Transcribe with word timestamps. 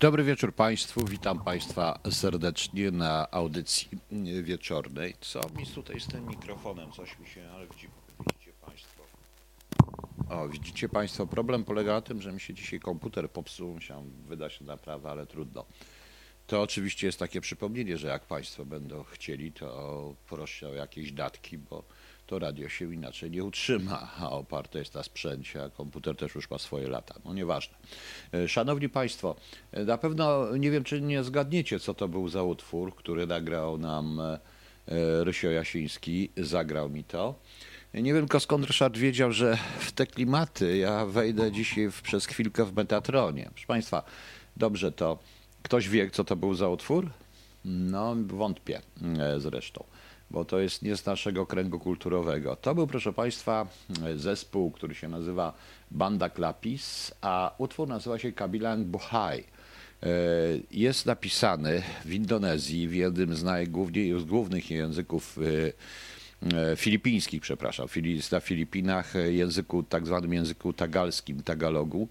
Dobry 0.00 0.24
wieczór 0.24 0.54
Państwu. 0.54 1.04
Witam 1.04 1.44
Państwa 1.44 1.98
serdecznie 2.10 2.90
na 2.90 3.30
audycji 3.30 3.88
wieczornej. 4.42 5.14
Co 5.20 5.40
mi 5.58 5.66
tutaj 5.66 6.00
z 6.00 6.06
tym 6.06 6.26
mikrofonem? 6.26 6.92
Coś 6.92 7.18
mi 7.18 7.26
się, 7.26 7.50
ale 7.50 7.66
widzicie 7.66 8.52
Państwo. 8.66 9.02
O, 10.30 10.48
widzicie 10.48 10.88
Państwo, 10.88 11.26
problem 11.26 11.64
polega 11.64 11.92
na 11.92 12.00
tym, 12.00 12.22
że 12.22 12.32
mi 12.32 12.40
się 12.40 12.54
dzisiaj 12.54 12.80
komputer 12.80 13.30
popsuł. 13.30 13.74
Musiałem 13.74 14.10
wydać 14.10 14.60
na 14.60 14.66
naprawę, 14.66 15.10
ale 15.10 15.26
trudno. 15.26 15.64
To 16.46 16.62
oczywiście 16.62 17.06
jest 17.06 17.18
takie 17.18 17.40
przypomnienie, 17.40 17.98
że 17.98 18.08
jak 18.08 18.26
Państwo 18.26 18.64
będą 18.64 19.02
chcieli, 19.04 19.52
to 19.52 20.14
proszę 20.28 20.68
o 20.68 20.74
jakieś 20.74 21.12
datki, 21.12 21.58
bo 21.58 21.84
to 22.26 22.38
radio 22.38 22.68
się 22.68 22.94
inaczej 22.94 23.30
nie 23.30 23.44
utrzyma, 23.44 24.10
a 24.18 24.30
oparte 24.30 24.78
jest 24.78 24.94
na 24.94 25.02
sprzęcie, 25.02 25.64
a 25.64 25.70
komputer 25.70 26.16
też 26.16 26.34
już 26.34 26.50
ma 26.50 26.58
swoje 26.58 26.88
lata. 26.88 27.14
No 27.24 27.34
nieważne. 27.34 27.76
E, 28.34 28.48
Szanowni 28.48 28.88
Państwo, 28.88 29.36
e, 29.72 29.84
na 29.84 29.98
pewno 29.98 30.56
nie 30.56 30.70
wiem, 30.70 30.84
czy 30.84 31.00
nie 31.00 31.24
zgadniecie, 31.24 31.80
co 31.80 31.94
to 31.94 32.08
był 32.08 32.28
za 32.28 32.42
utwór, 32.42 32.96
który 32.96 33.26
nagrał 33.26 33.78
nam 33.78 34.20
e, 34.20 34.38
Rysio 35.24 35.50
Jasiński, 35.50 36.30
zagrał 36.36 36.90
mi 36.90 37.04
to. 37.04 37.34
Nie 37.94 38.14
wiem 38.14 38.22
tylko 38.22 38.40
skąd 38.40 38.66
Ryszard 38.66 38.96
wiedział, 38.96 39.32
że 39.32 39.58
w 39.78 39.92
te 39.92 40.06
klimaty 40.06 40.76
ja 40.76 41.06
wejdę 41.06 41.52
dzisiaj 41.52 41.90
w, 41.90 42.02
przez 42.02 42.26
chwilkę 42.26 42.64
w 42.64 42.76
Metatronie. 42.76 43.48
Proszę 43.50 43.66
Państwa, 43.66 44.02
dobrze 44.56 44.92
to. 44.92 45.18
Ktoś 45.62 45.88
wie, 45.88 46.10
co 46.10 46.24
to 46.24 46.36
był 46.36 46.54
za 46.54 46.68
utwór? 46.68 47.10
No, 47.64 48.16
wątpię 48.26 48.80
zresztą 49.38 49.84
bo 50.30 50.44
to 50.44 50.58
jest 50.58 50.82
nie 50.82 50.96
z 50.96 51.06
naszego 51.06 51.46
kręgu 51.46 51.78
kulturowego. 51.78 52.56
To 52.56 52.74
był, 52.74 52.86
proszę 52.86 53.12
Państwa, 53.12 53.66
zespół, 54.16 54.70
który 54.70 54.94
się 54.94 55.08
nazywa 55.08 55.52
Banda 55.90 56.30
Klapis, 56.30 57.14
a 57.20 57.54
utwór 57.58 57.88
nazywa 57.88 58.18
się 58.18 58.32
Kabilang 58.32 58.86
Buhai. 58.86 59.44
E, 60.02 60.08
jest 60.70 61.06
napisany 61.06 61.82
w 62.04 62.12
Indonezji, 62.12 62.88
w 62.88 62.94
jednym 62.94 63.36
z 63.36 63.42
najgłównych 63.42 64.70
języków 64.70 65.38
e, 65.38 66.72
e, 66.72 66.76
filipińskich, 66.76 67.42
przepraszam, 67.42 67.88
na 68.32 68.40
Filipinach, 68.40 69.14
języku, 69.28 69.82
tak 69.82 70.06
zwanym 70.06 70.32
języku 70.32 70.72
tagalskim, 70.72 71.42
tagalogu, 71.42 72.08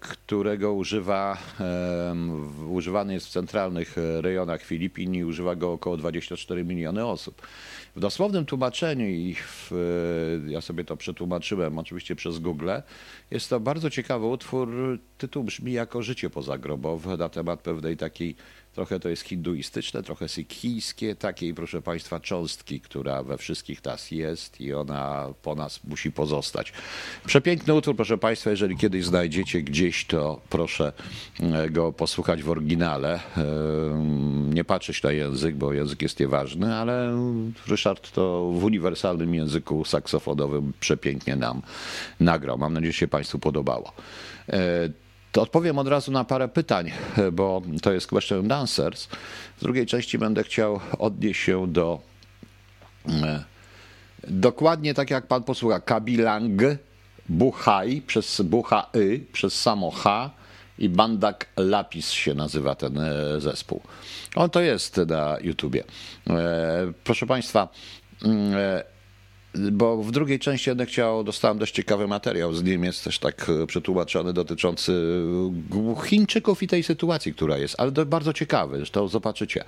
którego 0.00 0.72
używa, 0.72 1.38
używany 2.68 3.14
jest 3.14 3.26
w 3.26 3.30
centralnych 3.30 3.96
rejonach 4.20 4.62
Filipin 4.62 5.14
i 5.14 5.24
używa 5.24 5.56
go 5.56 5.72
około 5.72 5.96
24 5.96 6.64
miliony 6.64 7.06
osób. 7.06 7.42
W 7.96 8.00
dosłownym 8.00 8.46
tłumaczeniu, 8.46 9.08
i 9.08 9.34
w, 9.34 9.70
ja 10.46 10.60
sobie 10.60 10.84
to 10.84 10.96
przetłumaczyłem 10.96 11.78
oczywiście 11.78 12.16
przez 12.16 12.38
Google, 12.38 12.70
jest 13.30 13.50
to 13.50 13.60
bardzo 13.60 13.90
ciekawy 13.90 14.26
utwór. 14.26 14.98
Tytuł 15.18 15.44
brzmi 15.44 15.72
jako 15.72 16.02
Życie 16.02 16.30
pozagrobowe 16.30 17.16
na 17.16 17.28
temat 17.28 17.60
pewnej 17.60 17.96
takiej 17.96 18.36
Trochę 18.74 19.00
to 19.00 19.08
jest 19.08 19.22
hinduistyczne, 19.22 20.02
trochę 20.02 20.28
sikhijskie, 20.28 21.16
takiej, 21.16 21.54
proszę 21.54 21.82
Państwa, 21.82 22.20
cząstki, 22.20 22.80
która 22.80 23.22
we 23.22 23.38
wszystkich 23.38 23.84
nas 23.84 24.10
jest 24.10 24.60
i 24.60 24.72
ona 24.74 25.28
po 25.42 25.54
nas 25.54 25.84
musi 25.84 26.12
pozostać. 26.12 26.72
Przepiękny 27.26 27.74
utwór, 27.74 27.96
proszę 27.96 28.18
Państwa, 28.18 28.50
jeżeli 28.50 28.76
kiedyś 28.76 29.04
znajdziecie 29.04 29.62
gdzieś, 29.62 30.04
to 30.04 30.40
proszę 30.50 30.92
e, 31.40 31.70
go 31.70 31.92
posłuchać 31.92 32.42
w 32.42 32.50
oryginale. 32.50 33.14
E, 33.14 33.20
nie 34.54 34.64
patrzeć 34.64 35.02
na 35.02 35.12
język, 35.12 35.56
bo 35.56 35.72
język 35.72 36.02
jest 36.02 36.20
nieważny, 36.20 36.74
ale 36.74 37.18
Ryszard 37.68 38.12
to 38.12 38.52
w 38.52 38.64
uniwersalnym 38.64 39.34
języku 39.34 39.84
saksofonowym 39.84 40.72
przepięknie 40.80 41.36
nam 41.36 41.62
nagrał. 42.20 42.58
Mam 42.58 42.72
nadzieję, 42.72 42.92
że 42.92 42.98
się 42.98 43.08
Państwu 43.08 43.38
podobało. 43.38 43.92
To 45.32 45.42
odpowiem 45.42 45.78
od 45.78 45.88
razu 45.88 46.12
na 46.12 46.24
parę 46.24 46.48
pytań, 46.48 46.90
bo 47.32 47.62
to 47.82 47.92
jest 47.92 48.06
question 48.06 48.38
and 48.38 48.52
answers. 48.52 49.08
W 49.56 49.60
drugiej 49.60 49.86
części 49.86 50.18
będę 50.18 50.44
chciał 50.44 50.80
odnieść 50.98 51.40
się 51.40 51.66
do 51.68 52.00
e, 53.08 53.44
dokładnie 54.28 54.94
tak 54.94 55.10
jak 55.10 55.26
pan 55.26 55.42
posłucha, 55.42 55.80
Kabilang, 55.80 56.62
Buchaj 57.28 58.02
przez 58.06 58.40
Bucha 58.40 58.86
Y, 58.96 59.26
przez 59.32 59.60
samo 59.60 59.90
H 59.90 60.30
i 60.78 60.88
Bandak 60.88 61.46
Lapis 61.56 62.10
się 62.10 62.34
nazywa 62.34 62.74
ten 62.74 62.98
e, 62.98 63.40
zespół. 63.40 63.80
On 64.34 64.50
to 64.50 64.60
jest 64.60 64.96
na 64.96 65.36
YouTubie. 65.40 65.84
E, 66.30 66.92
proszę 67.04 67.26
państwa, 67.26 67.68
mm, 68.24 68.52
bo 69.54 70.02
w 70.02 70.10
drugiej 70.10 70.38
części 70.38 70.70
będę 70.70 70.86
chciał, 70.86 71.24
dostałem 71.24 71.58
dość 71.58 71.74
ciekawy 71.74 72.08
materiał 72.08 72.54
z 72.54 72.62
Niemiec, 72.62 73.02
też 73.02 73.18
tak 73.18 73.50
e, 73.62 73.66
przetłumaczony, 73.66 74.32
dotyczący 74.32 74.92
e, 76.02 76.06
Chińczyków 76.06 76.62
i 76.62 76.68
tej 76.68 76.82
sytuacji, 76.82 77.34
która 77.34 77.58
jest, 77.58 77.74
ale 77.78 77.92
bardzo 77.92 78.32
ciekawy, 78.32 78.76
zresztą 78.76 79.08
zobaczycie, 79.08 79.64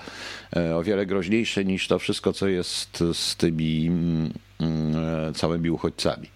e, 0.56 0.76
o 0.76 0.82
wiele 0.82 1.06
groźniejsze 1.06 1.64
niż 1.64 1.88
to 1.88 1.98
wszystko, 1.98 2.32
co 2.32 2.48
jest 2.48 3.04
z 3.12 3.36
tymi 3.36 3.86
mm, 3.86 4.32
mm, 4.60 5.34
całymi 5.34 5.70
uchodźcami. 5.70 6.30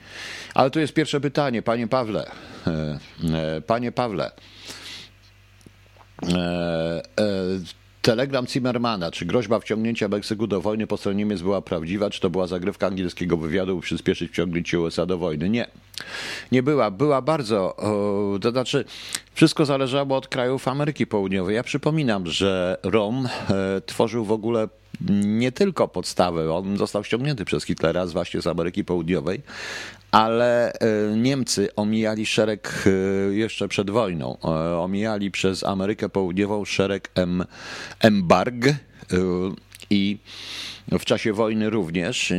Ale 0.54 0.70
tu 0.70 0.80
jest 0.80 0.92
pierwsze 0.92 1.20
pytanie, 1.20 1.62
panie 1.62 1.88
Pawle, 1.88 2.30
panie 3.66 3.92
Pawle, 3.92 4.30
Telegram 8.06 8.46
Zimmermana, 8.46 9.10
czy 9.10 9.26
groźba 9.26 9.60
wciągnięcia 9.60 10.08
Meksyku 10.08 10.46
do 10.46 10.60
wojny 10.60 10.86
po 10.86 10.96
stronie 10.96 11.18
Niemiec 11.18 11.42
była 11.42 11.62
prawdziwa, 11.62 12.10
czy 12.10 12.20
to 12.20 12.30
była 12.30 12.46
zagrywka 12.46 12.86
angielskiego 12.86 13.36
wywiadu, 13.36 13.76
by 13.76 13.82
przyspieszyć 13.82 14.30
wciągnięcie 14.30 14.80
USA 14.80 15.06
do 15.06 15.18
wojny? 15.18 15.48
Nie. 15.48 15.66
Nie 16.52 16.62
była. 16.62 16.90
Była 16.90 17.22
bardzo, 17.22 17.76
to 18.42 18.50
znaczy 18.50 18.84
wszystko 19.34 19.64
zależało 19.64 20.16
od 20.16 20.28
krajów 20.28 20.68
Ameryki 20.68 21.06
Południowej. 21.06 21.56
Ja 21.56 21.62
przypominam, 21.62 22.26
że 22.26 22.78
Rom 22.82 23.28
e, 23.50 23.80
tworzył 23.80 24.24
w 24.24 24.32
ogóle 24.32 24.68
nie 25.24 25.52
tylko 25.52 25.88
podstawę, 25.88 26.54
on 26.54 26.76
został 26.76 27.04
ściągnięty 27.04 27.44
przez 27.44 27.64
Hitlera 27.64 28.06
właśnie 28.06 28.42
z 28.42 28.46
Ameryki 28.46 28.84
Południowej, 28.84 29.42
ale 30.16 30.72
e, 30.72 31.16
Niemcy 31.16 31.68
omijali 31.76 32.26
szereg 32.26 32.84
e, 32.86 32.90
jeszcze 33.34 33.68
przed 33.68 33.90
wojną, 33.90 34.36
e, 34.44 34.48
omijali 34.78 35.30
przez 35.30 35.64
Amerykę 35.64 36.08
Południową 36.08 36.64
szereg 36.64 37.10
embarg 38.00 38.54
i 39.90 40.18
w 40.92 41.04
czasie 41.04 41.32
wojny 41.32 41.70
również. 41.70 42.32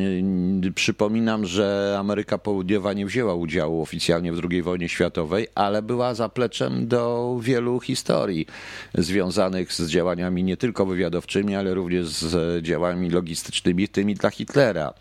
Przypominam, 0.75 1.45
że 1.45 1.95
Ameryka 1.99 2.37
Południowa 2.37 2.93
nie 2.93 3.05
wzięła 3.05 3.33
udziału 3.33 3.81
oficjalnie 3.81 4.33
w 4.33 4.41
II 4.51 4.61
wojnie 4.61 4.89
światowej, 4.89 5.47
ale 5.55 5.81
była 5.81 6.13
zapleczem 6.13 6.87
do 6.87 7.35
wielu 7.41 7.79
historii 7.79 8.45
związanych 8.93 9.73
z 9.73 9.89
działaniami 9.89 10.43
nie 10.43 10.57
tylko 10.57 10.85
wywiadowczymi, 10.85 11.55
ale 11.55 11.73
również 11.73 12.07
z 12.07 12.63
działaniami 12.63 13.09
logistycznymi, 13.09 13.87
tymi 13.87 14.15
dla 14.15 14.29
Hitlera. 14.29 14.93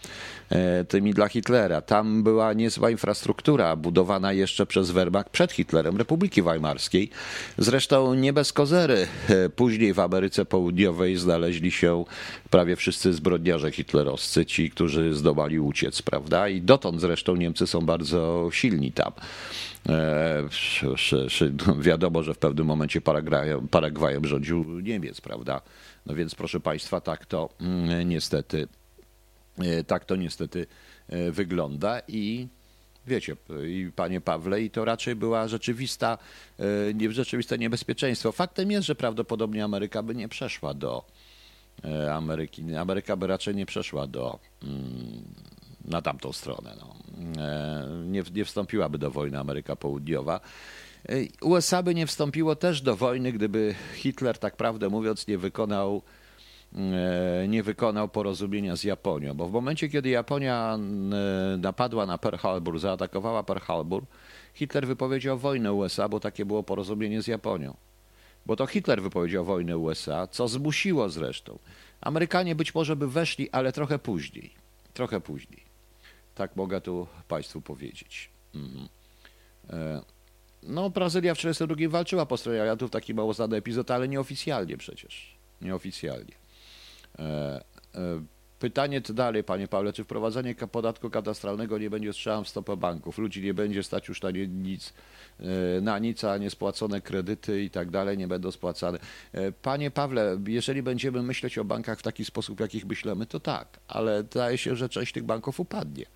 E, 0.50 0.84
tymi 0.84 1.14
dla 1.14 1.28
Hitlera. 1.28 1.80
Tam 1.80 2.22
była 2.22 2.52
niezła 2.52 2.90
infrastruktura 2.90 3.76
budowana 3.76 4.32
jeszcze 4.32 4.66
przez 4.66 4.90
Wehrmacht 4.90 5.30
przed 5.30 5.52
Hitlerem 5.52 5.96
Republiki 5.96 6.42
Weimarskiej. 6.42 7.10
Zresztą 7.58 8.14
nie 8.14 8.32
bez 8.32 8.52
kozery. 8.52 9.06
E, 9.28 9.48
później 9.48 9.94
w 9.94 10.00
Ameryce 10.00 10.44
Południowej 10.44 11.16
znaleźli 11.16 11.70
się 11.70 12.04
prawie 12.50 12.76
wszyscy 12.76 13.12
zbrodniarze 13.36 13.72
hitlerowscy, 13.72 14.46
ci, 14.46 14.70
którzy 14.70 15.14
zdołali 15.14 15.60
uciec, 15.60 16.02
prawda? 16.02 16.48
I 16.48 16.60
dotąd 16.60 17.00
zresztą 17.00 17.36
Niemcy 17.36 17.66
są 17.66 17.80
bardzo 17.80 18.48
silni 18.52 18.92
tam. 18.92 19.12
E, 19.88 20.48
wiadomo, 21.88 22.22
że 22.22 22.34
w 22.34 22.38
pewnym 22.38 22.66
momencie 22.66 23.00
Paragwajem, 23.00 23.68
Paragwajem 23.68 24.26
rządził 24.26 24.80
Niemiec, 24.80 25.20
prawda? 25.20 25.60
No 26.06 26.14
więc 26.14 26.34
proszę 26.34 26.60
Państwa, 26.60 27.00
tak 27.00 27.26
to 27.26 27.48
mm, 27.60 28.08
niestety 28.08 28.68
E, 29.58 29.84
tak 29.84 30.04
to 30.04 30.16
niestety 30.16 30.66
e, 31.08 31.30
wygląda 31.30 32.00
i 32.08 32.48
wiecie, 33.06 33.36
i 33.66 33.90
panie 33.96 34.20
Pawle, 34.20 34.62
i 34.62 34.70
to 34.70 34.84
raczej 34.84 35.14
była 35.14 35.48
rzeczywista, 35.48 36.18
rzeczywiste 37.10 37.58
niebezpieczeństwo. 37.58 38.32
Faktem 38.32 38.70
jest, 38.70 38.86
że 38.86 38.94
prawdopodobnie 38.94 39.64
Ameryka 39.64 40.02
by 40.02 40.14
nie 40.14 40.28
przeszła 40.28 40.74
do 40.74 41.04
Ameryki. 42.12 42.74
Ameryka 42.74 43.16
by 43.16 43.26
raczej 43.26 43.54
nie 43.54 43.66
przeszła 43.66 44.06
do 44.06 44.38
mm, 44.62 45.24
na 45.84 46.02
tamtą 46.02 46.32
stronę. 46.32 46.76
No. 46.80 46.96
Nie, 48.04 48.22
nie 48.34 48.44
wstąpiłaby 48.44 48.98
do 48.98 49.10
wojny 49.10 49.38
Ameryka 49.38 49.76
Południowa. 49.76 50.40
USA 51.42 51.82
by 51.82 51.94
nie 51.94 52.06
wstąpiło 52.06 52.56
też 52.56 52.82
do 52.82 52.96
wojny, 52.96 53.32
gdyby 53.32 53.74
Hitler, 53.94 54.38
tak 54.38 54.56
prawdę 54.56 54.88
mówiąc, 54.88 55.26
nie 55.26 55.38
wykonał 55.38 56.02
E, 56.74 57.48
nie 57.48 57.62
wykonał 57.62 58.08
porozumienia 58.08 58.76
z 58.76 58.84
Japonią, 58.84 59.34
bo 59.34 59.48
w 59.48 59.52
momencie, 59.52 59.88
kiedy 59.88 60.08
Japonia 60.08 60.78
e, 60.78 61.56
napadła 61.56 62.06
na 62.06 62.18
Pearl 62.18 62.36
Harbor, 62.36 62.78
zaatakowała 62.78 63.42
Pearl 63.42 63.60
Harbor, 63.60 64.02
Hitler 64.54 64.86
wypowiedział 64.86 65.38
wojnę 65.38 65.72
USA, 65.72 66.08
bo 66.08 66.20
takie 66.20 66.44
było 66.44 66.62
porozumienie 66.62 67.22
z 67.22 67.26
Japonią. 67.26 67.76
Bo 68.46 68.56
to 68.56 68.66
Hitler 68.66 69.02
wypowiedział 69.02 69.44
wojnę 69.44 69.78
USA, 69.78 70.26
co 70.26 70.48
zmusiło 70.48 71.08
zresztą. 71.08 71.58
Amerykanie 72.00 72.54
być 72.54 72.74
może 72.74 72.96
by 72.96 73.08
weszli, 73.08 73.50
ale 73.50 73.72
trochę 73.72 73.98
później. 73.98 74.54
Trochę 74.94 75.20
później. 75.20 75.62
Tak 76.34 76.56
mogę 76.56 76.80
tu 76.80 77.06
Państwu 77.28 77.60
powiedzieć. 77.60 78.30
Mhm. 78.54 78.88
E, 79.70 80.02
no 80.62 80.90
Brazylia 80.90 81.34
w 81.34 81.38
1942 81.38 81.98
walczyła 81.98 82.26
po 82.26 82.36
stronie 82.36 82.60
aliantów, 82.60 82.90
taki 82.90 83.14
mało 83.14 83.34
znany 83.34 83.56
epizod, 83.56 83.90
ale 83.90 84.08
nieoficjalnie 84.08 84.76
przecież. 84.76 85.36
Nieoficjalnie. 85.60 86.34
E, 87.18 87.22
e, 87.94 88.22
pytanie 88.58 89.00
dalej, 89.00 89.44
panie 89.44 89.68
Pawle, 89.68 89.92
czy 89.92 90.04
wprowadzenie 90.04 90.54
podatku 90.54 91.10
katastralnego 91.10 91.78
nie 91.78 91.90
będzie 91.90 92.12
strzałem 92.12 92.44
w 92.44 92.48
stopę 92.48 92.76
banków? 92.76 93.18
Ludzi 93.18 93.42
nie 93.42 93.54
będzie 93.54 93.82
stać 93.82 94.08
już 94.08 94.22
na 94.22 94.30
nic, 94.30 94.94
e, 95.40 95.80
na 95.80 95.98
nic, 95.98 96.24
a 96.24 96.38
niespłacone 96.38 97.00
kredyty 97.00 97.62
i 97.62 97.70
tak 97.70 97.90
dalej 97.90 98.18
nie 98.18 98.28
będą 98.28 98.50
spłacane. 98.50 98.98
E, 99.32 99.52
Panie 99.52 99.90
Pawle, 99.90 100.38
jeżeli 100.46 100.82
będziemy 100.82 101.22
myśleć 101.22 101.58
o 101.58 101.64
bankach 101.64 101.98
w 101.98 102.02
taki 102.02 102.24
sposób, 102.24 102.60
jakich 102.60 102.86
myślimy, 102.86 103.26
to 103.26 103.40
tak, 103.40 103.80
ale 103.88 104.22
zdaje 104.22 104.58
się, 104.58 104.76
że 104.76 104.88
część 104.88 105.12
tych 105.12 105.24
banków 105.24 105.60
upadnie 105.60 106.06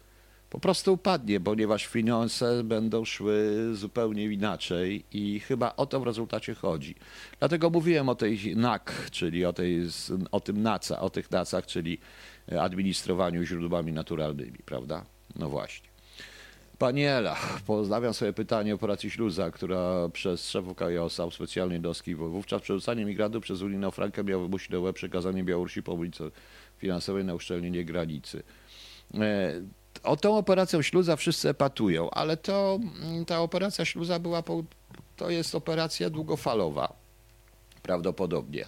po 0.50 0.60
prostu 0.60 0.92
upadnie, 0.92 1.40
ponieważ 1.40 1.86
finanse 1.86 2.64
będą 2.64 3.04
szły 3.04 3.68
zupełnie 3.72 4.24
inaczej 4.24 5.04
i 5.12 5.40
chyba 5.40 5.76
o 5.76 5.86
to 5.86 6.00
w 6.00 6.02
rezultacie 6.02 6.54
chodzi. 6.54 6.94
Dlatego 7.38 7.70
mówiłem 7.70 8.08
o 8.08 8.14
tej 8.14 8.56
NAC, 8.56 8.82
czyli 9.10 9.44
o, 9.44 9.52
tej, 9.52 9.82
o 10.32 10.40
tym 10.40 10.62
NACA, 10.62 11.00
o 11.00 11.10
tych 11.10 11.30
NACach, 11.30 11.66
czyli 11.66 11.98
administrowaniu 12.58 13.44
źródłami 13.44 13.92
naturalnymi, 13.92 14.58
prawda? 14.64 15.04
No 15.36 15.48
właśnie. 15.48 15.90
Pani 16.78 17.04
Ela, 17.04 17.36
poznawiam 17.66 18.14
sobie 18.14 18.32
pytanie 18.32 18.72
o 18.72 18.74
operacji 18.74 19.10
Śluza, 19.10 19.50
która 19.50 20.08
przez 20.08 20.50
szefów 20.50 20.76
KJOS-a 20.76 21.30
specjalnej 21.30 21.74
jednostki 21.74 22.14
wówczas 22.14 22.62
przerzucanie 22.62 23.04
migrantów 23.04 23.42
przez 23.42 23.62
unijną 23.62 23.90
frankę 23.90 24.24
miało 24.24 24.42
wymusić 24.42 24.70
na 24.70 24.92
przekazanie 24.92 25.44
Białorusi 25.44 25.82
pomocy 25.82 26.30
finansowej 26.78 27.24
na 27.24 27.34
uszczelnienie 27.34 27.84
granicy. 27.84 28.42
E, 29.14 29.52
o 30.02 30.16
tą 30.16 30.36
operacją 30.36 30.82
śluza 30.82 31.16
wszyscy 31.16 31.48
epatują, 31.48 32.10
ale 32.10 32.36
to, 32.36 32.78
mm, 33.02 33.24
ta 33.24 33.40
operacja 33.40 33.84
śluza 33.84 34.18
była, 34.18 34.42
to 35.16 35.30
jest 35.30 35.54
operacja 35.54 36.10
długofalowa, 36.10 36.92
prawdopodobnie. 37.82 38.64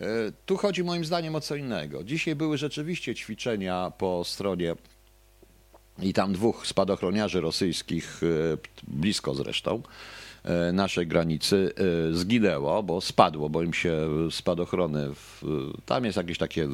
E, 0.00 0.32
tu 0.46 0.56
chodzi 0.56 0.84
moim 0.84 1.04
zdaniem 1.04 1.34
o 1.34 1.40
co 1.40 1.56
innego. 1.56 2.04
Dzisiaj 2.04 2.34
były 2.34 2.58
rzeczywiście 2.58 3.14
ćwiczenia 3.14 3.92
po 3.98 4.24
stronie 4.24 4.74
i 6.02 6.12
tam 6.12 6.32
dwóch 6.32 6.66
spadochroniarzy 6.66 7.40
rosyjskich, 7.40 8.20
e, 8.22 8.26
blisko 8.88 9.34
zresztą, 9.34 9.82
e, 10.44 10.72
naszej 10.72 11.06
granicy 11.06 11.72
zginęło, 12.12 12.82
bo 12.82 13.00
spadło, 13.00 13.48
bo 13.48 13.62
im 13.62 13.74
się 13.74 14.08
spadochrony, 14.30 15.14
w, 15.14 15.42
tam 15.86 16.04
jest 16.04 16.16
jakieś 16.16 16.38
takie 16.38 16.68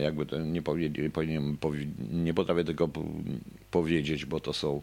jakby 0.00 0.26
to 0.26 0.38
nie, 0.38 0.62
powinien, 0.62 1.10
powinien, 1.12 1.56
nie 2.12 2.34
potrafię 2.34 2.64
tego 2.64 2.88
powiedzieć, 3.70 4.24
bo 4.24 4.40
to 4.40 4.52
są 4.52 4.82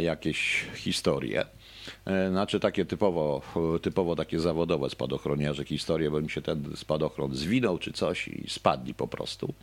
jakieś 0.00 0.64
historie. 0.74 1.44
E, 2.06 2.30
znaczy 2.30 2.60
takie 2.60 2.84
typowo, 2.84 3.42
typowo 3.82 4.16
takie 4.16 4.40
zawodowe 4.40 4.90
spadochroniarze 4.90 5.64
historie, 5.64 6.10
bo 6.10 6.20
mi 6.20 6.30
się 6.30 6.42
ten 6.42 6.76
spadochron 6.76 7.34
zwinął 7.34 7.78
czy 7.78 7.92
coś 7.92 8.28
i 8.28 8.50
spadli 8.50 8.94
po 8.94 9.08
prostu. 9.08 9.54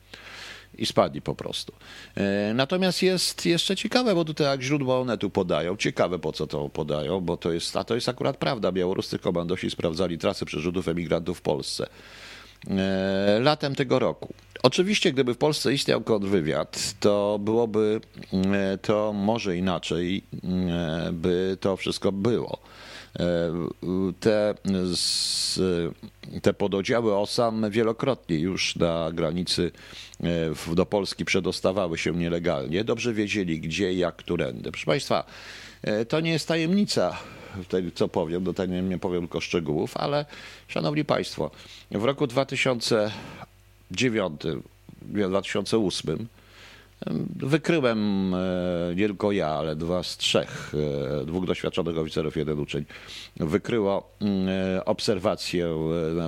I 0.78 0.86
spadli 0.86 1.22
po 1.22 1.36
prostu. 1.36 1.74
E, 2.16 2.54
natomiast 2.54 3.04
jest 3.04 3.46
jeszcze 3.46 3.76
ciekawe, 3.76 4.16
bo 4.16 4.26
tutaj 4.26 4.48
jak 4.48 4.62
źródła 4.62 5.00
one 5.00 5.18
tu 5.18 5.30
podają, 5.30 5.78
ciekawe 5.78 6.20
po 6.20 6.34
co 6.34 6.48
to 6.48 6.70
podają, 6.70 7.22
bo 7.22 7.38
to 7.38 7.52
jest, 7.52 7.78
a 7.78 7.84
to 7.84 7.96
jest 7.96 8.10
akurat 8.10 8.38
prawda. 8.38 8.72
Białoruscy 8.72 9.20
komandosi 9.20 9.70
sprawdzali 9.70 10.18
trasy 10.18 10.46
przerzutów 10.46 10.88
emigrantów 10.88 11.38
w 11.38 11.42
Polsce. 11.42 11.88
E, 12.70 13.40
latem 13.42 13.76
tego 13.76 14.00
roku. 14.00 14.34
Oczywiście, 14.66 15.12
gdyby 15.12 15.34
w 15.34 15.38
Polsce 15.38 15.74
istniał 15.74 16.02
kontrwywiad, 16.02 16.94
to 17.00 17.40
byłoby 17.42 18.02
e, 18.34 18.78
to 18.78 19.14
może 19.14 19.58
inaczej 19.58 20.24
e, 20.44 21.10
by 21.12 21.58
to 21.60 21.78
wszystko 21.78 22.12
było. 22.12 22.60
Te, 24.20 24.56
te 26.42 26.54
pododziały 26.54 27.16
OSAM 27.16 27.72
wielokrotnie 27.72 28.40
już 28.40 28.76
na 28.76 29.12
granicy 29.14 29.72
do 30.74 30.86
Polski 30.86 31.26
przedostawały 31.26 31.98
się 31.98 32.12
nielegalnie. 32.12 32.84
Dobrze 32.84 33.14
wiedzieli 33.14 33.60
gdzie, 33.60 33.94
jak, 33.94 34.16
którędy. 34.16 34.72
Proszę 34.72 34.86
Państwa, 34.86 35.24
to 36.08 36.20
nie 36.20 36.32
jest 36.32 36.48
tajemnica 36.48 37.18
co 37.96 38.08
powiem, 38.08 38.44
do 38.44 38.54
tego 38.54 38.74
nie 38.74 39.00
powiem 39.00 39.22
tylko 39.22 39.42
szczegółów, 39.42 39.98
ale 39.98 40.26
szanowni 40.68 41.06
państwo, 41.06 41.52
w 41.92 42.04
roku 42.04 42.28
2009, 42.28 43.16
2008 43.92 46.28
Wykryłem 47.36 48.34
e, 48.34 48.96
nie 48.96 49.08
tylko 49.08 49.32
ja, 49.32 49.48
ale 49.48 49.76
dwa 49.76 50.04
z 50.04 50.18
trzech, 50.18 50.74
e, 51.22 51.26
dwóch 51.26 51.46
doświadczonych 51.46 51.98
oficerów, 51.98 52.38
jeden 52.38 52.60
uczeń, 52.60 52.86
wykryło 53.38 54.10
mm, 54.22 54.50
e, 54.50 54.86
obserwację 54.86 55.78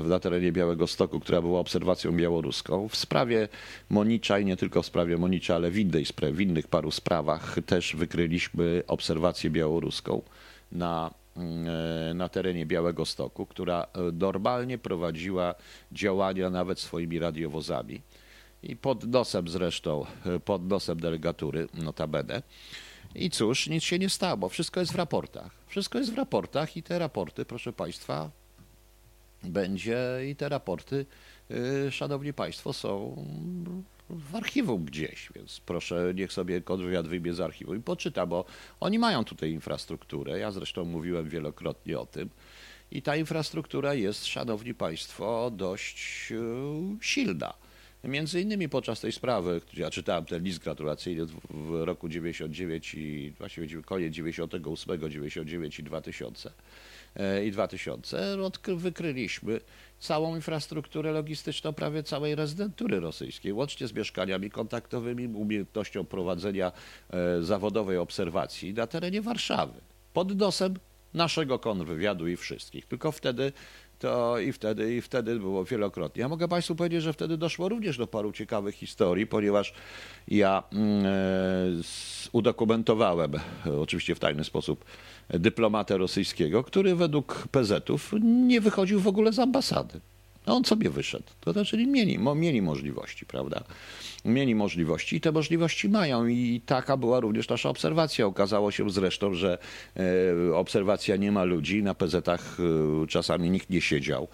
na 0.03 0.19
terenie 0.19 0.51
Białego 0.51 0.87
Stoku, 0.87 1.19
która 1.19 1.41
była 1.41 1.59
obserwacją 1.59 2.11
białoruską. 2.11 2.87
W 2.87 2.95
sprawie 2.95 3.47
Monicza 3.89 4.39
i 4.39 4.45
nie 4.45 4.57
tylko 4.57 4.81
w 4.81 4.85
sprawie 4.85 5.17
Monicza, 5.17 5.55
ale 5.55 5.71
w, 5.71 5.77
innej, 5.77 6.05
w 6.33 6.41
innych 6.41 6.67
paru 6.67 6.91
sprawach 6.91 7.55
też 7.65 7.95
wykryliśmy 7.95 8.83
obserwację 8.87 9.49
białoruską 9.49 10.21
na, 10.71 11.11
na 12.13 12.29
terenie 12.29 12.65
Białego 12.65 13.05
Stoku, 13.05 13.45
która 13.45 13.83
e, 13.83 13.87
normalnie 14.11 14.77
prowadziła 14.77 15.55
działania 15.91 16.49
nawet 16.49 16.79
swoimi 16.79 17.19
radiowozami 17.19 18.01
i 18.63 18.75
pod 18.75 19.03
nosem 19.03 19.47
zresztą, 19.47 20.05
e, 20.25 20.39
pod 20.39 20.67
nosem 20.67 20.99
delegatury 20.99 21.67
notabene. 21.73 22.41
I 23.15 23.29
cóż, 23.29 23.67
nic 23.67 23.83
się 23.83 23.99
nie 23.99 24.09
stało, 24.09 24.49
wszystko 24.49 24.79
jest 24.79 24.91
w 24.91 24.95
raportach. 24.95 25.51
Wszystko 25.67 25.97
jest 25.97 26.13
w 26.13 26.17
raportach 26.17 26.77
i 26.77 26.83
te 26.83 26.99
raporty, 26.99 27.45
proszę 27.45 27.73
Państwa, 27.73 28.29
będzie 29.43 29.97
i 30.29 30.35
te 30.35 30.49
raporty, 30.49 31.05
Szanowni 31.91 32.33
Państwo, 32.33 32.73
są 32.73 33.15
w 34.09 34.35
archiwum 34.35 34.85
gdzieś, 34.85 35.29
więc 35.35 35.59
proszę, 35.59 36.13
niech 36.15 36.33
sobie 36.33 36.61
kontrwywiad 36.61 37.07
wyjmie 37.07 37.33
z 37.33 37.39
archiwum 37.39 37.77
i 37.77 37.81
poczyta, 37.81 38.25
bo 38.25 38.45
oni 38.79 38.99
mają 38.99 39.23
tutaj 39.23 39.51
infrastrukturę. 39.51 40.39
Ja 40.39 40.51
zresztą 40.51 40.85
mówiłem 40.85 41.29
wielokrotnie 41.29 41.99
o 41.99 42.05
tym. 42.05 42.29
I 42.91 43.01
ta 43.01 43.15
infrastruktura 43.15 43.93
jest, 43.93 44.25
szanowni 44.25 44.73
państwo, 44.73 45.51
dość 45.51 46.31
e, 46.31 46.35
silna. 47.01 47.53
Między 48.03 48.41
innymi 48.41 48.69
podczas 48.69 49.01
tej 49.01 49.11
sprawy, 49.11 49.61
ja 49.73 49.89
czytałem 49.89 50.25
ten 50.25 50.43
list 50.43 50.59
gratulacyjny 50.59 51.25
w 51.49 51.83
roku 51.83 52.09
99 52.09 52.93
i 52.93 53.33
właściwie 53.37 53.81
koniec 53.81 54.13
98, 54.13 55.09
99 55.09 55.79
i 55.79 55.83
2000 55.83 56.49
e, 56.49 56.53
i 57.45 57.51
2000 57.51 58.37
wykryliśmy 58.75 59.59
całą 59.99 60.35
infrastrukturę 60.35 61.11
logistyczną 61.11 61.73
prawie 61.73 62.03
całej 62.03 62.35
rezydentury 62.35 62.99
rosyjskiej, 62.99 63.53
łącznie 63.53 63.87
z 63.87 63.93
mieszkaniami 63.93 64.49
kontaktowymi, 64.49 65.27
umiejętnością 65.27 66.05
prowadzenia 66.05 66.71
e, 67.09 67.43
zawodowej 67.43 67.97
obserwacji 67.97 68.73
na 68.73 68.87
terenie 68.87 69.21
Warszawy, 69.21 69.81
pod 70.13 70.35
nosem 70.39 70.73
naszego 71.13 71.59
kontrwywiadu 71.59 72.27
i 72.27 72.35
wszystkich. 72.35 72.85
Tylko 72.85 73.11
wtedy 73.11 73.51
to 73.99 74.39
i 74.39 74.51
wtedy, 74.51 74.95
i 74.95 75.01
wtedy 75.01 75.39
było 75.39 75.65
wielokrotnie. 75.65 76.21
Ja 76.21 76.29
mogę 76.29 76.47
Państwu 76.47 76.75
powiedzieć, 76.75 77.03
że 77.03 77.13
wtedy 77.13 77.37
doszło 77.37 77.69
również 77.69 77.97
do 77.97 78.07
paru 78.07 78.31
ciekawych 78.31 78.75
historii, 78.75 79.27
ponieważ 79.27 79.73
ja 80.27 80.63
mm, 80.73 81.05
e, 81.05 81.09
udokumentowałem, 82.31 83.31
oczywiście 83.81 84.15
w 84.15 84.19
tajny 84.19 84.43
sposób, 84.43 84.85
dyplomatę 85.29 85.97
rosyjskiego, 85.97 86.63
który 86.63 86.95
według 86.95 87.47
PZ-ów 87.51 88.13
nie 88.21 88.61
wychodził 88.61 88.99
w 88.99 89.07
ogóle 89.07 89.33
z 89.33 89.39
ambasady. 89.39 89.99
On 90.47 90.65
sobie 90.65 90.89
wyszedd. 90.89 91.35
To 91.41 91.53
znaczy 91.53 91.77
mieli, 91.77 92.19
mieli 92.35 92.61
możliwości, 92.61 93.25
prawda? 93.25 93.63
Mieli 94.25 94.55
możliwości 94.55 95.15
i 95.15 95.21
te 95.21 95.31
możliwości 95.31 95.89
mają 95.89 96.27
i 96.27 96.61
taka 96.65 96.97
była 96.97 97.19
również 97.19 97.49
nasza 97.49 97.69
obserwacja. 97.69 98.25
Okazało 98.25 98.71
się 98.71 98.89
zresztą, 98.89 99.33
że 99.33 99.57
e, 100.49 100.55
obserwacja 100.55 101.15
nie 101.15 101.31
ma 101.31 101.43
ludzi, 101.43 101.83
na 101.83 101.95
PZ-ach 101.95 102.57
e, 102.59 103.07
czasami 103.07 103.49
nikt 103.49 103.69
nie 103.69 103.81
siedział, 103.81 104.27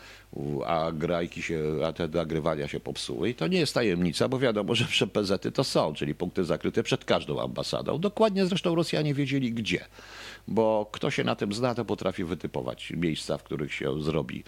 a 0.66 0.92
grajki 0.92 1.42
się, 1.42 1.60
a 1.86 1.94
te 1.94 2.08
nagrywania 2.08 2.68
się 2.68 2.80
popsuły 2.80 3.30
i 3.30 3.36
to 3.36 3.48
nie 3.48 3.60
jest 3.60 3.74
tajemnica, 3.74 4.30
bo 4.30 4.40
wiadomo, 4.40 4.76
że 4.76 5.08
PZ-y 5.08 5.52
to 5.52 5.64
są, 5.64 5.94
czyli 5.94 6.16
punkty 6.16 6.44
zakryte 6.44 6.84
przed 6.84 7.06
każdą 7.06 7.42
ambasadą. 7.42 8.00
Dokładnie 8.00 8.46
zresztą 8.46 8.76
Rosjanie 8.76 9.14
wiedzieli 9.14 9.54
gdzie 9.54 9.86
bo 10.48 10.90
kto 10.92 11.12
się 11.12 11.24
na 11.24 11.36
tym 11.36 11.54
zna, 11.54 11.76
to 11.76 11.86
potrafi 11.86 12.24
wytypować 12.24 12.92
miejsca, 12.92 13.38
w 13.38 13.44
których 13.44 13.74
się 13.74 14.02
zrobi 14.02 14.44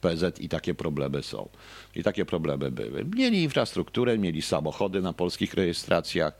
PZ 0.00 0.40
i 0.40 0.48
takie 0.48 0.74
problemy 0.74 1.22
są. 1.22 1.48
I 1.94 2.02
takie 2.02 2.24
problemy 2.24 2.70
były. 2.70 3.04
Mieli 3.16 3.42
infrastrukturę, 3.42 4.18
mieli 4.18 4.42
samochody 4.42 5.02
na 5.02 5.12
polskich 5.12 5.54
rejestracjach, 5.54 6.38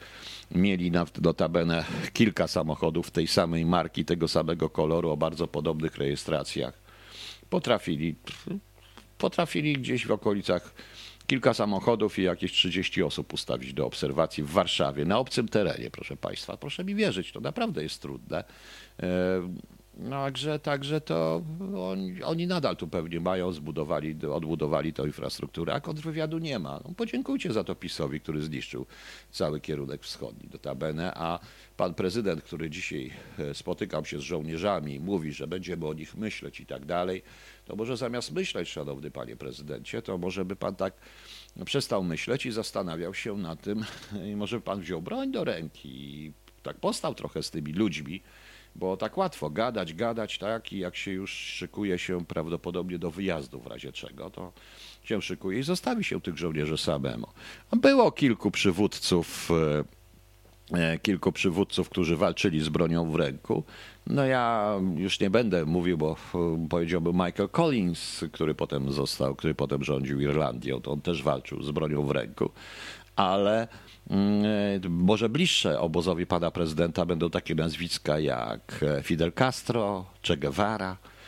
mieli 0.50 0.92
notabene 1.20 1.84
kilka 2.12 2.48
samochodów 2.48 3.10
tej 3.10 3.26
samej 3.26 3.64
marki, 3.64 4.04
tego 4.04 4.28
samego 4.28 4.68
koloru, 4.70 5.10
o 5.10 5.16
bardzo 5.16 5.46
podobnych 5.46 5.96
rejestracjach. 5.96 6.74
Potrafili, 7.50 8.14
potrafili 9.20 9.72
gdzieś 9.72 10.06
w 10.06 10.12
okolicach 10.12 10.74
kilka 11.26 11.54
samochodów 11.54 12.18
i 12.18 12.22
jakieś 12.22 12.52
30 12.52 13.02
osób 13.02 13.32
ustawić 13.34 13.72
do 13.72 13.86
obserwacji 13.86 14.42
w 14.42 14.50
Warszawie, 14.50 15.04
na 15.04 15.18
obcym 15.18 15.48
terenie, 15.48 15.90
proszę 15.90 16.16
Państwa. 16.16 16.56
Proszę 16.56 16.84
mi 16.84 16.94
wierzyć, 16.94 17.32
to 17.32 17.40
naprawdę 17.40 17.82
jest 17.82 18.02
trudne. 18.02 18.44
E, 19.02 19.06
no, 19.98 20.24
także, 20.24 20.58
także 20.58 21.00
to 21.00 21.42
oni, 21.76 22.22
oni 22.22 22.46
nadal 22.46 22.76
tu 22.76 22.88
pewnie 22.88 23.20
mają, 23.20 23.52
zbudowali, 23.52 24.16
odbudowali 24.32 24.92
tą 24.92 25.06
infrastrukturę, 25.06 25.74
a 25.74 25.80
kontrwywiadu 25.80 26.38
nie 26.38 26.58
ma. 26.58 26.80
No, 26.84 26.94
podziękujcie 26.96 27.52
za 27.52 27.64
to 27.64 27.74
PiSowi, 27.74 28.20
który 28.20 28.42
zniszczył 28.42 28.86
cały 29.30 29.60
kierunek 29.60 30.02
wschodni, 30.02 30.48
notabene, 30.52 31.12
a 31.14 31.38
pan 31.80 31.94
prezydent, 31.94 32.42
który 32.42 32.70
dzisiaj 32.70 33.12
e, 33.38 33.54
spotykał 33.54 34.04
się 34.04 34.18
z 34.18 34.22
żołnierzami, 34.22 35.00
mówi, 35.00 35.32
że 35.32 35.46
będziemy 35.46 35.86
o 35.86 35.94
nich 35.94 36.14
myśleć 36.14 36.60
i 36.60 36.66
tak 36.66 36.84
dalej, 36.84 37.22
to 37.64 37.76
może 37.76 37.96
zamiast 37.96 38.32
myśleć, 38.32 38.68
szanowny 38.68 39.10
panie 39.10 39.36
prezydencie, 39.36 40.02
to 40.02 40.18
może 40.18 40.44
by 40.44 40.56
pan 40.56 40.76
tak 40.76 40.94
przestał 41.64 42.02
myśleć 42.02 42.46
i 42.46 42.52
zastanawiał 42.52 43.14
się 43.14 43.36
na 43.36 43.56
tym, 43.56 43.84
i 44.30 44.36
może 44.36 44.56
by 44.56 44.62
pan 44.62 44.80
wziął 44.80 45.02
broń 45.02 45.32
do 45.32 45.44
ręki 45.44 45.88
i 45.88 46.32
tak 46.62 46.76
postał 46.76 47.14
trochę 47.14 47.42
z 47.42 47.50
tymi 47.50 47.72
ludźmi, 47.72 48.22
bo 48.74 48.96
tak 48.96 49.16
łatwo 49.16 49.50
gadać, 49.50 49.94
gadać, 49.94 50.38
tak, 50.38 50.72
i 50.72 50.78
jak 50.78 50.96
się 50.96 51.10
już 51.10 51.32
szykuje 51.32 51.98
się 51.98 52.24
prawdopodobnie 52.26 52.98
do 52.98 53.10
wyjazdu 53.10 53.60
w 53.60 53.66
razie 53.66 53.92
czego, 53.92 54.30
to 54.30 54.52
się 55.04 55.22
szykuje 55.22 55.58
i 55.58 55.62
zostawi 55.62 56.04
się 56.04 56.20
tych 56.20 56.38
żołnierzy 56.38 56.78
samemu. 56.78 57.26
Było 57.72 58.12
kilku 58.12 58.50
przywódców, 58.50 59.50
e, 59.50 59.99
kilku 61.02 61.32
przywódców, 61.32 61.88
którzy 61.88 62.16
walczyli 62.16 62.60
z 62.60 62.68
bronią 62.68 63.10
w 63.10 63.14
ręku. 63.14 63.64
No 64.06 64.24
ja 64.24 64.74
już 64.96 65.20
nie 65.20 65.30
będę 65.30 65.64
mówił, 65.64 65.98
bo 65.98 66.16
e, 66.34 66.66
powiedziałby 66.68 67.12
Michael 67.12 67.48
Collins, 67.48 68.24
który 68.32 68.54
potem 68.54 68.92
został, 68.92 69.34
który 69.34 69.54
potem 69.54 69.84
rządził 69.84 70.20
Irlandią, 70.20 70.80
to 70.80 70.92
on 70.92 71.00
też 71.00 71.22
walczył 71.22 71.62
z 71.62 71.70
bronią 71.70 72.02
w 72.02 72.10
ręku, 72.10 72.50
ale 73.16 73.68
Mm, 74.10 74.44
e, 74.84 74.88
może 74.88 75.28
bliższe 75.28 75.80
obozowi 75.80 76.26
pana 76.26 76.50
prezydenta 76.50 77.06
będą 77.06 77.30
takie 77.30 77.54
nazwiska 77.54 78.18
jak 78.18 78.80
e, 78.82 79.02
Fidel 79.02 79.32
Castro, 79.32 80.04
Che 80.26 80.36
Guevara, 80.36 80.92
e, 80.92 81.19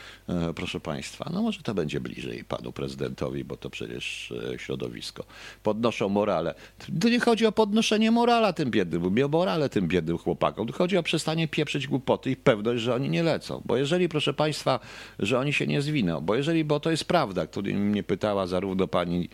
proszę 0.55 0.79
państwa. 0.79 1.29
No 1.33 1.41
może 1.41 1.61
to 1.61 1.73
będzie 1.73 1.99
bliżej 1.99 2.43
panu 2.43 2.71
prezydentowi, 2.71 3.43
bo 3.43 3.57
to 3.57 3.69
przecież 3.69 4.33
środowisko. 4.57 5.23
Podnoszą 5.63 6.09
morale. 6.09 6.55
Tu 7.01 7.09
nie 7.09 7.19
chodzi 7.19 7.45
o 7.45 7.51
podnoszenie 7.51 8.11
morala 8.11 8.53
tym 8.53 8.71
biednym, 8.71 9.15
nie 9.15 9.25
o 9.25 9.29
morale 9.29 9.69
tym 9.69 9.87
biednym 9.87 10.17
chłopakom. 10.17 10.67
Tu 10.67 10.73
chodzi 10.73 10.97
o 10.97 11.03
przestanie 11.03 11.47
pieprzyć 11.47 11.87
głupoty 11.87 12.31
i 12.31 12.35
pewność, 12.35 12.81
że 12.81 12.95
oni 12.95 13.09
nie 13.09 13.23
lecą. 13.23 13.61
Bo 13.65 13.77
jeżeli, 13.77 14.09
proszę 14.09 14.33
państwa, 14.33 14.79
że 15.19 15.39
oni 15.39 15.53
się 15.53 15.67
nie 15.67 15.81
zwiną, 15.81 16.21
bo 16.21 16.35
jeżeli, 16.35 16.63
bo 16.63 16.79
to 16.79 16.91
jest 16.91 17.05
prawda, 17.05 17.47
który 17.47 17.73
mnie 17.73 18.03
pytała 18.03 18.47
zarówno 18.47 18.87
pani 18.87 19.29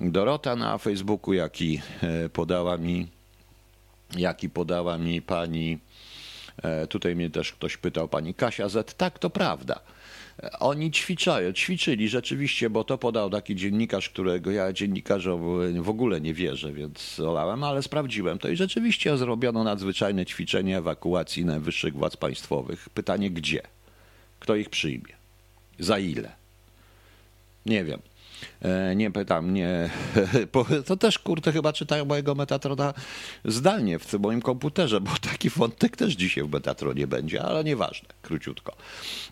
Dorota 0.00 0.56
na 0.56 0.78
Facebooku, 0.78 1.34
jak 1.34 1.62
i 1.62 1.80
e, 2.02 2.28
podała 2.28 2.76
mi, 2.76 3.06
jak 4.16 4.44
i 4.44 4.50
podała 4.50 4.98
mi 4.98 5.22
pani, 5.22 5.78
e, 6.62 6.86
tutaj 6.86 7.16
mnie 7.16 7.30
też 7.30 7.52
ktoś 7.52 7.76
pytał, 7.76 8.08
pani 8.08 8.34
Kasia 8.34 8.68
Z. 8.68 8.94
Tak, 8.94 9.18
to 9.18 9.30
prawda. 9.30 9.80
Oni 10.60 10.90
ćwiczają, 10.90 11.52
ćwiczyli 11.52 12.08
rzeczywiście, 12.08 12.70
bo 12.70 12.84
to 12.84 12.98
podał 12.98 13.30
taki 13.30 13.56
dziennikarz, 13.56 14.08
którego 14.08 14.50
ja 14.50 14.72
dziennikarzom 14.72 15.82
w 15.82 15.88
ogóle 15.88 16.20
nie 16.20 16.34
wierzę, 16.34 16.72
więc 16.72 17.20
olałem, 17.20 17.64
ale 17.64 17.82
sprawdziłem 17.82 18.38
to 18.38 18.48
i 18.48 18.56
rzeczywiście 18.56 19.18
zrobiono 19.18 19.64
nadzwyczajne 19.64 20.26
ćwiczenie 20.26 20.78
ewakuacji 20.78 21.44
najwyższych 21.44 21.94
władz 21.94 22.16
państwowych. 22.16 22.88
Pytanie 22.88 23.30
gdzie? 23.30 23.62
Kto 24.40 24.56
ich 24.56 24.70
przyjmie? 24.70 25.14
Za 25.78 25.98
ile? 25.98 26.32
Nie 27.66 27.84
wiem. 27.84 28.00
E, 28.62 28.96
nie 28.96 29.10
pytam, 29.10 29.54
nie. 29.54 29.90
To 30.86 30.96
też, 30.96 31.18
kurde, 31.18 31.52
chyba 31.52 31.72
czytają 31.72 32.04
mojego 32.04 32.34
Metatrona 32.34 32.94
zdalnie 33.44 33.98
w 33.98 34.12
moim 34.12 34.42
komputerze, 34.42 35.00
bo 35.00 35.10
taki 35.20 35.50
wątek 35.50 35.96
też 35.96 36.14
dzisiaj 36.14 36.44
w 36.44 36.52
Metatronie 36.52 37.06
będzie, 37.06 37.42
ale 37.42 37.64
nieważne, 37.64 38.08
króciutko. 38.22 38.76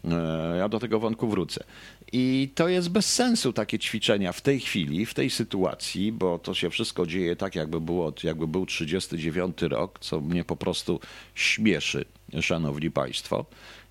E, 0.05 0.57
ja 0.57 0.69
do 0.69 0.79
tego 0.79 1.01
wątku 1.01 1.29
wrócę. 1.29 1.65
I 2.13 2.51
to 2.55 2.69
jest 2.69 2.89
bez 2.89 3.15
sensu 3.15 3.53
takie 3.53 3.79
ćwiczenia 3.79 4.33
w 4.33 4.41
tej 4.41 4.61
chwili, 4.61 5.07
w 5.07 5.15
tej 5.15 5.31
sytuacji, 5.31 6.13
bo 6.13 6.39
to 6.39 6.55
się 6.55 6.71
wszystko 6.71 7.07
dzieje 7.07 7.37
tak, 7.37 7.55
jakby, 7.55 7.81
było, 7.81 8.13
jakby 8.23 8.47
był 8.47 8.67
39 8.67 9.63
rok, 9.63 9.99
co 9.99 10.21
mnie 10.21 10.45
po 10.45 10.57
prostu 10.57 11.01
śmieszy, 11.35 12.05
szanowni 12.41 12.91
państwo. 12.91 13.47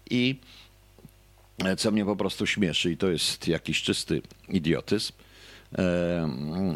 I 0.09 0.39
co 1.77 1.91
mnie 1.91 2.05
po 2.05 2.15
prostu 2.15 2.46
śmieszy 2.46 2.91
i 2.91 2.98
to 2.98 3.10
jest 3.10 3.48
jakiś 3.48 3.81
czysty 3.81 4.22
idiotyzm. 4.50 5.13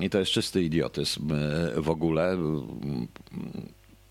I 0.02 0.10
to 0.10 0.20
jest 0.20 0.32
czysty 0.32 0.64
idiotyzm 0.64 1.32
e, 1.32 1.82
w 1.82 1.90
ogóle, 1.90 2.38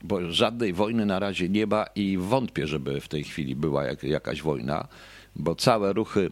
bo 0.02 0.30
żadnej 0.30 0.72
wojny 0.72 1.06
na 1.06 1.18
razie 1.18 1.48
nie 1.48 1.66
ma 1.66 1.86
i 1.94 2.18
wątpię, 2.18 2.66
żeby 2.66 3.00
w 3.00 3.08
tej 3.08 3.24
chwili 3.24 3.56
była 3.56 3.84
jakaś 4.02 4.42
wojna, 4.42 4.88
bo 5.36 5.54
całe 5.54 5.92
ruchy 5.92 6.30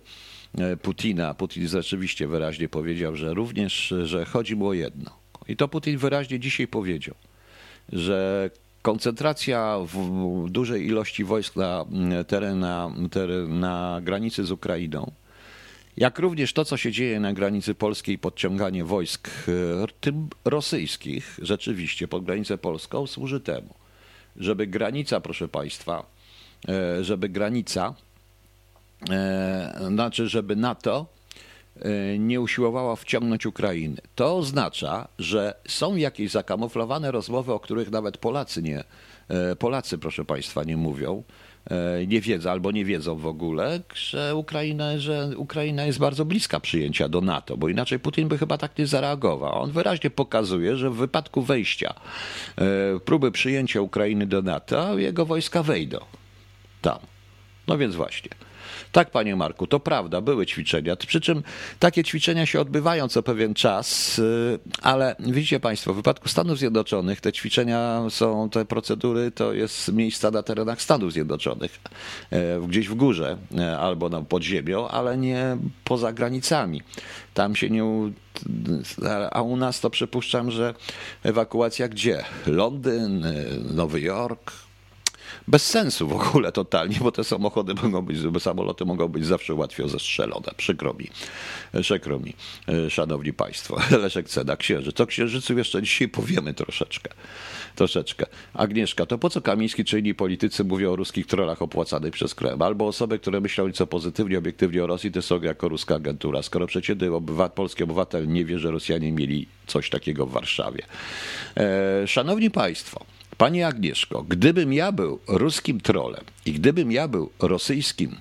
e, 0.58 0.76
Putina, 0.76 1.34
Putin 1.34 1.68
rzeczywiście 1.68 2.26
wyraźnie 2.26 2.68
powiedział, 2.68 3.16
że 3.16 3.34
również, 3.34 3.94
że 4.04 4.24
chodzi 4.24 4.56
mu 4.56 4.66
o 4.66 4.72
jedno. 4.72 5.10
I 5.48 5.56
to 5.56 5.68
Putin 5.68 5.98
wyraźnie 5.98 6.40
dzisiaj 6.40 6.68
powiedział, 6.68 7.14
że 7.92 8.50
Koncentracja 8.82 9.78
w 9.84 10.50
dużej 10.50 10.86
ilości 10.86 11.24
wojsk 11.24 11.56
na, 11.56 11.84
teren, 12.26 12.58
na, 12.58 12.92
teren, 13.10 13.60
na 13.60 14.00
granicy 14.02 14.44
z 14.44 14.50
Ukrainą, 14.50 15.12
jak 15.96 16.18
również 16.18 16.52
to, 16.52 16.64
co 16.64 16.76
się 16.76 16.92
dzieje 16.92 17.20
na 17.20 17.32
granicy 17.32 17.74
polskiej, 17.74 18.18
podciąganie 18.18 18.84
wojsk, 18.84 19.28
e, 19.48 19.86
tym 20.00 20.28
rosyjskich, 20.44 21.38
rzeczywiście 21.42 22.08
pod 22.08 22.24
granicę 22.24 22.58
polską, 22.58 23.06
służy 23.06 23.40
temu, 23.40 23.74
żeby 24.36 24.66
granica, 24.66 25.20
proszę 25.20 25.48
Państwa, 25.48 26.06
e, 26.68 27.04
żeby 27.04 27.28
granica, 27.28 27.94
e, 29.10 29.80
znaczy, 29.88 30.28
żeby 30.28 30.56
NATO 30.56 31.06
nie 32.18 32.40
usiłowała 32.40 32.96
wciągnąć 32.96 33.46
Ukrainy. 33.46 33.96
To 34.14 34.36
oznacza, 34.36 35.08
że 35.18 35.54
są 35.68 35.96
jakieś 35.96 36.30
zakamuflowane 36.30 37.10
rozmowy, 37.10 37.52
o 37.52 37.60
których 37.60 37.90
nawet 37.90 38.18
Polacy 38.18 38.62
nie, 38.62 38.84
e, 39.28 39.56
Polacy, 39.56 39.98
proszę 39.98 40.24
Państwa, 40.24 40.64
nie 40.64 40.76
mówią, 40.76 41.22
e, 41.70 42.06
nie 42.06 42.20
wiedzą 42.20 42.50
albo 42.50 42.72
nie 42.72 42.84
wiedzą 42.84 43.16
w 43.16 43.26
ogóle, 43.26 43.80
że 43.94 44.36
Ukraina, 44.36 44.98
że 44.98 45.30
Ukraina 45.36 45.84
jest 45.84 45.98
bardzo 45.98 46.24
bliska 46.24 46.60
przyjęcia 46.60 47.08
do 47.08 47.20
NATO, 47.20 47.56
bo 47.56 47.68
inaczej 47.68 47.98
Putin 47.98 48.28
by 48.28 48.38
chyba 48.38 48.58
tak 48.58 48.78
nie 48.78 48.86
zareagował. 48.86 49.62
On 49.62 49.70
wyraźnie 49.70 50.10
pokazuje, 50.10 50.76
że 50.76 50.90
w 50.90 50.94
wypadku 50.94 51.42
wejścia, 51.42 51.94
próby 53.04 53.30
przyjęcia 53.30 53.80
Ukrainy 53.80 54.26
do 54.26 54.42
NATO, 54.42 54.98
jego 54.98 55.26
wojska 55.26 55.62
wejdą 55.62 55.98
tam. 56.82 56.98
No 57.68 57.78
więc 57.78 57.94
właśnie. 57.94 58.30
Tak, 58.92 59.10
panie 59.10 59.36
Marku, 59.36 59.66
to 59.66 59.80
prawda, 59.80 60.20
były 60.20 60.46
ćwiczenia. 60.46 60.96
Przy 60.96 61.20
czym 61.20 61.42
takie 61.78 62.04
ćwiczenia 62.04 62.46
się 62.46 62.60
odbywają 62.60 63.08
co 63.08 63.22
pewien 63.22 63.54
czas, 63.54 64.18
y, 64.18 64.58
ale 64.82 65.16
widzicie 65.18 65.60
państwo, 65.60 65.92
w 65.92 65.96
wypadku 65.96 66.28
Stanów 66.28 66.58
Zjednoczonych 66.58 67.20
te 67.20 67.32
ćwiczenia 67.32 68.02
są, 68.08 68.50
te 68.50 68.64
procedury 68.64 69.30
to 69.30 69.52
jest 69.52 69.92
miejsca 69.92 70.30
na 70.30 70.42
terenach 70.42 70.82
Stanów 70.82 71.12
Zjednoczonych, 71.12 71.80
e, 72.30 72.60
gdzieś 72.68 72.88
w 72.88 72.94
górze 72.94 73.36
e, 73.58 73.78
albo 73.78 74.08
na 74.08 74.22
podziemią, 74.22 74.88
ale 74.88 75.16
nie 75.16 75.56
poza 75.84 76.12
granicami. 76.12 76.82
Tam 77.34 77.56
się 77.56 77.70
nie. 77.70 77.82
A 79.30 79.42
u 79.42 79.56
nas 79.56 79.80
to 79.80 79.90
przypuszczam, 79.90 80.50
że 80.50 80.74
ewakuacja 81.22 81.88
gdzie? 81.88 82.24
Londyn, 82.46 83.24
e, 83.24 83.34
Nowy 83.74 84.00
Jork, 84.00 84.52
bez 85.48 85.66
sensu 85.66 86.08
w 86.08 86.12
ogóle 86.12 86.52
totalnie, 86.52 86.96
bo 87.00 87.12
te 87.12 87.24
samochody 87.24 87.74
mogą 87.74 88.02
być, 88.02 88.18
samoloty 88.42 88.84
mogą 88.84 89.08
być 89.08 89.26
zawsze 89.26 89.54
łatwiej 89.54 89.88
zestrzelone. 89.88 90.52
Przykro 90.56 90.94
mi, 90.94 91.08
przykro 91.82 92.18
mi, 92.18 92.34
szanowni 92.88 93.32
państwo. 93.32 93.80
Leszek 94.02 94.28
Ceda, 94.28 94.56
księżyc. 94.56 95.00
O 95.00 95.06
księżycu 95.06 95.58
jeszcze 95.58 95.82
dzisiaj 95.82 96.08
powiemy 96.08 96.54
troszeczkę. 96.54 97.10
Troszeczkę. 97.74 98.26
Agnieszka, 98.54 99.06
to 99.06 99.18
po 99.18 99.30
co 99.30 99.40
Kamiński 99.40 99.84
czy 99.84 99.98
inni 99.98 100.14
politycy 100.14 100.64
mówią 100.64 100.92
o 100.92 100.96
ruskich 100.96 101.26
trollach 101.26 101.62
opłacanych 101.62 102.12
przez 102.12 102.34
Kreml? 102.34 102.62
Albo 102.62 102.86
osoby, 102.86 103.18
które 103.18 103.40
myślą 103.40 103.66
nieco 103.66 103.86
pozytywnie, 103.86 104.38
obiektywnie 104.38 104.84
o 104.84 104.86
Rosji, 104.86 105.12
to 105.12 105.22
są 105.22 105.42
jako 105.42 105.68
ruska 105.68 105.94
agentura. 105.94 106.42
Skoro 106.42 106.66
przeciętny 106.66 107.14
obywatel, 107.14 107.54
polski 107.54 107.84
obywatel 107.84 108.28
nie 108.28 108.44
wie, 108.44 108.58
że 108.58 108.70
Rosjanie 108.70 109.12
mieli 109.12 109.46
coś 109.66 109.90
takiego 109.90 110.26
w 110.26 110.32
Warszawie. 110.32 110.82
E, 111.56 112.06
szanowni 112.06 112.50
Państwo, 112.50 113.04
Pani 113.36 113.62
Agnieszko, 113.62 114.22
gdybym 114.22 114.72
ja 114.72 114.92
był 114.92 115.20
ruskim 115.28 115.80
trolem 115.80 116.24
i 116.46 116.52
gdybym 116.52 116.92
ja 116.92 117.08
był 117.08 117.30
rosyjskim 117.38 118.16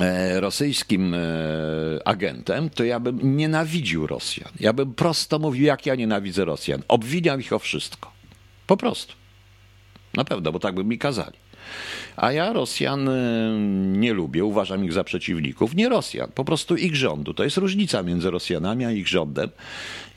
e, 0.00 0.40
rosyjskim 0.40 1.14
e, 1.14 1.18
agentem, 2.04 2.70
to 2.70 2.84
ja 2.84 3.00
bym 3.00 3.36
nienawidził 3.36 4.06
Rosjan. 4.06 4.52
Ja 4.60 4.72
bym 4.72 4.94
prosto 4.94 5.38
mówił, 5.38 5.64
jak 5.64 5.86
ja 5.86 5.94
nienawidzę 5.94 6.44
Rosjan. 6.44 6.82
Obwiniam 6.88 7.40
ich 7.40 7.52
o 7.52 7.58
wszystko. 7.58 8.12
Po 8.66 8.76
prostu. 8.76 9.14
Na 10.14 10.24
pewno, 10.24 10.52
bo 10.52 10.58
tak 10.58 10.74
by 10.74 10.84
mi 10.84 10.98
kazali. 10.98 11.36
A 12.16 12.32
ja 12.32 12.52
Rosjan 12.52 13.08
y, 13.08 13.58
nie 13.98 14.12
lubię, 14.12 14.44
uważam 14.44 14.84
ich 14.84 14.92
za 14.92 15.04
przeciwników. 15.04 15.74
Nie 15.74 15.88
Rosjan, 15.88 16.28
po 16.34 16.44
prostu 16.44 16.76
ich 16.76 16.96
rządu. 16.96 17.34
To 17.34 17.44
jest 17.44 17.56
różnica 17.56 18.02
między 18.02 18.30
Rosjanami 18.30 18.84
a 18.84 18.90
ich 18.90 19.08
rządem. 19.08 19.50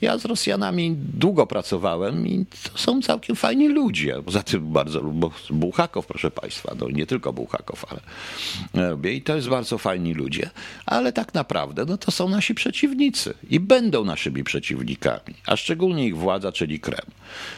Ja 0.00 0.18
z 0.18 0.24
Rosjanami 0.24 0.96
długo 0.96 1.46
pracowałem 1.46 2.28
i 2.28 2.46
to 2.72 2.78
są 2.78 3.02
całkiem 3.02 3.36
fajni 3.36 3.68
ludzie. 3.68 4.22
Poza 4.24 4.42
tym 4.42 4.72
bardzo 4.72 5.00
lubię 5.00 5.28
Bułhakow, 5.50 6.06
proszę 6.06 6.30
Państwa. 6.30 6.74
No, 6.80 6.88
nie 6.90 7.06
tylko 7.06 7.32
Bułhakow, 7.32 7.84
ale 7.90 8.90
lubię 8.90 9.12
i 9.12 9.22
to 9.22 9.36
jest 9.36 9.48
bardzo 9.48 9.78
fajni 9.78 10.14
ludzie. 10.14 10.50
Ale 10.86 11.12
tak 11.12 11.34
naprawdę 11.34 11.84
no, 11.84 11.98
to 11.98 12.10
są 12.10 12.28
nasi 12.28 12.54
przeciwnicy 12.54 13.34
i 13.50 13.60
będą 13.60 14.04
naszymi 14.04 14.44
przeciwnikami, 14.44 15.34
a 15.46 15.56
szczególnie 15.56 16.06
ich 16.06 16.16
władza, 16.16 16.52
czyli 16.52 16.80
Kreml. 16.80 17.10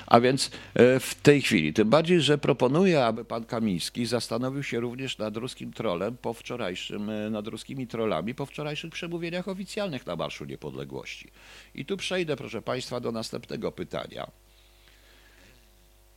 A 0.07 0.21
więc 0.21 0.50
e, 0.75 1.00
w 1.00 1.14
tej 1.14 1.42
chwili, 1.42 1.73
tym 1.73 1.90
bardziej, 1.90 2.21
że 2.21 2.38
proponuję, 2.38 3.04
aby 3.04 3.25
pan 3.25 3.45
Kamiński 3.45 4.07
zastanowił 4.07 4.27
się 4.62 4.80
również 4.80 5.18
nad 5.18 5.37
ruskim 5.37 5.73
trolem 5.73 6.16
po 6.16 6.32
wczorajszym, 6.32 7.11
e, 7.11 7.30
nad 7.30 7.47
ruskimi 7.47 7.87
trollami 7.87 8.35
po 8.35 8.47
wczorajszych 8.47 8.90
przemówieniach 8.90 9.49
oficjalnych 9.49 10.06
na 10.06 10.16
Marszu 10.16 10.44
Niepodległości. 10.44 11.30
I 11.75 11.85
tu 11.85 11.97
przejdę, 11.97 12.37
proszę 12.37 12.62
Państwa, 12.62 13.00
do 13.00 13.12
następnego 13.12 13.73
pytania. 13.73 14.30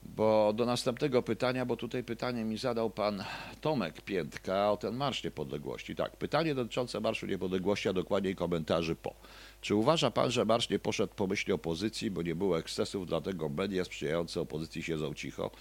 Bo 0.03 0.53
do 0.53 0.65
następnego 0.65 1.23
pytania, 1.23 1.65
bo 1.65 1.77
tutaj 1.77 2.03
pytanie 2.03 2.43
mi 2.43 2.57
zadał 2.57 2.89
pan 2.89 3.23
Tomek 3.61 4.01
Piętka 4.01 4.71
o 4.71 4.77
ten 4.77 4.95
Marsz 4.95 5.23
Niepodległości. 5.23 5.95
Tak, 5.95 6.17
pytanie 6.17 6.55
dotyczące 6.55 6.99
Marszu 6.99 7.25
Niepodległości, 7.25 7.89
a 7.89 7.93
dokładniej 7.93 8.35
komentarzy 8.35 8.95
po. 8.95 9.15
Czy 9.61 9.75
uważa 9.75 10.11
pan, 10.11 10.31
że 10.31 10.45
marsz 10.45 10.69
nie 10.69 10.79
poszedł 10.79 11.13
po 11.13 11.27
myśli 11.27 11.53
opozycji, 11.53 12.11
bo 12.11 12.21
nie 12.21 12.35
było 12.35 12.59
ekscesów, 12.59 13.07
dlatego 13.07 13.49
media 13.49 13.85
sprzyjające 13.85 14.41
opozycji 14.41 14.83
siedzą 14.83 15.13
cicho? 15.13 15.51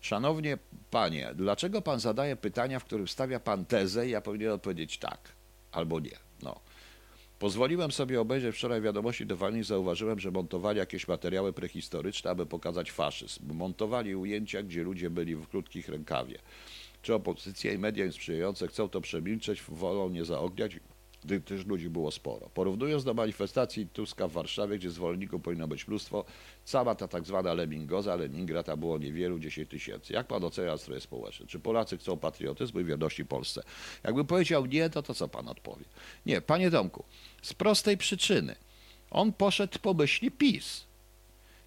Szanownie 0.00 0.58
panie, 0.90 1.30
dlaczego 1.34 1.82
pan 1.82 2.00
zadaje 2.00 2.36
pytania, 2.36 2.78
w 2.80 2.84
których 2.84 3.10
stawia 3.10 3.40
pan 3.40 3.64
tezę 3.64 4.06
i 4.06 4.10
ja 4.10 4.20
powinienem 4.20 4.54
odpowiedzieć 4.54 4.98
tak 4.98 5.32
albo 5.72 6.00
nie? 6.00 6.16
No. 6.42 6.60
Pozwoliłem 7.38 7.92
sobie 7.92 8.20
obejrzeć 8.20 8.56
wczoraj 8.56 8.80
wiadomości 8.80 9.26
TVN 9.26 9.58
i 9.58 9.62
zauważyłem, 9.62 10.20
że 10.20 10.30
montowali 10.30 10.78
jakieś 10.78 11.08
materiały 11.08 11.52
prehistoryczne, 11.52 12.30
aby 12.30 12.46
pokazać 12.46 12.90
faszyzm. 12.92 13.54
Montowali 13.54 14.16
ujęcia, 14.16 14.62
gdzie 14.62 14.82
ludzie 14.82 15.10
byli 15.10 15.36
w 15.36 15.48
krótkich 15.48 15.88
rękawie. 15.88 16.38
Czy 17.02 17.14
opozycja 17.14 17.72
i 17.72 17.78
media 17.78 18.04
im 18.04 18.12
sprzyjające 18.12 18.68
chcą 18.68 18.88
to 18.88 19.00
przemilczeć, 19.00 19.62
wolą 19.62 20.08
nie 20.08 20.24
zaogniać? 20.24 20.76
Gdy 21.24 21.40
też 21.40 21.66
ludzi 21.66 21.90
było 21.90 22.10
sporo. 22.10 22.50
Porównując 22.54 23.04
do 23.04 23.14
manifestacji 23.14 23.86
Tuska 23.86 24.28
w 24.28 24.32
Warszawie, 24.32 24.78
gdzie 24.78 24.90
zwolenników 24.90 25.42
powinno 25.42 25.68
być 25.68 25.88
mnóstwo, 25.88 26.24
cała 26.64 26.94
ta 26.94 27.08
tak 27.08 27.26
zwana 27.26 27.54
Lemingoza, 27.54 28.16
Leningrad, 28.16 28.68
a 28.68 28.76
było 28.76 28.98
niewielu, 28.98 29.38
10 29.38 29.70
tysięcy. 29.70 30.12
Jak 30.12 30.26
pan 30.26 30.44
ocenia 30.44 30.70
nastroje 30.70 31.00
społeczne? 31.00 31.46
Czy 31.46 31.60
Polacy 31.60 31.98
chcą 31.98 32.16
patriotyzmu 32.16 32.80
i 32.80 32.84
wierności 32.84 33.24
Polsce? 33.24 33.62
Jakby 34.04 34.24
powiedział 34.24 34.66
nie, 34.66 34.90
to 34.90 35.02
to 35.02 35.14
co 35.14 35.28
pan 35.28 35.48
odpowie? 35.48 35.84
Nie, 36.26 36.40
panie 36.40 36.70
Domku, 36.70 37.04
z 37.42 37.54
prostej 37.54 37.96
przyczyny. 37.96 38.56
On 39.10 39.32
poszedł 39.32 39.78
po 39.82 39.94
myśli 39.94 40.30
PiS, 40.30 40.84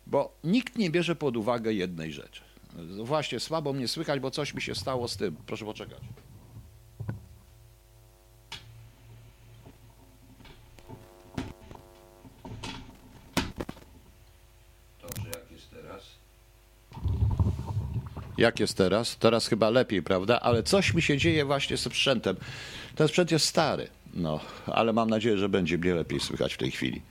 bo 0.07 0.35
nikt 0.43 0.77
nie 0.77 0.89
bierze 0.89 1.15
pod 1.15 1.37
uwagę 1.37 1.73
jednej 1.73 2.11
rzeczy. 2.11 2.41
Właśnie, 3.03 3.39
słabo 3.39 3.73
mnie 3.73 3.87
słychać, 3.87 4.19
bo 4.19 4.31
coś 4.31 4.53
mi 4.53 4.61
się 4.61 4.75
stało 4.75 5.07
z 5.07 5.17
tym. 5.17 5.35
Proszę 5.45 5.65
poczekać. 5.65 5.99
Jak 18.43 18.59
jest 18.59 18.77
teraz? 18.77 19.17
Teraz 19.17 19.47
chyba 19.47 19.69
lepiej, 19.69 20.03
prawda? 20.03 20.39
Ale 20.39 20.63
coś 20.63 20.93
mi 20.93 21.01
się 21.01 21.17
dzieje 21.17 21.45
właśnie 21.45 21.77
z 21.77 21.81
sprzętem. 21.81 22.35
Ten 22.95 23.07
sprzęt 23.07 23.31
jest 23.31 23.45
stary, 23.45 23.87
no, 24.13 24.39
ale 24.65 24.93
mam 24.93 25.09
nadzieję, 25.09 25.37
że 25.37 25.49
będzie 25.49 25.77
mnie 25.77 25.95
lepiej 25.95 26.19
słychać 26.19 26.53
w 26.53 26.57
tej 26.57 26.71
chwili. 26.71 27.01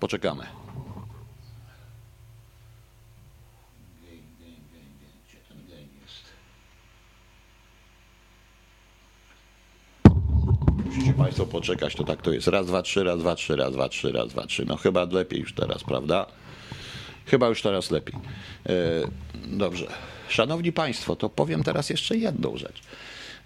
Poczekamy. 0.00 0.46
Musicie 10.86 11.12
Państwo 11.12 11.46
poczekać, 11.46 11.94
to 11.94 12.04
tak 12.04 12.22
to 12.22 12.32
jest. 12.32 12.48
Raz, 12.48 12.66
dwa, 12.66 12.82
trzy, 12.82 13.04
raz, 13.04 13.18
dwa, 13.18 13.34
trzy, 13.34 13.56
raz, 13.56 13.72
dwa, 13.72 13.88
trzy, 13.88 14.12
raz, 14.12 14.28
dwa, 14.28 14.46
trzy. 14.46 14.64
No 14.64 14.76
chyba 14.76 15.04
lepiej 15.04 15.40
już 15.40 15.54
teraz, 15.54 15.84
prawda? 15.84 16.26
Chyba 17.26 17.48
już 17.48 17.62
teraz 17.62 17.90
lepiej. 17.90 18.14
E, 18.66 18.72
dobrze. 19.46 19.86
Szanowni 20.32 20.72
Państwo, 20.72 21.16
to 21.16 21.28
powiem 21.28 21.62
teraz 21.62 21.90
jeszcze 21.90 22.16
jedną 22.16 22.56
rzecz. 22.56 22.80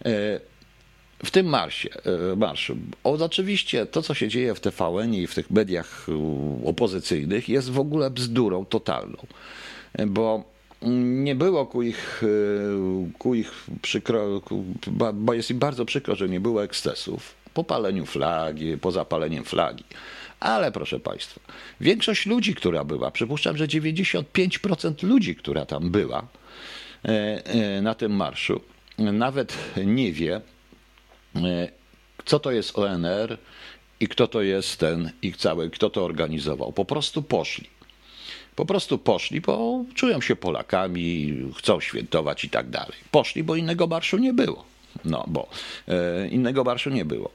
E, 0.04 0.40
w 1.24 1.30
tym 1.30 1.46
marsie, 1.46 1.88
e, 2.32 2.36
marszu, 2.36 2.76
oczywiście 3.04 3.86
to, 3.86 4.02
co 4.02 4.14
się 4.14 4.28
dzieje 4.28 4.54
w 4.54 4.60
TVN 4.60 5.14
i 5.14 5.26
w 5.26 5.34
tych 5.34 5.50
mediach 5.50 6.06
opozycyjnych 6.64 7.48
jest 7.48 7.70
w 7.70 7.78
ogóle 7.78 8.10
bzdurą 8.10 8.64
totalną, 8.64 9.16
bo 10.06 10.54
nie 10.82 11.34
było 11.34 11.66
ku 11.66 11.82
ich, 11.82 12.22
ku 13.18 13.34
ich 13.34 13.66
przykro, 13.82 14.42
bo 15.14 15.34
jest 15.34 15.50
im 15.50 15.58
bardzo 15.58 15.84
przykro, 15.84 16.14
że 16.14 16.28
nie 16.28 16.40
było 16.40 16.64
ekscesów 16.64 17.34
po 17.54 17.64
paleniu 17.64 18.06
flagi, 18.06 18.78
po 18.78 18.92
zapaleniem 18.92 19.44
flagi. 19.44 19.84
Ale 20.40 20.72
proszę 20.72 21.00
Państwa, 21.00 21.40
większość 21.80 22.26
ludzi, 22.26 22.54
która 22.54 22.84
była, 22.84 23.10
przypuszczam, 23.10 23.56
że 23.56 23.66
95% 23.66 25.02
ludzi, 25.02 25.36
która 25.36 25.66
tam 25.66 25.90
była 25.90 26.18
e, 26.18 26.22
e, 26.22 26.43
na 27.82 27.94
tym 27.94 28.12
marszu, 28.12 28.60
nawet 28.98 29.58
nie 29.84 30.12
wie, 30.12 30.40
e, 31.36 31.68
co 32.24 32.38
to 32.38 32.50
jest 32.50 32.78
ONR 32.78 33.38
i 34.00 34.08
kto 34.08 34.26
to 34.26 34.42
jest 34.42 34.76
ten 34.76 35.10
i 35.22 35.32
cały, 35.32 35.70
kto 35.70 35.90
to 35.90 36.04
organizował. 36.04 36.72
Po 36.72 36.84
prostu 36.84 37.22
poszli. 37.22 37.68
Po 38.56 38.66
prostu 38.66 38.98
poszli, 38.98 39.40
bo 39.40 39.84
czują 39.94 40.20
się 40.20 40.36
Polakami, 40.36 41.34
chcą 41.56 41.80
świętować 41.80 42.44
i 42.44 42.50
tak 42.50 42.70
dalej. 42.70 42.96
Poszli, 43.10 43.44
bo 43.44 43.56
innego 43.56 43.86
marszu 43.86 44.18
nie 44.18 44.32
było. 44.32 44.64
No, 45.04 45.24
bo 45.28 45.48
e, 45.88 46.28
innego 46.28 46.64
marszu 46.64 46.90
nie 46.90 47.04
było. 47.04 47.30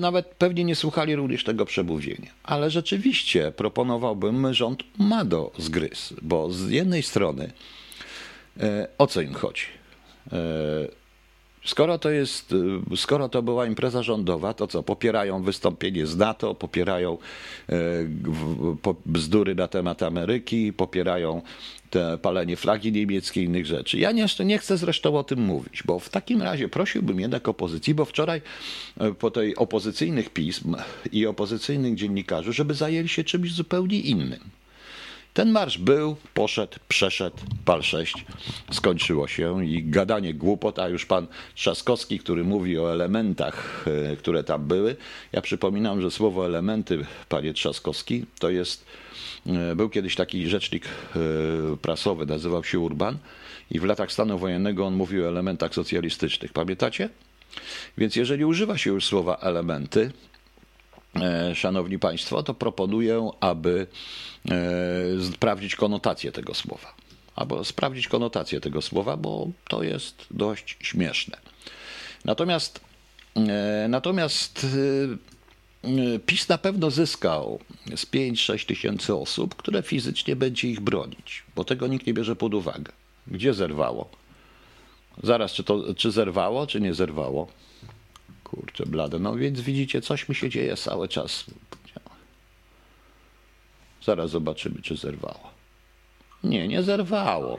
Nawet 0.00 0.26
pewnie 0.26 0.64
nie 0.64 0.76
słuchali 0.76 1.16
również 1.16 1.44
tego 1.44 1.66
przemówienia. 1.66 2.30
Ale 2.42 2.70
rzeczywiście 2.70 3.52
proponowałbym, 3.56 4.54
rząd 4.54 4.82
ma 4.98 5.24
do 5.24 5.52
zgryz, 5.58 6.14
bo 6.22 6.50
z 6.50 6.70
jednej 6.70 7.02
strony 7.02 7.44
e, 7.44 7.77
o 8.98 9.06
co 9.06 9.20
im 9.20 9.34
chodzi? 9.34 9.62
E, 10.32 10.36
skoro 11.64 11.98
to 11.98 12.10
jest, 12.10 12.54
skoro 12.96 13.28
to 13.28 13.42
była 13.42 13.66
impreza 13.66 14.02
rządowa, 14.02 14.54
to 14.54 14.66
co? 14.66 14.82
Popierają 14.82 15.42
wystąpienie 15.42 16.06
z 16.06 16.16
NATO, 16.16 16.54
popierają 16.54 17.18
bzdury 19.06 19.54
na 19.54 19.68
temat 19.68 20.02
Ameryki, 20.02 20.72
popierają 20.72 21.42
te 21.90 22.18
palenie 22.18 22.56
flagi 22.56 22.92
niemieckiej 22.92 23.44
i 23.44 23.46
innych 23.46 23.66
rzeczy. 23.66 23.98
Ja 23.98 24.10
jeszcze 24.10 24.44
nie 24.44 24.58
chcę 24.58 24.76
zresztą 24.76 25.18
o 25.18 25.24
tym 25.24 25.40
mówić, 25.40 25.82
bo 25.82 25.98
w 25.98 26.08
takim 26.08 26.42
razie 26.42 26.68
prosiłbym 26.68 27.20
jednak 27.20 27.48
opozycji, 27.48 27.94
bo 27.94 28.04
wczoraj 28.04 28.42
e, 29.00 29.14
po 29.14 29.30
tej 29.30 29.56
opozycyjnych 29.56 30.30
pism 30.30 30.76
i 31.12 31.26
opozycyjnych 31.26 31.94
dziennikarzy, 31.94 32.52
żeby 32.52 32.74
zajęli 32.74 33.08
się 33.08 33.24
czymś 33.24 33.52
zupełnie 33.52 34.00
innym. 34.00 34.40
Ten 35.38 35.50
marsz 35.50 35.78
był, 35.78 36.16
poszedł, 36.34 36.72
przeszedł, 36.88 37.36
pal 37.64 37.82
6, 37.82 38.24
skończyło 38.72 39.28
się 39.28 39.66
i 39.66 39.82
gadanie 39.82 40.34
głupot, 40.34 40.78
a 40.78 40.88
już 40.88 41.06
pan 41.06 41.26
Trzaskowski, 41.54 42.18
który 42.18 42.44
mówi 42.44 42.78
o 42.78 42.92
elementach, 42.92 43.84
e, 44.12 44.16
które 44.16 44.44
tam 44.44 44.68
były. 44.68 44.96
Ja 45.32 45.40
przypominam, 45.40 46.00
że 46.00 46.10
słowo 46.10 46.46
elementy, 46.46 47.06
panie 47.28 47.52
Trzaskowski, 47.52 48.24
to 48.38 48.50
jest 48.50 48.84
E, 49.46 49.76
był 49.76 49.88
kiedyś 49.88 50.14
taki 50.14 50.48
rzecznik 50.48 50.84
e, 50.86 51.18
prasowy, 51.76 52.26
nazywał 52.26 52.64
się 52.64 52.78
Urban 52.78 53.18
i 53.70 53.80
w 53.80 53.84
latach 53.84 54.12
stanu 54.12 54.38
wojennego 54.38 54.86
on 54.86 54.94
mówił 54.94 55.24
o 55.24 55.28
elementach 55.28 55.74
socjalistycznych. 55.74 56.52
Pamiętacie? 56.52 57.08
Więc 57.98 58.16
jeżeli 58.16 58.44
używa 58.44 58.78
się 58.78 58.90
już 58.90 59.06
słowa 59.06 59.36
elementy, 59.36 60.12
Szanowni 61.54 61.98
Państwo, 61.98 62.42
to 62.42 62.54
proponuję, 62.54 63.30
aby 63.40 63.86
sprawdzić 65.32 65.76
konotację 65.76 66.32
tego 66.32 66.54
słowa. 66.54 66.94
Albo 67.36 67.64
sprawdzić 67.64 68.08
konotację 68.08 68.60
tego 68.60 68.82
słowa, 68.82 69.16
bo 69.16 69.48
to 69.68 69.82
jest 69.82 70.26
dość 70.30 70.76
śmieszne. 70.80 71.36
Natomiast, 72.24 72.80
natomiast 73.88 74.66
PiS 76.26 76.48
na 76.48 76.58
pewno 76.58 76.90
zyskał 76.90 77.58
z 77.96 78.06
5-6 78.06 78.66
tysięcy 78.66 79.14
osób, 79.14 79.54
które 79.54 79.82
fizycznie 79.82 80.36
będzie 80.36 80.68
ich 80.68 80.80
bronić, 80.80 81.42
bo 81.56 81.64
tego 81.64 81.86
nikt 81.86 82.06
nie 82.06 82.14
bierze 82.14 82.36
pod 82.36 82.54
uwagę. 82.54 82.92
Gdzie 83.26 83.54
zerwało? 83.54 84.08
Zaraz, 85.22 85.52
czy, 85.52 85.64
to, 85.64 85.94
czy 85.94 86.10
zerwało, 86.10 86.66
czy 86.66 86.80
nie 86.80 86.94
zerwało? 86.94 87.48
Kurczę, 88.50 88.86
blade. 88.86 89.18
No 89.18 89.36
więc 89.36 89.60
widzicie, 89.60 90.02
coś 90.02 90.28
mi 90.28 90.34
się 90.34 90.50
dzieje 90.50 90.76
cały 90.76 91.08
czas. 91.08 91.44
Zaraz 94.04 94.30
zobaczymy, 94.30 94.82
czy 94.82 94.96
zerwało. 94.96 95.50
Nie, 96.44 96.68
nie 96.68 96.82
zerwało. 96.82 97.58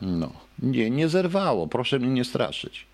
No, 0.00 0.32
nie, 0.58 0.90
nie 0.90 1.08
zerwało, 1.08 1.66
proszę 1.66 1.98
mnie 1.98 2.08
nie 2.08 2.24
straszyć. 2.24 2.86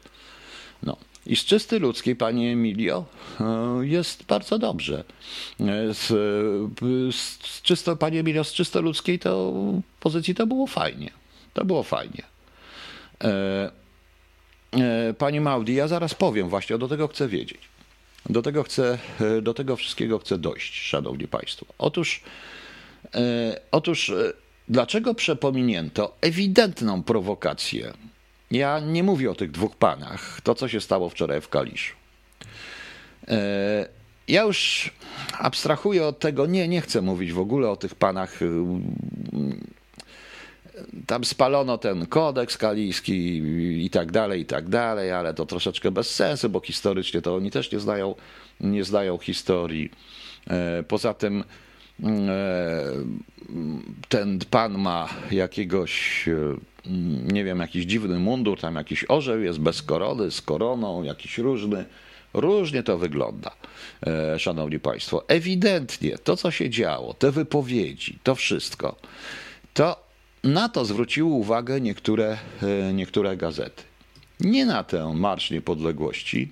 No. 0.82 0.96
I 1.26 1.36
z 1.36 1.44
czysty 1.44 1.78
ludzkiej, 1.78 2.16
panie 2.16 2.52
Emilio, 2.52 3.04
e, 3.40 3.86
jest 3.86 4.24
bardzo 4.24 4.58
dobrze. 4.58 5.04
E, 5.60 5.94
Z, 5.94 6.06
z 7.46 7.62
czysto, 7.62 7.96
panie 7.96 8.20
Emilio, 8.20 8.44
z 8.44 8.52
czysto 8.52 8.80
ludzkiej 8.82 9.18
to 9.18 9.52
pozycji 10.00 10.34
to 10.34 10.46
było 10.46 10.66
fajnie. 10.66 11.10
To 11.54 11.64
było 11.64 11.82
fajnie. 11.82 12.22
E, 13.24 13.70
Pani 15.18 15.40
Maudi, 15.40 15.74
ja 15.74 15.88
zaraz 15.88 16.14
powiem 16.14 16.48
właśnie, 16.48 16.78
do 16.78 16.88
tego 16.88 17.08
chcę 17.08 17.28
wiedzieć. 17.28 17.60
Do 18.30 18.42
tego, 18.42 18.62
chcę, 18.62 18.98
e, 19.20 19.42
do 19.42 19.54
tego 19.54 19.76
wszystkiego 19.76 20.18
chcę 20.18 20.38
dojść, 20.38 20.80
szanowni 20.88 21.28
państwo. 21.28 21.66
Otóż, 21.78 22.20
e, 23.14 23.60
otóż 23.70 24.10
e, 24.10 24.32
dlaczego 24.68 25.14
przepominięto 25.14 26.16
ewidentną 26.20 27.02
prowokację? 27.02 27.92
Ja 28.50 28.80
nie 28.80 29.02
mówię 29.02 29.30
o 29.30 29.34
tych 29.34 29.50
dwóch 29.50 29.76
panach, 29.76 30.40
to 30.40 30.54
co 30.54 30.68
się 30.68 30.80
stało 30.80 31.08
wczoraj 31.08 31.40
w 31.40 31.48
Kaliszu. 31.48 31.94
E, 33.28 33.88
Ja 34.28 34.42
już 34.42 34.90
abstrahuję 35.38 36.06
od 36.06 36.18
tego, 36.18 36.46
nie, 36.46 36.68
nie 36.68 36.80
chcę 36.80 37.02
mówić 37.02 37.32
w 37.32 37.38
ogóle 37.38 37.70
o 37.70 37.76
tych 37.76 37.94
panach. 37.94 38.38
Tam 41.06 41.24
spalono 41.24 41.78
ten 41.78 42.06
kodeks 42.06 42.56
kalijski 42.58 43.42
i 43.84 43.90
tak 43.90 44.12
dalej, 44.12 44.40
i 44.40 44.46
tak 44.46 44.68
dalej, 44.68 45.12
ale 45.12 45.34
to 45.34 45.46
troszeczkę 45.46 45.90
bez 45.90 46.14
sensu, 46.14 46.50
bo 46.50 46.60
historycznie 46.60 47.22
to 47.22 47.34
oni 47.34 47.50
też 47.50 47.72
nie 47.72 47.80
znają, 47.80 48.14
nie 48.60 48.84
znają 48.84 49.18
historii. 49.18 49.90
E, 50.50 50.82
Poza 50.82 51.14
tym 51.14 51.44
e, 52.04 52.04
ten 54.08 54.38
pan 54.50 54.78
ma 54.78 55.08
jakiegoś, 55.30 56.24
e, 56.28 56.56
nie 57.32 57.44
wiem, 57.44 57.58
jakiś 57.58 57.84
dziwny 57.84 58.18
mundur, 58.18 58.60
tam 58.60 58.74
jakiś 58.74 59.04
orzeł 59.08 59.40
jest 59.40 59.58
bez 59.58 59.82
korony, 59.82 60.30
z 60.30 60.42
koroną, 60.42 61.02
jakiś 61.02 61.38
różny. 61.38 61.84
Różnie 62.34 62.82
to 62.82 62.98
wygląda, 62.98 63.50
szanowni 64.38 64.80
państwo. 64.80 65.24
Ewidentnie 65.28 66.18
to, 66.18 66.36
co 66.36 66.50
się 66.50 66.70
działo, 66.70 67.14
te 67.14 67.30
wypowiedzi, 67.30 68.18
to 68.22 68.34
wszystko, 68.34 68.96
to 69.74 70.01
na 70.44 70.68
to 70.68 70.84
zwróciły 70.84 71.30
uwagę 71.30 71.80
niektóre, 71.80 72.38
e, 72.62 72.92
niektóre 72.92 73.36
gazety. 73.36 73.82
Nie 74.40 74.66
na 74.66 74.84
ten 74.84 75.14
Marsz 75.14 75.50
Niepodległości, 75.50 76.48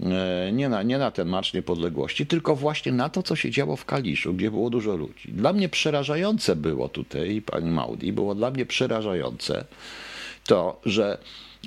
e, 0.00 0.52
nie 0.52 0.68
na, 0.68 0.82
nie 0.82 0.98
na 0.98 1.10
ten 1.10 1.28
Marsz 1.28 1.52
Niepodległości, 1.52 2.26
tylko 2.26 2.56
właśnie 2.56 2.92
na 2.92 3.08
to, 3.08 3.22
co 3.22 3.36
się 3.36 3.50
działo 3.50 3.76
w 3.76 3.84
Kaliszu, 3.84 4.34
gdzie 4.34 4.50
było 4.50 4.70
dużo 4.70 4.96
ludzi. 4.96 5.32
Dla 5.32 5.52
mnie 5.52 5.68
przerażające 5.68 6.56
było 6.56 6.88
tutaj, 6.88 7.42
pani 7.46 7.70
Maudi, 7.70 8.12
było 8.12 8.34
dla 8.34 8.50
mnie 8.50 8.66
przerażające 8.66 9.64
to, 10.46 10.80
że 10.84 11.18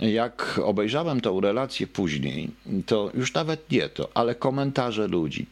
jak 0.02 0.60
obejrzałem 0.64 1.22
tą 1.22 1.42
relację 1.42 1.88
później, 1.88 2.50
to 2.86 3.12
już 3.14 3.34
nawet 3.34 3.72
nie 3.72 3.90
to, 3.90 4.10
ale 4.14 4.36
komentarze 4.36 5.08
ludzi. 5.08 5.46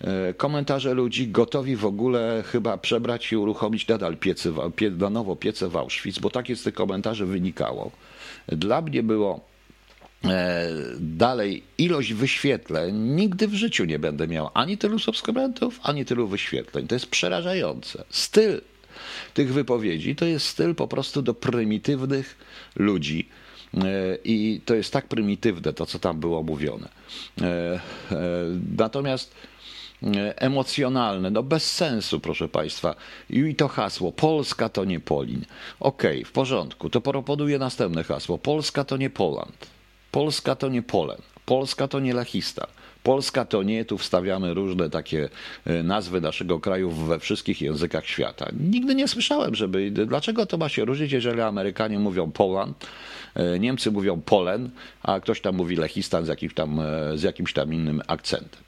E, 0.00 0.34
Komentarze 0.34 0.94
ludzi 0.94 1.28
gotowi 1.28 1.76
w 1.76 1.84
ogóle 1.86 2.44
chyba 2.46 2.78
przebrać 2.78 3.32
i 3.32 3.36
uruchomić 3.36 3.88
nadal 3.88 4.16
piecy, 4.16 4.52
w- 4.52 4.72
pie, 4.76 4.90
na 4.90 5.10
nowo 5.10 5.36
piece 5.36 5.68
w 5.68 5.76
Auschwitz, 5.76 6.18
bo 6.20 6.30
takie 6.30 6.56
z 6.56 6.62
tych 6.62 6.74
komentarzy 6.74 7.26
wynikało. 7.26 7.90
Dla 8.48 8.80
mnie 8.80 9.02
było 9.02 9.40
e, 10.24 10.68
dalej 11.00 11.62
ilość 11.78 12.12
wyświetleń, 12.12 12.94
nigdy 12.96 13.48
w 13.48 13.54
życiu 13.54 13.84
nie 13.84 13.98
będę 13.98 14.28
miał 14.28 14.50
ani 14.54 14.78
tylu 14.78 14.98
subskrybentów, 14.98 15.80
ani 15.82 16.04
tylu 16.04 16.28
wyświetleń. 16.28 16.86
To 16.86 16.94
jest 16.94 17.06
przerażające. 17.06 18.04
Styl 18.10 18.60
tych 19.34 19.52
wypowiedzi 19.52 20.16
to 20.16 20.24
jest 20.24 20.46
styl 20.46 20.74
po 20.74 20.88
prostu 20.88 21.22
do 21.22 21.34
prymitywnych 21.34 22.36
ludzi. 22.76 23.28
E, 23.74 23.80
I 24.24 24.60
to 24.64 24.74
jest 24.74 24.92
tak 24.92 25.08
prymitywne, 25.08 25.72
to 25.72 25.86
co 25.86 25.98
tam 25.98 26.20
było 26.20 26.42
mówione. 26.42 26.88
E, 27.40 27.80
Natomiast 28.78 29.34
emocjonalne, 30.36 31.30
no 31.30 31.42
bez 31.42 31.72
sensu, 31.72 32.20
proszę 32.20 32.48
Państwa. 32.48 32.94
I 33.30 33.54
to 33.54 33.68
hasło, 33.68 34.12
Polska 34.12 34.68
to 34.68 34.84
nie 34.84 35.00
Polin. 35.00 35.44
Okej, 35.80 36.24
w 36.24 36.32
porządku, 36.32 36.90
to 36.90 37.00
proponuję 37.00 37.58
następne 37.58 38.04
hasło. 38.04 38.38
Polska 38.38 38.84
to 38.84 38.96
nie 38.96 39.10
Poland. 39.10 39.66
Polska 40.10 40.54
to 40.56 40.68
nie 40.68 40.82
Polen. 40.82 41.18
Polska 41.46 41.88
to 41.88 42.00
nie 42.00 42.14
Lechista. 42.14 42.66
Polska 43.02 43.44
to 43.44 43.62
nie, 43.62 43.84
tu 43.84 43.98
wstawiamy 43.98 44.54
różne 44.54 44.90
takie 44.90 45.28
e, 45.66 45.82
nazwy 45.82 46.20
naszego 46.20 46.60
kraju 46.60 46.90
we 46.90 47.18
wszystkich 47.18 47.62
językach 47.62 48.06
świata. 48.06 48.46
Nigdy 48.60 48.94
nie 48.94 49.08
słyszałem, 49.08 49.54
żeby. 49.54 49.90
Dlaczego 49.90 50.46
to 50.46 50.58
ma 50.58 50.68
się 50.68 50.84
różnić, 50.84 51.12
jeżeli 51.12 51.40
Amerykanie 51.40 51.98
mówią 51.98 52.30
Poland, 52.30 52.86
e, 53.34 53.58
Niemcy 53.58 53.90
mówią 53.90 54.20
Polen, 54.20 54.70
a 55.02 55.20
ktoś 55.20 55.40
tam 55.40 55.54
mówi 55.56 55.76
Lechistan 55.76 56.24
z 56.24 56.28
jakimś 56.28 56.54
tam, 56.54 56.80
e, 56.80 57.18
z 57.18 57.22
jakimś 57.22 57.52
tam 57.52 57.74
innym 57.74 58.02
akcentem. 58.06 58.64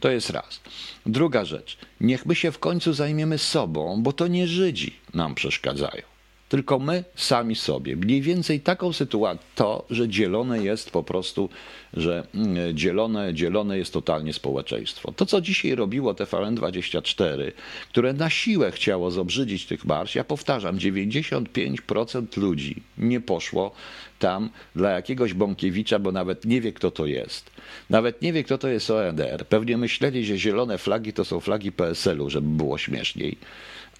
To 0.00 0.10
jest 0.10 0.30
raz. 0.30 0.60
Druga 1.06 1.44
rzecz. 1.44 1.78
Niech 2.00 2.26
my 2.26 2.34
się 2.34 2.52
w 2.52 2.58
końcu 2.58 2.92
zajmiemy 2.92 3.38
sobą, 3.38 4.02
bo 4.02 4.12
to 4.12 4.26
nie 4.26 4.46
Żydzi 4.46 4.96
nam 5.14 5.34
przeszkadzają. 5.34 6.09
Tylko 6.50 6.78
my 6.78 7.04
sami 7.14 7.56
sobie. 7.56 7.96
Mniej 7.96 8.22
więcej 8.22 8.60
taką 8.60 8.92
sytuację, 8.92 9.44
to, 9.54 9.84
że 9.90 10.08
dzielone 10.08 10.64
jest 10.64 10.90
po 10.90 11.02
prostu, 11.02 11.48
że 11.94 12.26
mm, 12.34 12.76
dzielone, 12.76 13.34
dzielone 13.34 13.78
jest 13.78 13.92
totalnie 13.92 14.32
społeczeństwo. 14.32 15.12
To, 15.12 15.26
co 15.26 15.40
dzisiaj 15.40 15.74
robiło 15.74 16.12
TVN24, 16.12 17.52
które 17.90 18.12
na 18.12 18.30
siłę 18.30 18.72
chciało 18.72 19.10
zobrzydzić 19.10 19.66
tych 19.66 19.84
marsz, 19.84 20.14
ja 20.14 20.24
powtarzam, 20.24 20.78
95% 20.78 22.36
ludzi 22.36 22.82
nie 22.98 23.20
poszło 23.20 23.72
tam 24.18 24.50
dla 24.76 24.90
jakiegoś 24.90 25.34
Bąkiewicza, 25.34 25.98
bo 25.98 26.12
nawet 26.12 26.44
nie 26.44 26.60
wie, 26.60 26.72
kto 26.72 26.90
to 26.90 27.06
jest. 27.06 27.50
Nawet 27.90 28.22
nie 28.22 28.32
wie, 28.32 28.44
kto 28.44 28.58
to 28.58 28.68
jest 28.68 28.90
ONR. 28.90 29.46
Pewnie 29.48 29.76
myśleli, 29.76 30.24
że 30.24 30.38
zielone 30.38 30.78
flagi 30.78 31.12
to 31.12 31.24
są 31.24 31.40
flagi 31.40 31.72
PSL-u, 31.72 32.30
żeby 32.30 32.48
było 32.48 32.78
śmieszniej. 32.78 33.36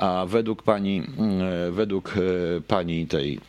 A 0.00 0.26
według 0.26 0.62
pani, 0.62 1.02
mm, 1.18 1.72
według 1.72 2.14
e, 2.16 2.60
pani 2.60 3.06
tej 3.06 3.40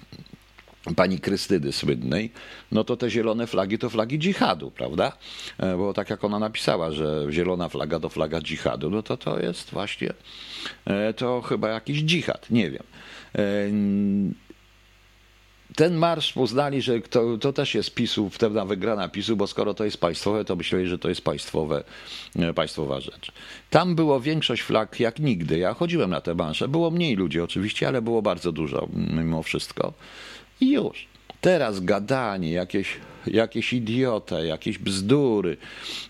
pani 0.95 1.19
Krystyny 1.19 1.71
słynnej, 1.71 2.31
no 2.71 2.83
to 2.83 2.97
te 2.97 3.09
zielone 3.09 3.47
flagi 3.47 3.77
to 3.77 3.89
flagi 3.89 4.19
dżihadu, 4.19 4.71
prawda? 4.71 5.17
E, 5.57 5.77
Bo 5.77 5.93
tak 5.93 6.09
jak 6.09 6.23
ona 6.23 6.39
napisała, 6.39 6.91
że 6.91 7.25
zielona 7.29 7.69
flaga 7.69 7.99
to 7.99 8.09
flaga 8.09 8.41
dżihadu, 8.41 8.89
no 8.89 9.03
to 9.03 9.17
to 9.17 9.39
jest 9.39 9.71
właśnie, 9.71 10.13
e, 10.85 11.13
to 11.13 11.41
chyba 11.41 11.69
jakiś 11.69 12.03
dżihad, 12.03 12.49
nie 12.49 12.71
wiem. 12.71 12.83
Ten 15.75 15.95
marsz 15.95 16.37
uznali, 16.37 16.81
że 16.81 16.99
to, 16.99 17.37
to 17.37 17.53
też 17.53 17.75
jest 17.75 17.95
PiSu, 17.95 18.29
pewna 18.39 18.65
wygrana 18.65 19.09
PiSu, 19.09 19.37
bo 19.37 19.47
skoro 19.47 19.73
to 19.73 19.85
jest 19.85 19.97
państwowe, 19.97 20.45
to 20.45 20.55
myśleli, 20.55 20.87
że 20.87 20.97
to 20.97 21.09
jest 21.09 21.21
państwowe, 21.21 21.83
e, 22.35 22.53
państwowa 22.53 22.99
rzecz. 22.99 23.31
Tam 23.69 23.95
było 23.95 24.19
większość 24.19 24.61
flag 24.61 24.99
jak 24.99 25.19
nigdy. 25.19 25.57
Ja 25.57 25.73
chodziłem 25.73 26.09
na 26.09 26.21
te 26.21 26.35
marsze. 26.35 26.67
Było 26.67 26.91
mniej 26.91 27.15
ludzi 27.15 27.41
oczywiście, 27.41 27.87
ale 27.87 28.01
było 28.01 28.21
bardzo 28.21 28.51
dużo 28.51 28.87
mimo 28.93 29.43
wszystko. 29.43 29.93
I 30.61 30.71
już. 30.71 31.07
Teraz 31.41 31.79
gadanie, 31.79 32.51
jakieś, 32.51 32.97
jakieś 33.27 33.73
idiote, 33.73 34.45
jakieś 34.45 34.77
bzdury, 34.77 35.57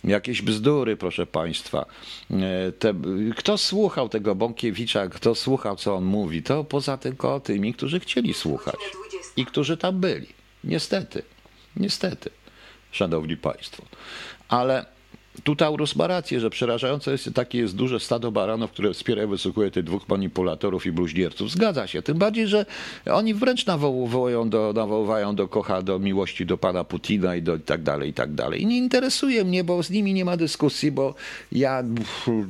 jakieś 0.03 0.41
bzdury, 0.41 0.97
proszę 0.97 1.25
Państwa. 1.25 1.85
E, 2.31 2.71
Te, 2.71 2.93
kto 3.37 3.57
słuchał 3.57 4.09
tego 4.09 4.35
Bąkiewicza, 4.35 5.07
kto 5.07 5.35
słuchał, 5.35 5.75
co 5.75 5.95
on 5.95 6.03
mówi, 6.03 6.43
to 6.43 6.63
poza 6.63 6.97
tylko 6.97 7.39
tymi, 7.39 7.73
którzy 7.73 7.99
chcieli 7.99 8.33
słuchać 8.33 8.75
i 9.37 9.45
którzy 9.45 9.77
tam 9.77 9.99
byli. 9.99 10.27
Niestety, 10.63 11.23
niestety, 11.75 12.29
szanowni 12.91 13.37
Państwo. 13.37 13.83
Ale 14.49 14.85
tu 15.43 15.55
Taurus 15.55 15.95
ma 15.95 16.07
rację, 16.07 16.39
że 16.39 16.49
przerażające 16.49 17.11
jest 17.11 17.33
takie 17.33 17.57
jest 17.57 17.75
duże 17.75 17.99
stado 17.99 18.31
baranów, 18.31 18.71
które 18.71 18.93
wspiera 18.93 19.23
i 19.23 19.27
wysłuchuje 19.27 19.71
tych 19.71 19.83
dwóch 19.83 20.09
manipulatorów 20.09 20.85
i 20.85 20.91
bluźnierców. 20.91 21.51
Zgadza 21.51 21.87
się. 21.87 22.01
Tym 22.01 22.17
bardziej, 22.17 22.47
że 22.47 22.65
oni 23.11 23.33
wręcz 23.33 23.65
nawołują 23.65 24.49
do, 24.49 24.73
nawoływają 24.75 25.35
do 25.35 25.47
kocha, 25.47 25.81
do 25.81 25.99
miłości 25.99 26.45
do 26.45 26.57
pana 26.57 26.83
Putina 26.83 27.35
i 27.35 27.41
do 27.41 27.55
i 27.55 27.59
tak 27.59 27.83
dalej, 27.83 28.09
i 28.09 28.13
tak 28.13 28.33
dalej. 28.33 28.61
I 28.61 28.65
nie 28.65 28.77
interesuje 28.77 29.43
mnie, 29.43 29.63
bo 29.63 29.83
z 29.83 29.89
nimi 29.89 30.13
nie 30.13 30.25
ma 30.25 30.37
dyskusji, 30.37 30.91
bo 30.91 31.15
ja 31.51 31.83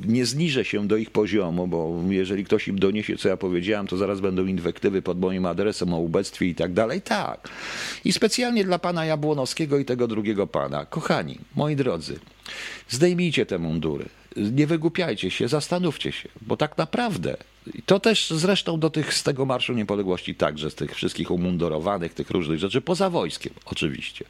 nie 0.04 0.26
zniżę 0.26 0.64
się 0.64 0.88
do 0.88 0.96
ich 0.96 1.10
poziomu, 1.10 1.66
bo 1.66 2.00
jeżeli 2.08 2.44
ktoś 2.44 2.68
im 2.68 2.78
doniesie, 2.78 3.16
co 3.16 3.28
ja 3.28 3.36
powiedziałem, 3.36 3.86
to 3.86 3.96
zaraz 3.96 4.20
będą 4.20 4.46
inwektywy 4.46 5.02
pod 5.02 5.20
moim 5.20 5.46
adresem 5.46 5.94
o 5.94 5.98
ubectwie 5.98 6.46
i 6.46 6.54
tak 6.54 6.72
dalej. 6.72 7.02
Tak. 7.02 7.48
I 8.04 8.12
specjalnie 8.12 8.64
dla 8.64 8.78
pana 8.78 9.04
Jabłonowskiego 9.04 9.78
i 9.78 9.84
tego 9.84 10.08
drugiego 10.08 10.46
pana. 10.46 10.84
Kochani, 10.84 11.38
moi 11.56 11.76
drodzy, 11.76 12.18
Zdejmijcie 12.88 13.46
te 13.46 13.58
mundury. 13.58 14.08
Nie 14.36 14.66
wygłupiajcie 14.66 15.30
się, 15.30 15.48
zastanówcie 15.48 16.12
się, 16.12 16.28
bo 16.42 16.56
tak 16.56 16.78
naprawdę 16.78 17.36
to 17.86 18.00
też 18.00 18.30
zresztą 18.30 18.80
do 18.80 18.90
tych 18.90 19.14
z 19.14 19.22
tego 19.22 19.44
Marszu 19.44 19.72
Niepodległości 19.72 20.34
także, 20.34 20.70
z 20.70 20.74
tych 20.74 20.94
wszystkich 20.94 21.30
umundurowanych, 21.30 22.14
tych 22.14 22.30
różnych 22.30 22.58
rzeczy, 22.58 22.80
poza 22.80 23.10
wojskiem 23.10 23.52
oczywiście. 23.64 24.24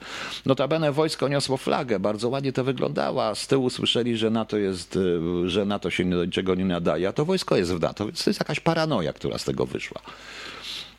Notabene 0.47 0.93
wojsko 0.93 1.29
niosło 1.29 1.57
flagę, 1.57 2.01
bardzo 2.01 2.29
ładnie 2.29 2.53
to 2.53 2.65
wyglądało, 2.65 3.25
a 3.25 3.35
z 3.35 3.47
tyłu 3.47 3.71
słyszeli, 3.71 4.17
że 4.17 4.31
NATO 4.31 4.57
jest, 4.57 4.97
y, 4.97 5.51
że 5.51 5.65
NATO 5.65 5.91
się 5.91 6.11
do 6.11 6.25
niczego 6.25 6.55
nie 6.55 6.65
nadaje, 6.65 7.09
a 7.09 7.13
to 7.13 7.25
wojsko 7.25 7.57
jest 7.57 7.75
w 7.75 7.81
NATO, 7.81 8.07
więc 8.07 8.25
to 8.25 8.31
jest 8.31 8.41
jakaś 8.41 8.61
paranoja, 8.61 9.13
która 9.13 9.39
z 9.39 9.45
tego 9.45 9.67
wyszła. 9.67 10.01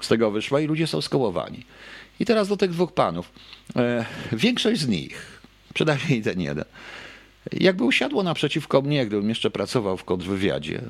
z 0.02 0.08
tego 0.08 0.32
wyszła 0.32 0.62
i 0.62 0.67
ludzie 0.67 0.88
są 0.88 1.02
skołowani. 1.02 1.65
I 2.19 2.26
teraz 2.26 2.47
do 2.47 2.58
tych 2.58 2.71
dwóch 2.71 2.93
panów. 2.93 3.32
E, 3.76 4.06
większość 4.32 4.82
z 4.82 4.88
nich, 4.88 5.41
przynajmniej 5.73 6.21
ten 6.21 6.41
jeden, 6.41 6.65
jakby 7.51 7.84
usiadło 7.84 8.23
naprzeciwko 8.23 8.82
mnie, 8.82 9.06
gdybym 9.06 9.29
jeszcze 9.29 9.51
pracował 9.51 9.97
w 9.97 10.03
kontrwywiadzie, 10.03 10.82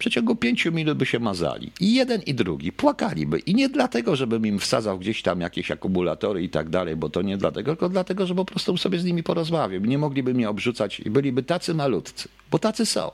przeciągu 0.00 0.36
pięciu 0.36 0.72
minut 0.72 0.98
by 0.98 1.06
się 1.06 1.18
mazali. 1.18 1.72
I 1.80 1.94
jeden 1.94 2.22
i 2.22 2.34
drugi 2.34 2.72
płakaliby. 2.72 3.38
I 3.38 3.54
nie 3.54 3.68
dlatego, 3.68 4.16
żebym 4.16 4.46
im 4.46 4.58
wsadzał 4.58 4.98
gdzieś 4.98 5.22
tam 5.22 5.40
jakieś 5.40 5.70
akumulatory 5.70 6.42
i 6.42 6.48
tak 6.48 6.68
dalej, 6.68 6.96
bo 6.96 7.08
to 7.08 7.22
nie 7.22 7.36
dlatego, 7.36 7.72
tylko 7.72 7.88
dlatego, 7.88 8.26
że 8.26 8.34
po 8.34 8.44
prostu 8.44 8.76
sobie 8.76 8.98
z 8.98 9.04
nimi 9.04 9.22
porozmawiam. 9.22 9.86
Nie 9.86 9.98
mogliby 9.98 10.34
mnie 10.34 10.50
obrzucać 10.50 11.00
i 11.00 11.10
byliby 11.10 11.42
tacy 11.42 11.74
malutcy, 11.74 12.28
bo 12.50 12.58
tacy 12.58 12.86
są. 12.86 13.10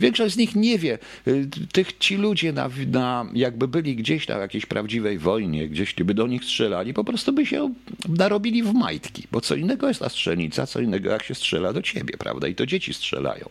Większość 0.00 0.34
z 0.34 0.38
nich 0.38 0.56
nie 0.56 0.78
wie. 0.78 0.98
Y, 1.28 1.48
tych, 1.72 1.98
ci 1.98 2.16
ludzie 2.16 2.52
na, 2.52 2.70
na, 2.92 3.26
jakby 3.34 3.68
byli 3.68 3.96
gdzieś 3.96 4.28
na 4.28 4.36
jakiejś 4.36 4.66
prawdziwej 4.66 5.18
wojnie, 5.18 5.68
gdzieś 5.68 5.94
by 5.94 6.14
do 6.14 6.26
nich 6.26 6.44
strzelali, 6.44 6.94
po 6.94 7.04
prostu 7.04 7.32
by 7.32 7.46
się 7.46 7.74
narobili 8.08 8.62
w 8.62 8.72
majtki, 8.74 9.26
bo 9.32 9.40
co 9.40 9.54
innego 9.54 9.88
jest 9.88 10.00
ta 10.00 10.08
strzelnica, 10.08 10.66
co 10.66 10.80
innego 10.80 11.10
jak 11.10 11.22
się 11.22 11.34
strzela 11.34 11.72
do 11.72 11.82
ciebie, 11.82 12.14
prawda? 12.18 12.48
I 12.48 12.54
to 12.54 12.66
dzieci 12.66 12.94
strzelają. 12.94 13.48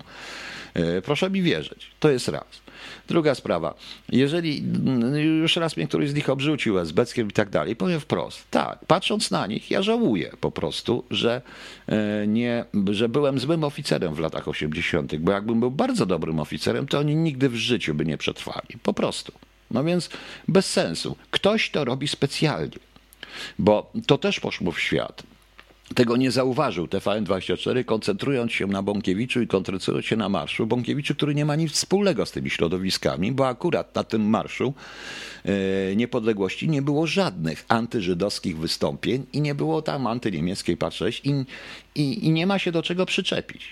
Y, 0.78 1.02
proszę 1.02 1.30
mi 1.30 1.42
wierzyć. 1.42 1.92
To 2.00 2.10
jest 2.10 2.28
raz. 2.28 2.68
Druga 3.08 3.36
sprawa. 3.36 3.74
Jeżeli 4.10 4.64
już 5.42 5.56
raz 5.56 5.78
mnie 5.78 5.88
któryś 5.88 6.10
z 6.10 6.14
nich 6.14 6.30
obrzucił 6.30 6.80
esbeckiem 6.80 7.28
i 7.30 7.32
tak 7.32 7.50
dalej, 7.50 7.76
powiem 7.76 8.00
wprost. 8.00 8.52
Tak, 8.52 8.80
patrząc 8.88 9.32
na 9.32 9.48
nich, 9.48 9.72
ja 9.72 9.82
żałuję 9.82 10.32
po 10.42 10.52
prostu, 10.52 11.04
że, 11.12 11.42
e, 11.88 12.28
nie, 12.28 12.66
że 12.92 13.10
byłem 13.10 13.40
złym 13.40 13.64
oficerem 13.64 14.16
w 14.16 14.20
latach 14.20 14.48
80., 14.48 15.18
bo 15.18 15.32
jakbym 15.32 15.60
był 15.60 15.72
bardzo 15.72 16.06
dobrym 16.06 16.40
oficerem, 16.40 16.88
to 16.88 17.00
oni 17.00 17.16
nigdy 17.16 17.50
w 17.50 17.56
życiu 17.56 17.94
by 17.94 18.06
nie 18.06 18.18
przetrwali. 18.18 18.68
Po 18.84 18.94
prostu. 18.94 19.32
No 19.72 19.84
więc 19.84 20.10
bez 20.48 20.66
sensu. 20.66 21.16
Ktoś 21.32 21.70
to 21.70 21.86
robi 21.86 22.08
specjalnie, 22.08 22.78
bo 23.60 23.92
to 24.08 24.18
też 24.18 24.40
poszło 24.40 24.72
w 24.72 24.80
świat 24.80 25.24
tego 25.96 26.18
nie 26.18 26.32
zauważył 26.32 26.86
TVN24, 26.86 27.86
koncentrując 27.86 28.52
się 28.52 28.68
na 28.68 28.84
Bąkiewiczu 28.84 29.42
i 29.42 29.48
koncentrując 29.48 30.06
się 30.06 30.16
na 30.16 30.30
marszu. 30.30 30.68
Bąkiewiczu, 30.68 31.16
który 31.16 31.36
nie 31.36 31.46
ma 31.46 31.56
nic 31.56 31.72
wspólnego 31.72 32.26
z 32.26 32.32
tymi 32.32 32.50
środowiskami, 32.50 33.32
bo 33.32 33.48
akurat 33.48 33.96
na 33.96 34.04
tym 34.04 34.30
marszu 34.30 34.74
e, 35.46 35.96
niepodległości 35.96 36.70
nie 36.70 36.82
było 36.82 37.08
żadnych 37.08 37.66
antyżydowskich 37.68 38.58
wystąpień 38.58 39.26
i 39.34 39.42
nie 39.42 39.56
było 39.56 39.82
tam 39.82 40.08
antyniemieckiej 40.08 40.78
patrzeć 40.78 41.22
i, 41.24 41.46
i, 41.96 42.26
i 42.26 42.32
nie 42.32 42.48
ma 42.48 42.60
się 42.60 42.72
do 42.72 42.84
czego 42.84 43.06
przyczepić. 43.06 43.68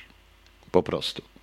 Po 0.72 0.84
prostu. 0.84 1.35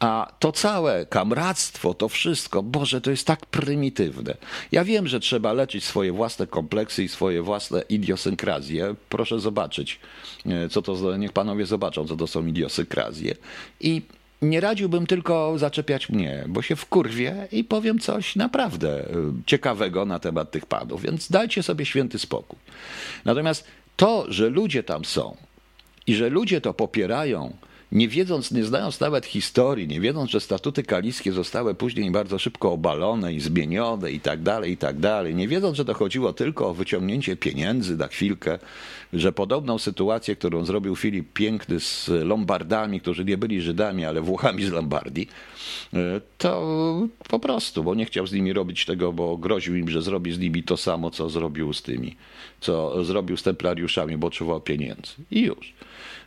A 0.00 0.32
to 0.38 0.52
całe 0.52 1.06
kamractwo, 1.06 1.94
to 1.94 2.08
wszystko, 2.08 2.62
Boże, 2.62 3.00
to 3.00 3.10
jest 3.10 3.26
tak 3.26 3.46
prymitywne. 3.46 4.34
Ja 4.72 4.84
wiem, 4.84 5.08
że 5.08 5.20
trzeba 5.20 5.52
leczyć 5.52 5.84
swoje 5.84 6.12
własne 6.12 6.46
kompleksy 6.46 7.04
i 7.04 7.08
swoje 7.08 7.42
własne 7.42 7.82
idiosynkrazje. 7.88 8.94
Proszę 9.08 9.40
zobaczyć, 9.40 10.00
e, 10.46 10.68
co 10.68 10.82
to, 10.82 11.16
niech 11.16 11.32
panowie 11.32 11.66
zobaczą, 11.66 12.06
co 12.06 12.16
to 12.16 12.26
są 12.26 12.46
idiosynkrazje. 12.46 13.34
I 13.80 14.02
nie 14.42 14.60
radziłbym 14.60 15.06
tylko 15.06 15.58
zaczepiać 15.58 16.08
mnie, 16.08 16.44
bo 16.48 16.62
się 16.62 16.76
wkurwię 16.76 17.48
i 17.52 17.64
powiem 17.64 17.98
coś 17.98 18.36
naprawdę 18.36 19.00
e, 19.00 19.14
ciekawego 19.46 20.04
na 20.04 20.18
temat 20.18 20.50
tych 20.50 20.66
panów, 20.66 21.02
więc 21.02 21.30
dajcie 21.30 21.62
sobie 21.62 21.86
święty 21.86 22.18
spokój. 22.18 22.58
Natomiast 23.24 23.64
to, 23.96 24.24
że 24.28 24.48
ludzie 24.48 24.82
tam 24.82 25.04
są 25.04 25.36
i 26.06 26.14
że 26.14 26.28
ludzie 26.28 26.60
to 26.60 26.74
popierają, 26.74 27.56
nie 27.92 28.08
wiedząc, 28.08 28.50
nie 28.50 28.64
znając 28.64 29.00
nawet 29.00 29.26
historii, 29.26 29.88
nie 29.88 30.00
wiedząc, 30.00 30.30
że 30.30 30.40
statuty 30.40 30.82
kaliskie 30.82 31.32
zostały 31.32 31.74
później 31.74 32.10
bardzo 32.10 32.38
szybko 32.38 32.72
obalone 32.72 33.32
i 33.32 33.40
zmienione 33.40 34.12
i 34.12 34.20
tak 34.20 34.42
dalej, 34.42 34.72
i 34.72 34.76
tak 34.76 34.98
dalej, 34.98 35.34
nie 35.34 35.48
wiedząc, 35.48 35.76
że 35.76 35.84
to 35.84 35.94
chodziło 35.94 36.32
tylko 36.32 36.68
o 36.68 36.74
wyciągnięcie 36.74 37.36
pieniędzy 37.36 37.96
na 37.96 38.08
chwilkę, 38.08 38.58
że 39.12 39.32
podobną 39.32 39.78
sytuację, 39.78 40.36
którą 40.36 40.64
zrobił 40.64 40.96
Filip 40.96 41.32
Piękny 41.32 41.80
z 41.80 42.08
Lombardami, 42.08 43.00
którzy 43.00 43.24
nie 43.24 43.38
byli 43.38 43.62
Żydami, 43.62 44.04
ale 44.04 44.20
Włochami 44.20 44.64
z 44.64 44.70
Lombardii, 44.70 45.28
e, 45.94 46.20
to 46.38 47.08
po 47.28 47.38
prostu, 47.38 47.84
bo 47.84 47.94
nie 47.94 48.04
chciał 48.04 48.26
z 48.26 48.32
nimi 48.32 48.52
robić 48.52 48.84
tego, 48.84 49.12
bo 49.12 49.36
groził 49.36 49.76
im, 49.76 49.88
że 49.88 50.02
zrobi 50.02 50.32
z 50.32 50.38
nimi 50.38 50.62
to 50.62 50.76
samo, 50.76 51.10
co 51.10 51.30
zrobił 51.30 51.72
z 51.72 51.82
tymi, 51.82 52.16
co 52.60 53.04
zrobił 53.04 53.36
z 53.36 53.42
templariuszami, 53.42 54.16
bo 54.16 54.30
czuwał 54.30 54.60
pieniędzy. 54.60 55.12
I 55.30 55.40
już. 55.40 55.74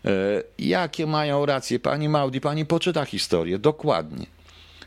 E, 0.05 0.43
jakie 0.59 1.07
mają 1.07 1.45
racje? 1.45 1.79
Pani 1.79 2.09
Maudi, 2.09 2.41
pani 2.41 2.65
poczyta 2.65 3.05
historię 3.05 3.59
dokładnie. 3.59 4.25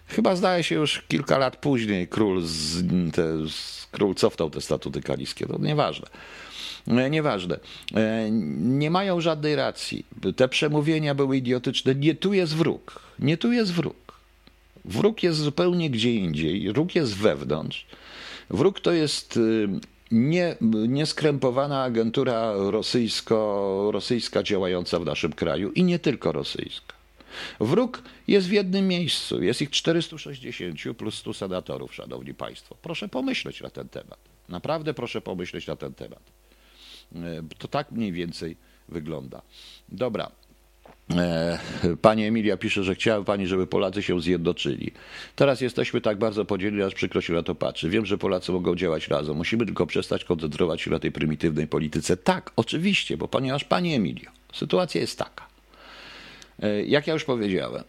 Chyba 0.07 0.37
zdaje 0.37 0.65
się 0.65 0.75
już 0.75 1.03
kilka 1.09 1.39
lat 1.39 1.57
później 1.57 2.09
król, 2.09 2.43
z, 2.43 2.83
te, 3.13 3.49
z, 3.49 3.87
król 3.93 4.15
cofnął 4.15 4.51
te 4.51 4.61
statuty 4.61 5.01
kaliskie. 5.01 5.47
To 5.47 5.59
nieważne. 5.59 6.07
E, 6.89 7.11
nieważne. 7.11 7.59
E, 7.95 8.31
nie 8.61 8.91
mają 8.91 9.21
żadnej 9.21 9.57
racji. 9.57 10.07
Te 10.37 10.49
przemówienia 10.49 11.15
były 11.15 11.37
idiotyczne. 11.37 11.95
Nie 11.95 12.15
tu 12.15 12.33
jest 12.33 12.55
wróg. 12.55 13.01
Nie 13.19 13.37
tu 13.37 13.53
jest 13.53 13.73
wróg. 13.73 14.05
Wróg 14.85 15.23
jest 15.23 15.39
zupełnie 15.39 15.91
gdzie 15.91 16.15
indziej. 16.15 16.73
Wróg 16.73 16.95
jest 16.95 17.17
wewnątrz. 17.17 17.87
Wróg 18.51 18.81
to 18.81 18.93
jest 18.93 19.37
y, 19.37 19.69
nie, 20.11 20.57
nieskrępowana 20.89 21.83
agentura 21.83 22.53
rosyjsko, 22.57 23.91
rosyjska 23.93 24.43
działająca 24.43 24.99
w 24.99 25.05
naszym 25.05 25.33
kraju 25.33 25.73
i 25.73 25.85
nie 25.85 25.99
tylko 25.99 26.33
rosyjska. 26.33 26.95
Wróg 27.61 28.03
jest 28.29 28.49
w 28.49 28.53
jednym 28.53 28.89
miejscu. 28.89 29.43
Jest 29.43 29.63
ich 29.63 29.71
460 29.71 30.97
plus 30.99 31.15
100 31.15 31.35
senatorów, 31.35 31.95
szanowni 31.95 32.35
państwo. 32.35 32.77
Proszę 32.83 33.09
pomyśleć 33.09 33.61
na 33.61 33.71
ten 33.71 33.89
temat. 33.89 34.19
Naprawdę 34.49 34.95
proszę 34.95 35.21
pomyśleć 35.21 35.67
na 35.67 35.77
ten 35.77 35.95
temat. 35.95 36.23
E, 37.15 37.19
to 37.59 37.69
tak 37.69 37.93
mniej 37.93 38.13
więcej 38.13 38.57
wygląda. 38.89 39.43
Dobra, 39.89 40.31
pani 42.03 42.25
Emilia 42.25 42.57
pisze, 42.57 42.85
że 42.85 42.95
chciałaby 42.95 43.25
Pani, 43.25 43.47
żeby 43.47 43.67
Polacy 43.67 44.03
się 44.03 44.21
zjednoczyli. 44.21 44.93
Teraz 45.37 45.61
jesteśmy 45.61 46.01
tak 46.01 46.19
bardzo 46.19 46.45
podzieleni, 46.45 46.83
aż 46.83 46.95
przykro 46.95 47.21
się 47.21 47.33
na 47.33 47.43
to 47.43 47.55
patrzy. 47.55 47.91
Wiem, 47.91 48.07
że 48.07 48.19
Polacy 48.19 48.53
mogą 48.53 48.77
działać 48.77 49.09
razem. 49.09 49.37
Musimy 49.37 49.67
tylko 49.67 49.87
przestać 49.87 50.25
koncentrować 50.25 50.81
się 50.81 50.91
na 50.91 50.99
tej 50.99 51.13
prymitywnej 51.13 51.67
polityce. 51.67 52.17
Tak, 52.17 52.51
oczywiście, 52.57 53.17
bo 53.17 53.29
ponieważ 53.29 53.65
Pani 53.65 53.95
Emilio, 53.95 54.31
sytuacja 54.53 55.01
jest 55.01 55.19
taka. 55.19 55.47
E, 56.63 56.85
jak 56.85 57.07
ja 57.07 57.13
już 57.13 57.25
powiedziałem, 57.25 57.83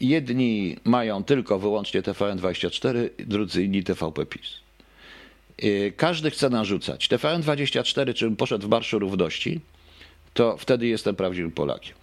jedni 0.00 0.76
mają 0.84 1.24
tylko 1.24 1.58
wyłącznie 1.58 2.02
TVN24, 2.02 3.08
drudzy 3.18 3.64
inni 3.64 3.84
TVP 3.84 4.26
PiS. 4.26 4.48
E, 5.58 5.90
każdy 5.90 6.30
chce 6.30 6.50
narzucać. 6.50 7.08
TVN24, 7.08 8.14
czym 8.14 8.36
poszedł 8.36 8.66
w 8.66 8.70
Marszu 8.70 8.98
Równości, 8.98 9.60
to 10.34 10.56
wtedy 10.56 10.86
jestem 10.86 11.16
prawdziwym 11.16 11.52
Polakiem 11.52 11.99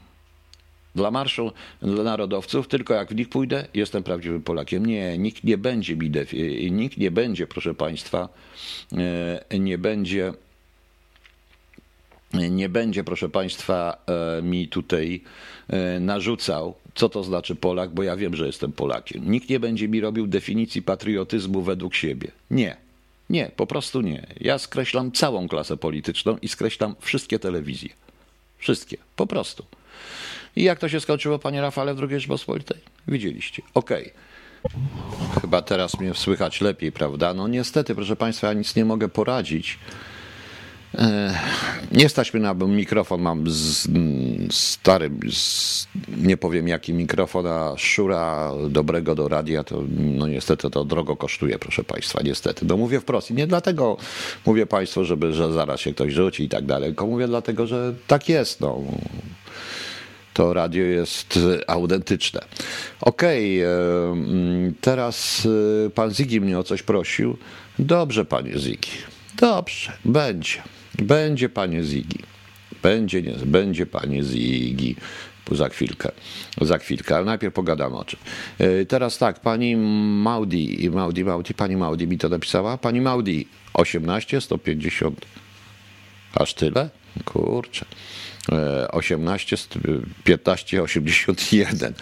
dla 0.97 1.11
marszu 1.11 1.51
dla 1.81 2.03
narodowców, 2.03 2.67
tylko 2.67 2.93
jak 2.93 3.09
w 3.09 3.15
nich 3.15 3.29
pójdę, 3.29 3.67
jestem 3.73 4.03
prawdziwym 4.03 4.41
Polakiem. 4.43 4.85
Nie, 4.85 5.17
nikt 5.17 5.43
nie 5.43 5.57
będzie 5.57 5.95
mi, 5.95 6.11
nikt 6.71 6.97
nie 6.97 7.11
będzie, 7.11 7.47
proszę 7.47 7.73
Państwa, 7.73 8.29
e, 9.51 9.59
nie 9.59 9.77
będzie 9.77 10.33
nie 12.33 12.69
będzie, 12.69 13.03
proszę 13.03 13.29
Państwa, 13.29 13.97
e, 14.07 14.41
mi 14.41 14.67
tutaj 14.67 15.21
e, 15.67 15.99
narzucał, 15.99 16.75
co 16.95 17.09
to 17.09 17.23
znaczy 17.23 17.55
Polak, 17.55 17.93
bo 17.93 18.03
ja 18.03 18.17
wiem, 18.17 18.35
że 18.35 18.47
jestem 18.47 18.71
Polakiem. 18.71 19.31
Nikt 19.31 19.49
nie 19.49 19.59
będzie 19.59 19.87
mi 19.87 20.01
robił 20.01 20.27
definicji 20.27 20.81
patriotyzmu 20.81 21.61
według 21.61 21.95
siebie. 21.95 22.31
Nie. 22.51 22.77
Nie, 23.29 23.51
po 23.55 23.67
prostu 23.67 24.01
nie. 24.01 24.27
Ja 24.39 24.57
skreślam 24.57 25.11
całą 25.11 25.47
klasę 25.47 25.77
polityczną 25.77 26.37
i 26.41 26.47
skreślam 26.47 26.95
wszystkie 26.99 27.39
telewizje. 27.39 27.89
Wszystkie. 28.57 28.97
Po 29.15 29.27
prostu. 29.27 29.65
I 30.57 30.63
jak 30.63 30.79
to 30.79 30.89
się 30.89 30.99
skończyło, 30.99 31.39
panie 31.39 31.61
Rafale, 31.61 31.93
w 31.93 31.99
II 31.99 32.09
Rzeczpospolitej? 32.09 32.77
Widzieliście. 33.07 33.61
Okej. 33.73 34.13
Okay. 34.63 35.41
Chyba 35.41 35.61
teraz 35.61 35.99
mnie 35.99 36.13
słychać 36.13 36.61
lepiej, 36.61 36.91
prawda? 36.91 37.33
No 37.33 37.47
niestety, 37.47 37.95
proszę 37.95 38.15
państwa, 38.15 38.47
ja 38.47 38.53
nic 38.53 38.75
nie 38.75 38.85
mogę 38.85 39.09
poradzić. 39.09 39.79
E, 40.95 41.39
nie 41.91 42.09
stać 42.09 42.33
mi 42.33 42.41
na 42.41 42.53
mikrofon, 42.53 43.21
mam 43.21 43.49
z, 43.49 43.87
stary, 44.51 45.11
z, 45.31 45.87
nie 46.17 46.37
powiem 46.37 46.67
jaki 46.67 46.93
mikrofon, 46.93 47.47
a 47.47 47.73
szura 47.77 48.51
dobrego 48.69 49.15
do 49.15 49.27
radia, 49.27 49.63
to 49.63 49.83
no 49.97 50.27
niestety 50.27 50.69
to 50.69 50.85
drogo 50.85 51.15
kosztuje, 51.15 51.59
proszę 51.59 51.83
Państwa, 51.83 52.19
niestety. 52.23 52.65
No 52.65 52.77
mówię 52.77 52.99
wprost 52.99 53.31
i 53.31 53.33
nie 53.33 53.47
dlatego 53.47 53.97
mówię 54.45 54.65
Państwu, 54.65 55.05
żeby, 55.05 55.33
że 55.33 55.53
zaraz 55.53 55.79
się 55.79 55.93
ktoś 55.93 56.13
rzuci 56.13 56.43
i 56.43 56.49
tak 56.49 56.65
dalej, 56.65 56.89
tylko 56.89 57.07
mówię 57.07 57.27
dlatego, 57.27 57.67
że 57.67 57.93
tak 58.07 58.29
jest, 58.29 58.61
no 58.61 58.81
to 60.37 60.53
radio 60.53 60.83
jest 60.83 61.39
autentyczne. 61.67 62.41
Okej, 63.01 63.63
okay, 63.63 63.73
e, 63.73 64.71
teraz 64.81 65.47
e, 65.85 65.89
pan 65.89 66.13
Zigi 66.13 66.41
mnie 66.41 66.59
o 66.59 66.63
coś 66.63 66.83
prosił. 66.83 67.37
Dobrze, 67.79 68.25
panie 68.25 68.59
Zigi. 68.59 68.91
Dobrze, 69.39 69.93
będzie. 70.05 70.61
Będzie, 70.97 71.49
panie 71.49 71.83
Zigi. 71.83 72.19
Będzie, 72.83 73.21
nie, 73.21 73.31
będzie, 73.45 73.85
panie 73.85 74.23
Zigi. 74.23 74.95
za 75.51 75.69
chwilkę, 75.69 76.11
za 76.61 76.77
chwilkę, 76.77 77.15
ale 77.15 77.25
najpierw 77.25 77.53
pogadamy 77.53 77.97
o 77.97 78.05
czym. 78.05 78.19
E, 78.59 78.85
Teraz 78.85 79.17
tak, 79.17 79.39
pani 79.39 79.75
Maudi, 79.75 80.89
Maudi, 80.89 81.23
Maudi, 81.23 81.53
pani 81.53 81.77
Maudi 81.77 82.07
mi 82.07 82.17
to 82.17 82.29
napisała. 82.29 82.77
Pani 82.77 83.01
Maudi 83.01 83.47
18, 83.73 84.41
150, 84.41 85.25
aż 86.33 86.53
tyle? 86.53 86.89
Kurczę. 87.25 87.85
E, 88.51 88.87
18, 88.91 89.57
15, 90.23 90.83
81. 90.83 91.93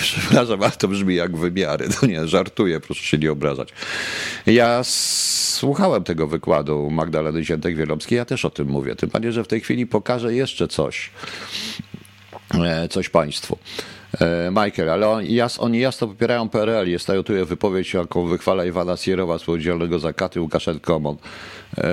Przepraszam, 0.00 0.62
ale 0.62 0.70
to 0.70 0.88
brzmi 0.88 1.14
jak 1.14 1.36
wymiary. 1.36 1.88
No 2.02 2.08
nie, 2.08 2.28
żartuję, 2.28 2.80
proszę 2.80 3.02
się 3.02 3.18
nie 3.18 3.32
obrażać. 3.32 3.68
Ja 4.46 4.80
słuchałem 4.84 6.04
tego 6.04 6.26
wykładu 6.26 6.90
Magdaleny 6.90 7.44
Ziętek-Wielomskiej, 7.44 8.16
ja 8.16 8.24
też 8.24 8.44
o 8.44 8.50
tym 8.50 8.68
mówię. 8.68 8.96
Tym 8.96 9.10
bardziej, 9.10 9.32
że 9.32 9.44
w 9.44 9.48
tej 9.48 9.60
chwili 9.60 9.86
pokażę 9.86 10.34
jeszcze 10.34 10.68
coś. 10.68 11.10
E, 12.54 12.88
Coś 12.88 13.08
państwu. 13.08 13.58
E, 14.20 14.50
Michael, 14.50 14.90
ale 14.90 15.08
on, 15.08 15.24
jas, 15.24 15.60
oni 15.60 15.78
jasno 15.80 16.08
popierają 16.08 16.48
PRL. 16.48 16.90
Jest 16.90 17.06
tu 17.24 17.46
wypowiedź, 17.46 17.94
jaką 17.94 18.26
wychwala 18.26 18.64
Iwana 18.64 18.96
Sierowa, 18.96 19.38
spółdzielnego 19.38 19.98
zakaty 19.98 20.40
Łukaszenkomon. 20.40 21.16
E, 21.78 21.84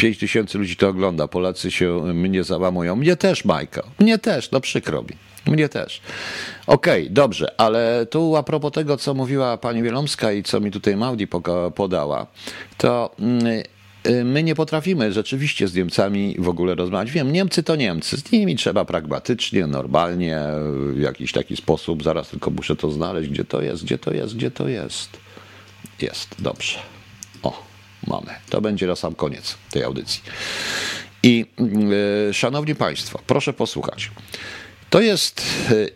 5 0.00 0.18
tysięcy 0.18 0.58
ludzi 0.58 0.76
to 0.76 0.88
ogląda. 0.88 1.28
Polacy 1.28 1.70
się 1.70 2.00
mnie 2.14 2.44
załamują. 2.44 2.96
Mnie 2.96 3.16
też, 3.16 3.44
Michael. 3.44 3.86
Mnie 3.98 4.18
też, 4.18 4.50
no 4.50 4.60
przykro 4.60 5.02
mi. 5.02 5.08
Mnie 5.46 5.68
też. 5.68 6.00
Okej, 6.66 7.02
okay, 7.02 7.14
dobrze, 7.14 7.60
ale 7.60 8.06
tu 8.10 8.36
a 8.36 8.42
propos 8.42 8.72
tego, 8.72 8.96
co 8.96 9.14
mówiła 9.14 9.56
pani 9.56 9.82
Wielomska 9.82 10.32
i 10.32 10.42
co 10.42 10.60
mi 10.60 10.70
tutaj 10.70 10.96
Maudi 10.96 11.26
podała, 11.74 12.26
to 12.76 13.16
my 14.24 14.42
nie 14.42 14.54
potrafimy 14.54 15.12
rzeczywiście 15.12 15.68
z 15.68 15.74
Niemcami 15.74 16.36
w 16.38 16.48
ogóle 16.48 16.74
rozmawiać. 16.74 17.10
Wiem, 17.10 17.32
Niemcy 17.32 17.62
to 17.62 17.76
Niemcy, 17.76 18.16
z 18.16 18.32
nimi 18.32 18.56
trzeba 18.56 18.84
pragmatycznie, 18.84 19.66
normalnie, 19.66 20.38
w 20.92 21.00
jakiś 21.00 21.32
taki 21.32 21.56
sposób. 21.56 22.02
Zaraz 22.02 22.28
tylko 22.28 22.50
muszę 22.50 22.76
to 22.76 22.90
znaleźć, 22.90 23.30
gdzie 23.30 23.44
to 23.44 23.62
jest, 23.62 23.84
gdzie 23.84 23.98
to 23.98 24.14
jest, 24.14 24.36
gdzie 24.36 24.50
to 24.50 24.68
jest. 24.68 25.10
Jest, 26.00 26.34
dobrze. 26.38 26.78
Mamy. 28.06 28.34
To 28.48 28.60
będzie 28.60 28.86
na 28.86 28.96
sam 28.96 29.14
koniec 29.14 29.56
tej 29.70 29.84
audycji. 29.84 30.22
I 31.22 31.46
yy, 32.26 32.34
szanowni 32.34 32.74
Państwo, 32.74 33.20
proszę 33.26 33.52
posłuchać. 33.52 34.10
To 34.90 35.00
jest, 35.00 35.42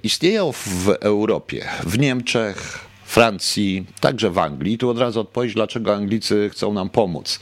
istnieją 0.03 0.53
w 0.53 0.89
Europie, 1.01 1.69
w 1.85 1.99
Niemczech, 1.99 2.85
Francji, 3.15 3.87
także 4.01 4.31
w 4.31 4.39
Anglii. 4.39 4.79
Tu 4.79 4.91
od 4.91 4.99
razu 4.99 5.21
odpowiedź, 5.21 5.55
dlaczego 5.55 5.95
Anglicy 5.95 6.51
chcą 6.53 6.73
nam 6.73 6.91
pomóc 6.91 7.41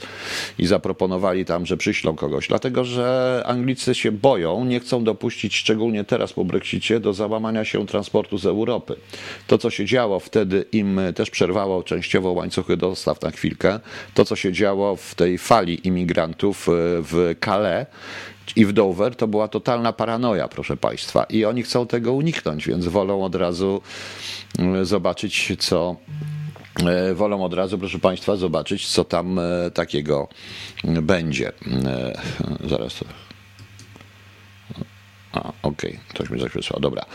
i 0.59 0.65
zaproponowali 0.65 1.45
tam, 1.45 1.65
że 1.65 1.77
przyślą 1.77 2.15
kogoś. 2.15 2.47
Dlatego, 2.47 2.83
że 2.83 3.43
Anglicy 3.45 3.95
się 3.95 4.11
boją, 4.11 4.65
nie 4.65 4.79
chcą 4.79 5.03
dopuścić, 5.03 5.55
szczególnie 5.55 6.03
teraz 6.03 6.33
po 6.33 6.45
Brexicie, 6.45 6.99
do 6.99 7.13
załamania 7.13 7.65
się 7.65 7.85
transportu 7.85 8.37
z 8.37 8.45
Europy. 8.45 8.95
To, 9.47 9.57
co 9.57 9.69
się 9.69 9.85
działo 9.85 10.19
wtedy, 10.19 10.65
im 10.71 10.99
też 11.15 11.29
przerwało 11.29 11.83
częściowo 11.83 12.31
łańcuchy 12.31 12.77
dostaw 12.77 13.21
na 13.21 13.31
chwilkę. 13.31 13.79
To, 14.13 14.25
co 14.25 14.35
się 14.35 14.53
działo 14.53 14.95
w 14.95 15.15
tej 15.15 15.37
fali 15.37 15.87
imigrantów 15.87 16.67
w 16.69 17.35
Calais, 17.45 17.87
i 18.55 18.65
w 18.65 18.73
Dover 18.73 19.15
to 19.15 19.27
była 19.27 19.47
totalna 19.47 19.93
paranoja, 19.93 20.47
proszę 20.47 20.77
Państwa. 20.77 21.23
I 21.23 21.45
oni 21.45 21.63
chcą 21.63 21.87
tego 21.87 22.13
uniknąć, 22.13 22.67
więc 22.67 22.85
wolą 22.85 23.23
od 23.23 23.35
razu 23.35 23.81
zobaczyć, 24.83 25.53
co. 25.59 25.95
Wolą 27.13 27.43
od 27.43 27.53
razu, 27.53 27.77
proszę 27.77 27.99
Państwa, 27.99 28.35
zobaczyć, 28.35 28.87
co 28.87 29.03
tam 29.03 29.39
takiego 29.73 30.27
będzie. 30.83 31.51
Zaraz. 32.69 33.03
A, 35.31 35.39
okej, 35.39 35.91
okay. 35.91 35.99
ktoś 36.09 36.29
mi 36.29 36.49
wysłał. 36.49 36.79
Dobra. 36.79 37.05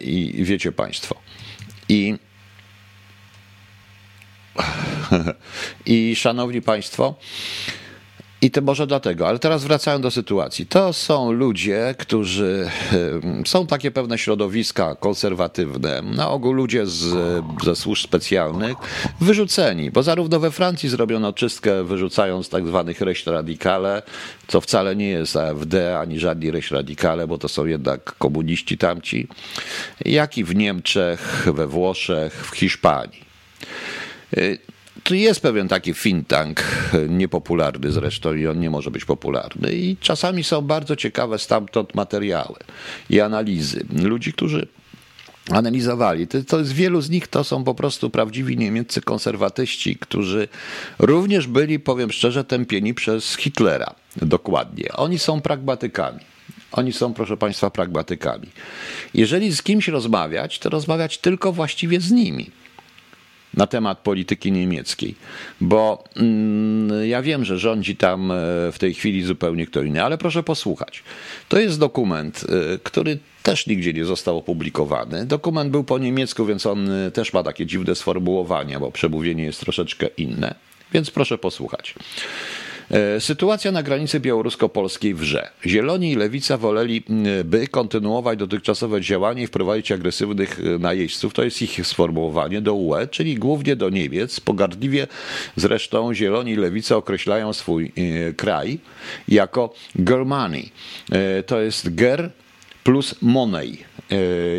I 0.00 0.44
wiecie 0.44 0.72
Państwo. 0.72 1.14
I. 1.88 2.14
I 5.86 6.16
szanowni 6.16 6.62
Państwo, 6.62 7.14
i 8.42 8.50
to 8.50 8.60
może 8.60 8.86
dlatego, 8.86 9.28
ale 9.28 9.38
teraz 9.38 9.64
wracając 9.64 10.02
do 10.02 10.10
sytuacji. 10.10 10.66
To 10.66 10.92
są 10.92 11.32
ludzie, 11.32 11.94
którzy 11.98 12.70
są 13.46 13.66
takie 13.66 13.90
pewne 13.90 14.18
środowiska 14.18 14.94
konserwatywne, 14.94 16.02
na 16.02 16.30
ogół 16.30 16.52
ludzie 16.52 16.86
z, 16.86 17.14
ze 17.64 17.76
służb 17.76 18.04
specjalnych, 18.04 18.76
wyrzuceni, 19.20 19.90
bo 19.90 20.02
zarówno 20.02 20.40
we 20.40 20.50
Francji 20.50 20.88
zrobiono 20.88 21.32
czystkę, 21.32 21.84
wyrzucając 21.84 22.48
tak 22.48 22.66
zwanych 22.66 23.00
reść 23.00 23.26
radikale, 23.26 24.02
co 24.46 24.60
wcale 24.60 24.96
nie 24.96 25.08
jest 25.08 25.36
AfD 25.36 25.98
ani 26.00 26.18
żadni 26.18 26.50
reść 26.50 26.70
radikale, 26.70 27.26
bo 27.26 27.38
to 27.38 27.48
są 27.48 27.66
jednak 27.66 28.14
komuniści 28.18 28.78
tamci, 28.78 29.28
jak 30.04 30.38
i 30.38 30.44
w 30.44 30.54
Niemczech, 30.54 31.46
we 31.54 31.66
Włoszech, 31.66 32.46
w 32.46 32.56
Hiszpanii 32.56 33.28
tu 35.02 35.14
jest 35.14 35.40
pewien 35.40 35.68
taki 35.68 35.94
think 35.94 36.28
tank, 36.28 36.64
niepopularny 37.08 37.92
zresztą 37.92 38.34
i 38.34 38.46
on 38.46 38.60
nie 38.60 38.70
może 38.70 38.90
być 38.90 39.04
popularny. 39.04 39.72
I 39.72 39.96
czasami 40.00 40.44
są 40.44 40.62
bardzo 40.62 40.96
ciekawe 40.96 41.38
stamtąd 41.38 41.94
materiały 41.94 42.56
i 43.10 43.20
analizy 43.20 43.86
ludzi, 44.02 44.32
którzy 44.32 44.68
analizowali. 45.50 46.26
To, 46.26 46.42
to 46.42 46.58
wielu 46.64 47.00
z 47.00 47.10
nich 47.10 47.28
to 47.28 47.44
są 47.44 47.64
po 47.64 47.74
prostu 47.74 48.10
prawdziwi 48.10 48.56
niemieccy 48.56 49.00
konserwatyści, 49.00 49.96
którzy 49.96 50.48
również 50.98 51.46
byli, 51.46 51.78
powiem 51.78 52.12
szczerze, 52.12 52.44
tępieni 52.44 52.94
przez 52.94 53.36
Hitlera. 53.36 53.94
Dokładnie. 54.16 54.92
Oni 54.92 55.18
są 55.18 55.40
pragmatykami. 55.40 56.20
Oni 56.72 56.92
są, 56.92 57.14
proszę 57.14 57.36
Państwa, 57.36 57.70
pragmatykami. 57.70 58.48
Jeżeli 59.14 59.52
z 59.52 59.62
kimś 59.62 59.88
rozmawiać, 59.88 60.58
to 60.58 60.68
rozmawiać 60.68 61.18
tylko 61.18 61.52
właściwie 61.52 62.00
z 62.00 62.10
nimi 62.10 62.50
na 63.58 63.66
temat 63.66 63.98
polityki 63.98 64.52
niemieckiej, 64.52 65.14
bo 65.60 66.04
mm, 66.16 67.08
ja 67.08 67.22
wiem, 67.22 67.44
że 67.44 67.58
rządzi 67.58 67.96
tam 67.96 68.30
e, 68.30 68.34
w 68.72 68.76
tej 68.78 68.94
chwili 68.94 69.22
zupełnie 69.22 69.66
kto 69.66 69.82
inny, 69.82 70.04
ale 70.04 70.18
proszę 70.18 70.42
posłuchać. 70.42 71.02
To 71.48 71.58
jest 71.58 71.78
dokument, 71.78 72.44
e, 72.74 72.78
który 72.78 73.18
też 73.42 73.66
nigdzie 73.66 73.92
nie 73.92 74.04
został 74.04 74.38
opublikowany. 74.38 75.26
Dokument 75.26 75.70
był 75.70 75.84
po 75.84 75.98
niemiecku, 75.98 76.46
więc 76.46 76.66
on 76.66 76.90
e, 76.90 77.10
też 77.10 77.32
ma 77.32 77.42
takie 77.42 77.66
dziwne 77.66 77.94
sformułowania, 77.94 78.80
bo 78.80 78.92
przemówienie 78.92 79.44
jest 79.44 79.60
troszeczkę 79.60 80.06
inne, 80.16 80.54
więc 80.92 81.10
proszę 81.10 81.38
posłuchać. 81.38 81.94
E, 82.90 83.20
sytuacja 83.20 83.72
na 83.72 83.82
granicy 83.82 84.20
białorusko-polskiej 84.20 85.14
wrze. 85.14 85.50
Zieloni 85.66 86.12
i 86.12 86.16
Lewica 86.16 86.56
woleli, 86.56 87.02
by 87.44 87.68
kontynuować 87.68 88.38
dotychczasowe 88.38 89.00
działanie 89.00 89.42
i 89.42 89.46
wprowadzić 89.46 89.92
agresywnych 89.92 90.60
e, 90.60 90.78
najeźdźców, 90.78 91.34
to 91.34 91.44
jest 91.44 91.62
ich 91.62 91.86
sformułowanie, 91.86 92.60
do 92.60 92.74
UE, 92.74 93.06
czyli 93.10 93.34
głównie 93.34 93.76
do 93.76 93.90
Niemiec. 93.90 94.40
Pogardliwie 94.40 95.06
zresztą 95.56 96.14
Zieloni 96.14 96.52
i 96.52 96.56
Lewica 96.56 96.96
określają 96.96 97.52
swój 97.52 97.92
e, 97.96 98.32
kraj 98.32 98.78
jako 99.28 99.74
Germany. 99.94 100.62
To 101.46 101.60
jest 101.60 101.94
Ger 101.94 102.30
plus 102.84 103.14
Money. 103.22 103.78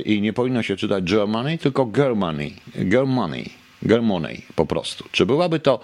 I 0.05 0.21
nie 0.21 0.33
powinno 0.33 0.63
się 0.63 0.75
czytać 0.75 1.11
Germany, 1.11 1.57
tylko 1.57 1.85
Germany. 1.85 2.51
Germany. 2.75 3.58
Germonej 3.81 4.45
po 4.55 4.65
prostu. 4.65 5.03
Czy 5.11 5.25
byłaby 5.25 5.59
to 5.59 5.79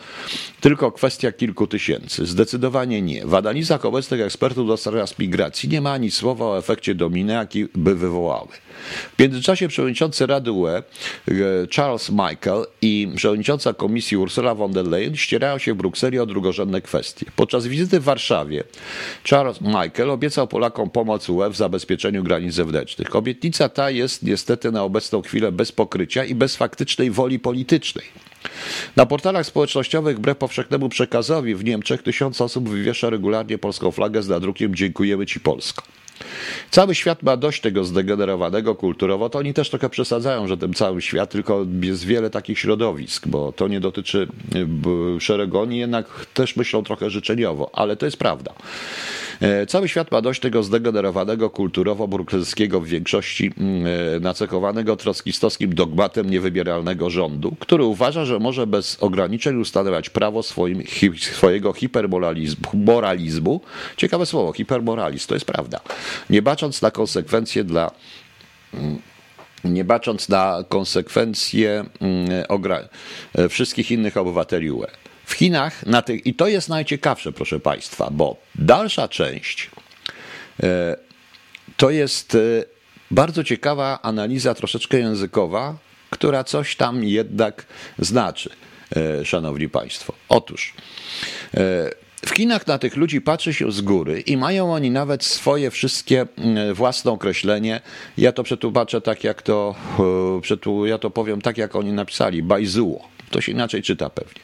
tylko 0.61 0.91
kwestia 0.91 1.31
kilku 1.31 1.67
tysięcy? 1.67 2.25
Zdecydowanie 2.25 3.01
nie. 3.01 3.25
W 3.25 3.33
analizach 3.35 3.85
obecnych 3.85 4.21
ekspertów 4.21 4.67
do 4.67 4.77
spraw 4.77 5.19
migracji 5.19 5.69
nie 5.69 5.81
ma 5.81 5.91
ani 5.91 6.11
słowa 6.11 6.45
o 6.45 6.57
efekcie 6.57 6.95
domina, 6.95 7.33
jaki 7.33 7.67
by 7.75 7.95
wywołały. 7.95 8.47
W 9.17 9.19
międzyczasie 9.19 9.67
przewodniczący 9.67 10.25
Rady 10.25 10.51
UE 10.51 10.67
e, 10.67 10.83
Charles 11.75 12.09
Michael 12.09 12.65
i 12.81 13.07
przewodnicząca 13.15 13.73
komisji 13.73 14.17
Ursula 14.17 14.55
von 14.55 14.73
der 14.73 14.87
Leyen 14.87 15.15
ścierają 15.15 15.57
się 15.57 15.73
w 15.73 15.77
Brukseli 15.77 16.19
o 16.19 16.25
drugorzędne 16.25 16.81
kwestie. 16.81 17.25
Podczas 17.35 17.67
wizyty 17.67 17.99
w 17.99 18.03
Warszawie 18.03 18.63
Charles 19.29 19.61
Michael 19.61 20.09
obiecał 20.09 20.47
Polakom 20.47 20.89
pomoc 20.89 21.29
UE 21.29 21.49
w 21.49 21.55
zabezpieczeniu 21.55 22.23
granic 22.23 22.53
zewnętrznych. 22.53 23.15
Obietnica 23.15 23.69
ta 23.69 23.89
jest 23.89 24.23
niestety 24.23 24.71
na 24.71 24.83
obecną 24.83 25.21
chwilę 25.21 25.51
bez 25.51 25.71
pokrycia 25.71 26.25
i 26.25 26.35
bez 26.35 26.55
faktycznej 26.55 27.11
woli 27.11 27.39
politycznej. 27.39 28.05
Na 28.95 29.05
portalach 29.05 29.45
społecznościowych, 29.45 30.17
wbrew 30.17 30.37
powszechnemu 30.37 30.89
przekazowi, 30.89 31.55
w 31.55 31.63
Niemczech 31.63 32.03
tysiące 32.03 32.43
osób 32.43 32.69
wywiesza 32.69 33.09
regularnie 33.09 33.57
polską 33.57 33.91
flagę 33.91 34.23
z 34.23 34.27
nadrukiem 34.27 34.75
Dziękujemy 34.75 35.25
Ci 35.25 35.39
Polsko. 35.39 35.83
Cały 36.71 36.95
świat 36.95 37.23
ma 37.23 37.37
dość 37.37 37.61
tego 37.61 37.83
zdegenerowanego 37.83 38.75
kulturowo, 38.75 39.29
to 39.29 39.39
oni 39.39 39.53
też 39.53 39.69
trochę 39.69 39.89
przesadzają, 39.89 40.47
że 40.47 40.57
ten 40.57 40.73
cały 40.73 41.01
świat, 41.01 41.29
tylko 41.29 41.65
jest 41.81 42.05
wiele 42.05 42.29
takich 42.29 42.59
środowisk, 42.59 43.27
bo 43.27 43.51
to 43.51 43.67
nie 43.67 43.79
dotyczy 43.79 44.27
szeregu, 45.19 45.59
oni 45.59 45.77
jednak 45.77 46.25
też 46.33 46.55
myślą 46.55 46.83
trochę 46.83 47.09
życzeniowo, 47.09 47.69
ale 47.73 47.95
to 47.95 48.05
jest 48.05 48.17
prawda. 48.17 48.53
E, 49.41 49.65
cały 49.65 49.87
świat 49.87 50.11
ma 50.11 50.21
dość 50.21 50.41
tego 50.41 50.63
zdegenerowanego 50.63 51.49
kulturowo 51.49 52.07
brukselskiego 52.07 52.81
w 52.81 52.87
większości 52.87 53.51
mm, 53.57 53.85
e, 54.15 54.19
nacechowanego 54.19 54.95
trockistowskim 54.95 55.75
dogmatem 55.75 56.29
niewybieralnego 56.29 57.09
rządu, 57.09 57.55
który 57.59 57.83
uważa, 57.83 58.25
że 58.25 58.39
może 58.39 58.67
bez 58.67 58.97
ograniczeń 59.03 59.61
ustanawiać 59.61 60.09
prawo 60.09 60.43
swoim, 60.43 60.83
hi, 60.83 61.11
swojego 61.19 61.73
hipermoralizmu. 61.73 63.61
Ciekawe 63.97 64.25
słowo, 64.25 64.53
hipermoralizm, 64.53 65.27
to 65.27 65.33
jest 65.33 65.45
prawda. 65.45 65.79
Nie 66.29 66.41
bacząc 66.41 66.81
na 66.81 66.91
konsekwencje 66.91 67.63
dla 67.63 67.91
mm, 68.73 68.99
nie 69.63 69.83
bacząc 69.83 70.29
na 70.29 70.63
konsekwencje 70.69 71.85
mm, 72.01 72.45
e, 73.35 73.49
wszystkich 73.49 73.91
innych 73.91 74.17
obywateli 74.17 74.71
UE. 74.71 75.04
W 75.25 75.33
Chinach, 75.33 75.85
na 75.85 76.01
tych, 76.01 76.25
i 76.25 76.33
to 76.33 76.47
jest 76.47 76.69
najciekawsze, 76.69 77.31
proszę 77.31 77.59
Państwa, 77.59 78.09
bo 78.11 78.37
dalsza 78.55 79.07
część 79.07 79.69
e, 80.63 80.97
to 81.77 81.89
jest 81.89 82.35
e, 82.35 82.39
bardzo 83.11 83.43
ciekawa 83.43 83.99
analiza, 84.01 84.53
troszeczkę 84.53 84.99
językowa, 84.99 85.77
która 86.09 86.43
coś 86.43 86.75
tam 86.75 87.03
jednak 87.03 87.65
znaczy, 87.99 88.49
Szanowni 89.23 89.69
Państwo. 89.69 90.13
Otóż 90.29 90.73
w 92.25 92.29
Chinach 92.29 92.67
na 92.67 92.77
tych 92.77 92.95
ludzi 92.95 93.21
patrzy 93.21 93.53
się 93.53 93.71
z 93.71 93.81
góry 93.81 94.21
i 94.21 94.37
mają 94.37 94.73
oni 94.73 94.91
nawet 94.91 95.23
swoje 95.23 95.71
wszystkie 95.71 96.25
mm, 96.37 96.73
własne 96.73 97.11
określenie. 97.11 97.81
Ja 98.17 98.31
to 98.31 98.43
przetłumaczę 98.43 99.01
tak, 99.01 99.23
jak 99.23 99.41
to, 99.41 99.75
e, 100.83 100.87
ja 100.87 100.97
to 100.97 101.09
powiem 101.09 101.41
tak, 101.41 101.57
jak 101.57 101.75
oni 101.75 101.91
napisali, 101.91 102.43
bajzuło. 102.43 103.14
To 103.29 103.41
się 103.41 103.51
inaczej 103.51 103.81
czyta 103.81 104.09
pewnie. 104.09 104.41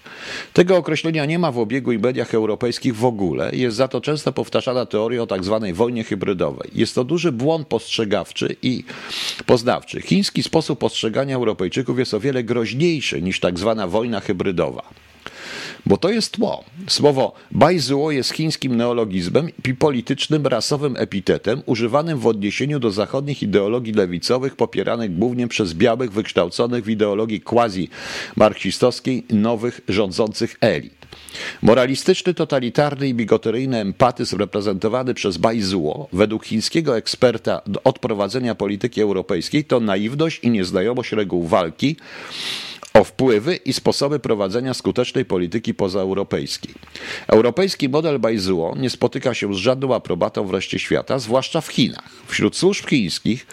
Tego 0.54 0.78
określenia 0.78 1.26
nie 1.26 1.40
ma 1.40 1.52
w 1.52 1.60
obiegu 1.60 1.92
i 1.92 2.00
mediach 2.00 2.34
europejskich 2.34 2.96
w 2.96 3.06
ogóle. 3.06 3.52
Jest 3.54 3.78
za 3.78 3.88
to 3.88 4.02
często 4.02 4.32
powtarzana 4.34 4.86
teoria 4.86 5.24
o 5.24 5.28
tak 5.28 5.44
zwanej 5.44 5.74
wojnie 5.74 6.04
hybrydowej. 6.04 6.70
Jest 6.74 6.96
to 6.96 7.04
duży 7.04 7.32
błąd 7.32 7.68
postrzegawczy 7.68 8.56
i 8.62 8.84
poznawczy. 9.46 10.02
Chiński 10.02 10.44
sposób 10.44 10.80
postrzegania 10.80 11.36
Europejczyków 11.36 12.00
jest 12.00 12.14
o 12.14 12.20
wiele 12.20 12.44
groźniejszy 12.44 13.22
niż 13.22 13.40
tak 13.40 13.60
zwana 13.60 13.88
wojna 13.88 14.20
hybrydowa. 14.20 14.84
Bo 15.86 15.98
to 15.98 16.10
jest 16.10 16.32
tło. 16.32 16.64
Słowo 16.88 17.34
bajzuo 17.52 18.12
jest 18.12 18.32
chińskim 18.32 18.76
neologizmem 18.76 19.50
i 19.66 19.76
politycznym, 19.76 20.48
rasowym 20.48 20.96
epitetem 20.98 21.62
używanym 21.66 22.20
w 22.20 22.28
odniesieniu 22.28 22.80
do 22.80 22.92
zachodnich 22.92 23.44
ideologii 23.44 23.94
lewicowych 23.94 24.56
popieranych 24.56 25.18
głównie 25.18 25.48
przez 25.48 25.74
białych 25.74 26.12
wykształconych 26.12 26.84
w 26.84 26.90
ideologii 26.90 27.42
quasi-marksistowskiej 27.42 29.24
nowych 29.34 29.82
rządzących 29.88 30.58
elit. 30.62 31.02
Moralistyczny, 31.62 32.34
totalitarny 32.34 33.08
i 33.08 33.14
bigoteryjny 33.14 33.78
empatyzm 33.78 34.38
reprezentowany 34.38 35.14
przez 35.14 35.38
Baizuo, 35.38 36.08
według 36.14 36.46
chińskiego 36.46 36.98
eksperta 36.98 37.62
od 37.84 38.00
prowadzenia 38.00 38.56
polityki 38.56 39.02
europejskiej, 39.02 39.66
to 39.66 39.80
naiwność 39.80 40.40
i 40.44 40.50
nieznajomość 40.50 41.12
reguł 41.12 41.48
walki, 41.48 41.96
o 42.94 43.04
wpływy 43.04 43.56
i 43.56 43.74
sposoby 43.74 44.20
prowadzenia 44.20 44.74
skutecznej 44.74 45.26
polityki 45.26 45.74
pozaeuropejskiej. 45.74 46.74
Europejski 47.28 47.90
model 47.90 48.20
Baizuo 48.20 48.76
nie 48.78 48.90
spotyka 48.90 49.34
się 49.34 49.54
z 49.54 49.58
żadną 49.58 49.96
aprobatą 49.96 50.48
w 50.48 50.62
świata, 50.62 51.20
zwłaszcza 51.20 51.62
w 51.62 51.68
Chinach. 51.68 52.10
Wśród 52.28 52.58
służb 52.58 52.88
chińskich 52.88 53.48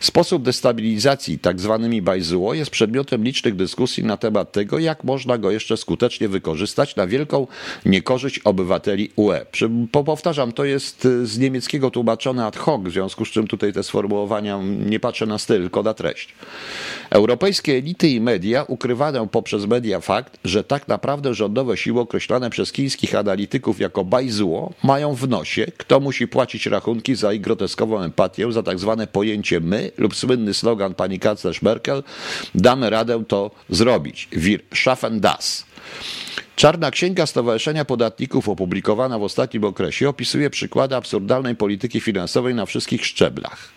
sposób 0.00 0.42
destabilizacji 0.42 1.38
tzw. 1.38 1.78
Tak 1.82 2.02
Baizuo 2.02 2.54
jest 2.54 2.70
przedmiotem 2.70 3.24
licznych 3.24 3.56
dyskusji 3.56 4.04
na 4.04 4.16
temat 4.16 4.52
tego, 4.52 4.78
jak 4.78 5.04
można 5.04 5.38
go 5.38 5.50
jeszcze 5.50 5.76
skutecznie 5.76 6.28
wykorzystać 6.28 6.96
na 6.96 7.06
wielką 7.06 7.46
niekorzyść 7.86 8.38
obywateli 8.38 9.10
UE. 9.16 9.46
Powtarzam, 10.04 10.52
to 10.52 10.64
jest 10.64 11.08
z 11.22 11.38
niemieckiego 11.38 11.90
tłumaczone 11.90 12.46
ad 12.46 12.56
hoc, 12.56 12.82
w 12.84 12.90
związku 12.90 13.24
z 13.24 13.28
czym 13.28 13.46
tutaj 13.46 13.72
te 13.72 13.82
sformułowania 13.82 14.60
nie 14.86 15.00
patrzę 15.00 15.26
na 15.26 15.38
styl, 15.38 15.60
tylko 15.60 15.82
na 15.82 15.94
treść. 15.94 16.34
Europejskie 17.10 17.72
elity 17.72 18.08
i 18.08 18.20
media 18.20 18.62
ukrywają 18.76 19.28
poprzez 19.28 19.66
media 19.66 20.00
fakt, 20.00 20.38
że 20.44 20.64
tak 20.64 20.88
naprawdę 20.88 21.34
rządowe 21.34 21.76
siły 21.76 22.00
określane 22.00 22.50
przez 22.50 22.72
chińskich 22.72 23.14
analityków 23.14 23.80
jako 23.80 24.04
bajzuo 24.04 24.72
mają 24.84 25.14
w 25.14 25.28
nosie, 25.28 25.66
kto 25.76 26.00
musi 26.00 26.28
płacić 26.28 26.66
rachunki 26.66 27.14
za 27.14 27.32
ich 27.32 27.40
groteskową 27.40 28.00
empatię, 28.00 28.52
za 28.52 28.62
tak 28.62 28.78
zwane 28.78 29.06
pojęcie 29.06 29.60
my 29.60 29.90
lub 29.98 30.16
słynny 30.16 30.54
slogan 30.54 30.94
pani 30.94 31.18
kanclerz 31.18 31.62
Merkel 31.62 32.02
damy 32.54 32.90
radę 32.90 33.24
to 33.28 33.50
zrobić. 33.70 34.28
Wir 34.32 34.60
schaffen 34.74 35.20
das. 35.20 35.64
Czarna 36.56 36.90
Księga 36.90 37.26
Stowarzyszenia 37.26 37.84
Podatników 37.84 38.48
opublikowana 38.48 39.18
w 39.18 39.22
ostatnim 39.22 39.64
okresie 39.64 40.08
opisuje 40.08 40.50
przykłady 40.50 40.96
absurdalnej 40.96 41.56
polityki 41.56 42.00
finansowej 42.00 42.54
na 42.54 42.66
wszystkich 42.66 43.06
szczeblach 43.06 43.72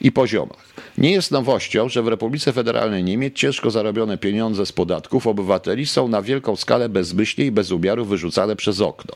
i 0.00 0.12
poziomach. 0.12 0.71
Nie 0.98 1.10
jest 1.10 1.30
nowością, 1.30 1.88
że 1.88 2.02
w 2.02 2.08
Republice 2.08 2.52
Federalnej 2.52 3.04
Niemiec 3.04 3.34
ciężko 3.34 3.70
zarobione 3.70 4.18
pieniądze 4.18 4.66
z 4.66 4.72
podatków 4.72 5.26
obywateli 5.26 5.86
są 5.86 6.08
na 6.08 6.22
wielką 6.22 6.56
skalę 6.56 6.88
bezmyślnie 6.88 7.46
i 7.46 7.50
bez 7.50 7.70
umiaru 7.70 8.04
wyrzucane 8.04 8.56
przez 8.56 8.80
okno. 8.80 9.14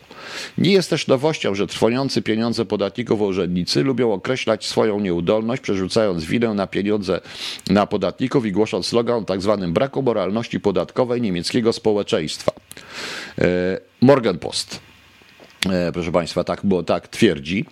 Nie 0.59 0.73
jest 0.73 0.91
też 0.91 1.07
nowością, 1.07 1.55
że 1.55 1.67
trwoniący 1.67 2.23
pieniądze 2.23 2.65
podatników 2.65 3.21
urzędnicy 3.21 3.83
lubią 3.83 4.13
określać 4.13 4.67
swoją 4.67 5.01
nieudolność, 5.01 5.63
przerzucając 5.63 6.25
winę 6.25 6.55
na 6.55 6.67
pieniądze 6.67 7.21
na 7.71 7.87
podatników 7.87 8.47
i 8.47 8.53
głosząc 8.53 8.87
slogan 8.87 9.23
o 9.23 9.25
tzw. 9.25 9.59
Tak 9.61 9.71
braku 9.71 10.03
moralności 10.03 10.61
podatkowej 10.61 11.21
niemieckiego 11.21 11.73
społeczeństwa. 11.73 12.53
E, 13.39 13.81
Morgenpost. 14.01 14.81
E, 15.73 15.93
proszę 15.93 16.13
Państwa, 16.13 16.45
tak, 16.45 16.61
bo 16.65 16.83
tak 16.83 17.09
twierdzi. 17.09 17.65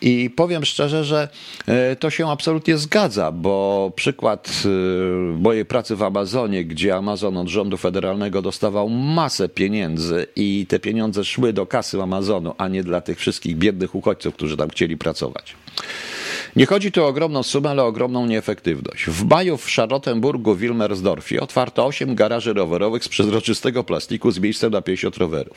I 0.00 0.30
powiem 0.30 0.64
szczerze, 0.64 1.04
że 1.04 1.28
e, 1.66 1.96
to 1.96 2.10
się 2.10 2.30
absolutnie 2.30 2.78
zgadza, 2.78 3.32
bo 3.32 3.92
przykład 3.96 4.62
e, 4.64 4.68
mojej 5.38 5.64
pracy 5.64 5.96
w 5.96 6.02
Amazonie, 6.02 6.64
gdzie 6.64 6.96
Amazon 6.96 7.36
od 7.36 7.48
rządu 7.48 7.76
federalnego 7.76 8.42
dostawał 8.42 8.88
masę 8.88 9.48
pieniędzy 9.48 10.26
i 10.36 10.66
te 10.68 10.78
pieniądze 10.78 11.24
szły 11.24 11.52
do 11.52 11.66
kasy 11.66 12.02
Amazonu, 12.02 12.54
a 12.58 12.68
nie 12.68 12.82
dla 12.82 13.00
tych 13.00 13.18
wszystkich 13.18 13.56
biednych 13.56 13.94
uchodźców, 13.94 14.34
którzy 14.34 14.56
tam 14.56 14.70
chcieli 14.70 14.96
pracować. 14.96 15.56
Nie 16.56 16.66
chodzi 16.66 16.92
tu 16.92 17.04
o 17.04 17.06
ogromną 17.06 17.42
sumę, 17.42 17.70
ale 17.70 17.82
o 17.82 17.86
ogromną 17.86 18.26
nieefektywność. 18.26 19.04
W 19.04 19.24
maju 19.24 19.56
w 19.56 19.70
Charlottenburgu 19.70 20.56
Wilmersdorfie 20.56 21.40
otwarto 21.40 21.86
8 21.86 22.14
garaży 22.14 22.52
rowerowych 22.52 23.04
z 23.04 23.08
przezroczystego 23.08 23.84
plastiku 23.84 24.30
z 24.30 24.38
miejscem 24.38 24.72
na 24.72 24.82
50 24.82 25.16
rowerów. 25.16 25.56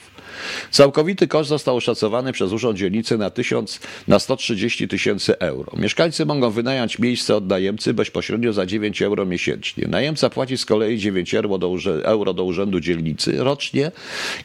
Całkowity 0.72 1.28
koszt 1.28 1.50
został 1.50 1.76
oszacowany 1.76 2.34
przez 2.34 2.52
Urząd 2.52 2.78
Dzielnicy 2.78 3.18
na, 3.18 3.30
1000, 3.30 3.80
na 4.08 4.20
130 4.20 4.88
tysięcy 4.88 5.40
euro. 5.40 5.72
Mieszkańcy 5.78 6.26
mogą 6.26 6.52
wynająć 6.52 7.00
miejsce 7.00 7.36
od 7.36 7.48
najemcy 7.48 7.94
bezpośrednio 7.94 8.54
za 8.54 8.66
9 8.66 9.02
euro 9.02 9.26
miesięcznie. 9.26 9.88
Najemca 9.88 10.30
płaci 10.30 10.58
z 10.58 10.66
kolei 10.66 10.98
9 10.98 11.36
euro 11.36 11.58
do, 11.58 11.78
euro 12.04 12.34
do 12.34 12.44
Urzędu 12.44 12.80
Dzielnicy 12.80 13.38
rocznie 13.38 13.92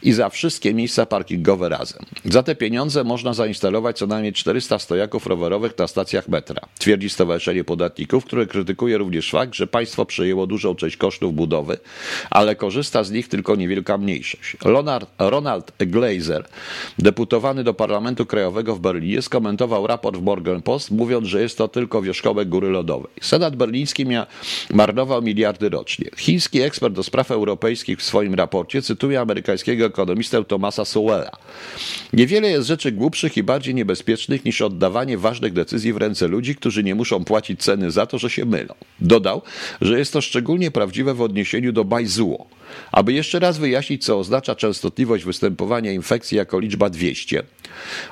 i 0.03 0.11
za 0.11 0.29
wszystkie 0.29 0.73
miejsca 0.73 1.05
parkingowe 1.05 1.69
razem. 1.69 2.05
Za 2.25 2.43
te 2.43 2.55
pieniądze 2.55 3.03
można 3.03 3.33
zainstalować 3.33 3.97
co 3.97 4.07
najmniej 4.07 4.33
400 4.33 4.79
stojaków 4.79 5.27
rowerowych 5.27 5.77
na 5.77 5.87
stacjach 5.87 6.27
metro 6.27 6.40
twierdzi 6.79 7.09
Stowarzyszenie 7.09 7.63
Podatników, 7.63 8.25
które 8.25 8.45
krytykuje 8.45 8.97
również 8.97 9.31
fakt, 9.31 9.55
że 9.55 9.67
państwo 9.67 10.05
przejęło 10.05 10.47
dużą 10.47 10.75
część 10.75 10.97
kosztów 10.97 11.35
budowy, 11.35 11.77
ale 12.29 12.55
korzysta 12.55 13.03
z 13.03 13.11
nich 13.11 13.27
tylko 13.27 13.55
niewielka 13.55 13.97
mniejszość. 13.97 14.57
Ronald, 14.65 15.09
Ronald 15.19 15.71
Glazer, 15.79 16.45
deputowany 16.99 17.63
do 17.63 17.73
Parlamentu 17.73 18.25
Krajowego 18.25 18.75
w 18.75 18.79
Berlinie, 18.79 19.21
skomentował 19.21 19.87
raport 19.87 20.17
w 20.17 20.23
Morgan 20.23 20.61
Post, 20.61 20.91
mówiąc, 20.91 21.27
że 21.27 21.41
jest 21.41 21.57
to 21.57 21.67
tylko 21.67 22.01
wierzchołek 22.01 22.49
góry 22.49 22.69
lodowej. 22.69 23.11
Senat 23.21 23.55
berliński 23.55 24.05
mia, 24.05 24.27
marnował 24.73 25.21
miliardy 25.21 25.69
rocznie. 25.69 26.09
Chiński 26.17 26.61
ekspert 26.61 26.95
do 26.95 27.03
spraw 27.03 27.31
europejskich 27.31 27.99
w 27.99 28.03
swoim 28.03 28.33
raporcie 28.33 28.81
cytuje 28.81 29.19
amerykańskiego 29.19 29.85
ekonomistę 29.85 30.43
Thomasa 30.43 30.85
Sowella. 30.85 31.31
Niewiele 32.13 32.49
jest 32.49 32.67
rzeczy 32.67 32.91
głupszych 32.91 33.37
i 33.37 33.43
bardziej 33.43 33.75
niebezpiecznych 33.75 34.45
niż 34.45 34.61
oddawanie 34.61 35.17
ważnych 35.17 35.53
decyzji 35.53 35.93
w 35.93 35.97
ręce 35.97 36.27
ludzi, 36.31 36.55
którzy 36.55 36.83
nie 36.83 36.95
muszą 36.95 37.23
płacić 37.23 37.59
ceny 37.59 37.91
za 37.91 38.05
to, 38.05 38.17
że 38.17 38.29
się 38.29 38.45
mylą. 38.45 38.73
Dodał, 38.99 39.41
że 39.81 39.99
jest 39.99 40.13
to 40.13 40.21
szczególnie 40.21 40.71
prawdziwe 40.71 41.13
w 41.13 41.21
odniesieniu 41.21 41.71
do 41.71 41.85
Bajzuo. 41.85 42.47
Aby 42.91 43.13
jeszcze 43.13 43.39
raz 43.39 43.57
wyjaśnić, 43.57 44.05
co 44.05 44.19
oznacza 44.19 44.55
częstotliwość 44.55 45.23
występowania 45.23 45.91
infekcji 45.91 46.37
jako 46.37 46.59
liczba 46.59 46.89
200, 46.89 47.43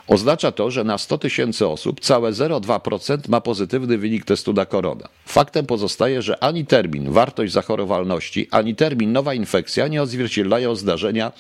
oznacza 0.07 0.51
to, 0.51 0.71
że 0.71 0.83
na 0.83 0.97
100 0.97 1.17
tysięcy 1.17 1.67
osób 1.67 1.99
całe 1.99 2.31
0,2% 2.31 3.29
ma 3.29 3.41
pozytywny 3.41 3.97
wynik 3.97 4.25
testu 4.25 4.53
na 4.53 4.65
korona. 4.65 5.09
Faktem 5.25 5.65
pozostaje, 5.65 6.21
że 6.21 6.43
ani 6.43 6.65
termin 6.65 7.11
wartość 7.11 7.53
zachorowalności, 7.53 8.47
ani 8.51 8.75
termin 8.75 9.11
nowa 9.11 9.33
infekcja 9.33 9.87
nie 9.87 10.01
odzwierciedlają 10.01 10.75
zdarzenia 10.75 11.31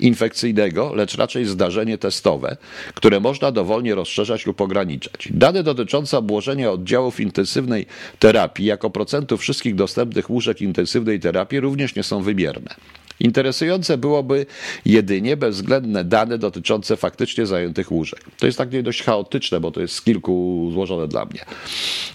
infekcyjnego, 0.00 0.94
lecz 0.94 1.16
raczej 1.16 1.44
zdarzenie 1.44 1.98
testowe, 1.98 2.56
które 2.94 3.20
można 3.20 3.52
dowolnie 3.52 3.94
rozszerzać 3.94 4.46
lub 4.46 4.60
ograniczać. 4.60 5.28
Dane 5.30 5.62
dotyczące 5.62 6.16
obłożenia 6.22 6.70
oddziałów 6.70 7.20
intensywnej 7.20 7.86
terapii 8.18 8.66
jako 8.66 8.90
procentu 8.90 9.36
wszystkich 9.36 9.74
dostępnych 9.74 10.30
łóżek 10.30 10.60
intensywnej 10.60 11.20
terapii 11.20 11.60
również 11.60 11.94
nie 11.94 12.02
są 12.02 12.22
wymierne. 12.22 12.74
Interesujące 13.22 13.98
byłoby 13.98 14.46
jedynie 14.84 15.36
bezwzględne 15.36 16.04
dane 16.04 16.38
dotyczące 16.38 16.96
faktycznie 16.96 17.46
zajętych 17.46 17.92
łóżek. 17.92 18.20
To 18.38 18.46
jest 18.46 18.58
takie 18.58 18.82
dość 18.82 19.02
chaotyczne, 19.02 19.60
bo 19.60 19.70
to 19.70 19.80
jest 19.80 19.94
z 19.94 20.02
kilku 20.02 20.68
złożone 20.72 21.08
dla 21.08 21.24
mnie. 21.24 21.40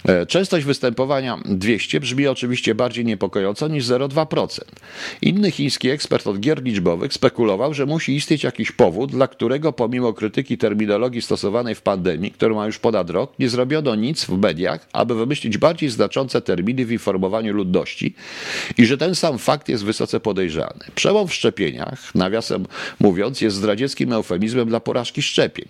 E, 0.04 0.26
częstość 0.26 0.66
występowania 0.66 1.38
200 1.44 2.00
brzmi 2.00 2.26
oczywiście 2.26 2.74
bardziej 2.74 3.04
niepokojąco 3.04 3.68
niż 3.68 3.84
0,2%. 3.84 4.60
Inny 5.22 5.50
chiński 5.50 5.90
ekspert 5.90 6.26
od 6.26 6.40
gier 6.40 6.62
liczbowych 6.62 7.12
spekulował, 7.12 7.74
że 7.74 7.86
musi 7.86 8.16
istnieć 8.16 8.44
jakiś 8.44 8.72
powód, 8.72 9.10
dla 9.10 9.28
którego 9.28 9.72
pomimo 9.72 10.12
krytyki 10.12 10.58
terminologii 10.58 11.22
stosowanej 11.22 11.74
w 11.74 11.82
pandemii, 11.82 12.30
którą 12.30 12.54
ma 12.54 12.66
już 12.66 12.78
ponad 12.78 13.10
rok, 13.10 13.32
nie 13.38 13.48
zrobiono 13.48 13.94
nic 13.94 14.24
w 14.24 14.38
mediach, 14.38 14.88
aby 14.92 15.14
wymyślić 15.14 15.58
bardziej 15.58 15.88
znaczące 15.88 16.40
terminy 16.42 16.84
w 16.86 16.92
informowaniu 16.92 17.54
ludności 17.54 18.14
i 18.78 18.86
że 18.86 18.98
ten 18.98 19.14
sam 19.14 19.38
fakt 19.38 19.68
jest 19.68 19.84
wysoce 19.84 20.20
podejrzany. 20.20 20.84
Przełom 20.98 21.28
w 21.28 21.34
szczepieniach, 21.34 22.14
nawiasem 22.14 22.66
mówiąc, 23.00 23.40
jest 23.40 23.56
zdradzieckim 23.56 24.12
eufemizmem 24.12 24.68
dla 24.68 24.80
porażki 24.80 25.22
szczepień. 25.22 25.68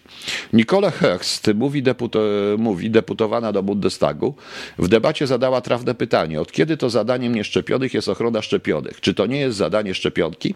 Nicole 0.53 0.91
Hecht, 0.91 1.51
mówi, 1.55 1.83
deputo, 1.83 2.21
mówi 2.59 2.91
deputowana 2.91 3.53
do 3.53 3.63
Bundestagu, 3.63 4.35
w 4.79 4.89
debacie 4.89 5.27
zadała 5.27 5.61
trafne 5.61 5.95
pytanie, 5.95 6.41
od 6.41 6.53
kiedy 6.53 6.77
to 6.77 6.91
zadaniem 6.91 7.35
nieszczepionych 7.35 7.95
jest 7.95 8.09
ochrona 8.09 8.43
szczepionych? 8.43 9.01
Czy 9.01 9.15
to 9.15 9.27
nie 9.27 9.41
jest 9.41 9.57
zadanie 9.57 9.95
szczepionki? 9.95 10.55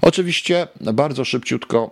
Oczywiście 0.00 0.68
bardzo 0.80 1.24
szybciutko 1.24 1.90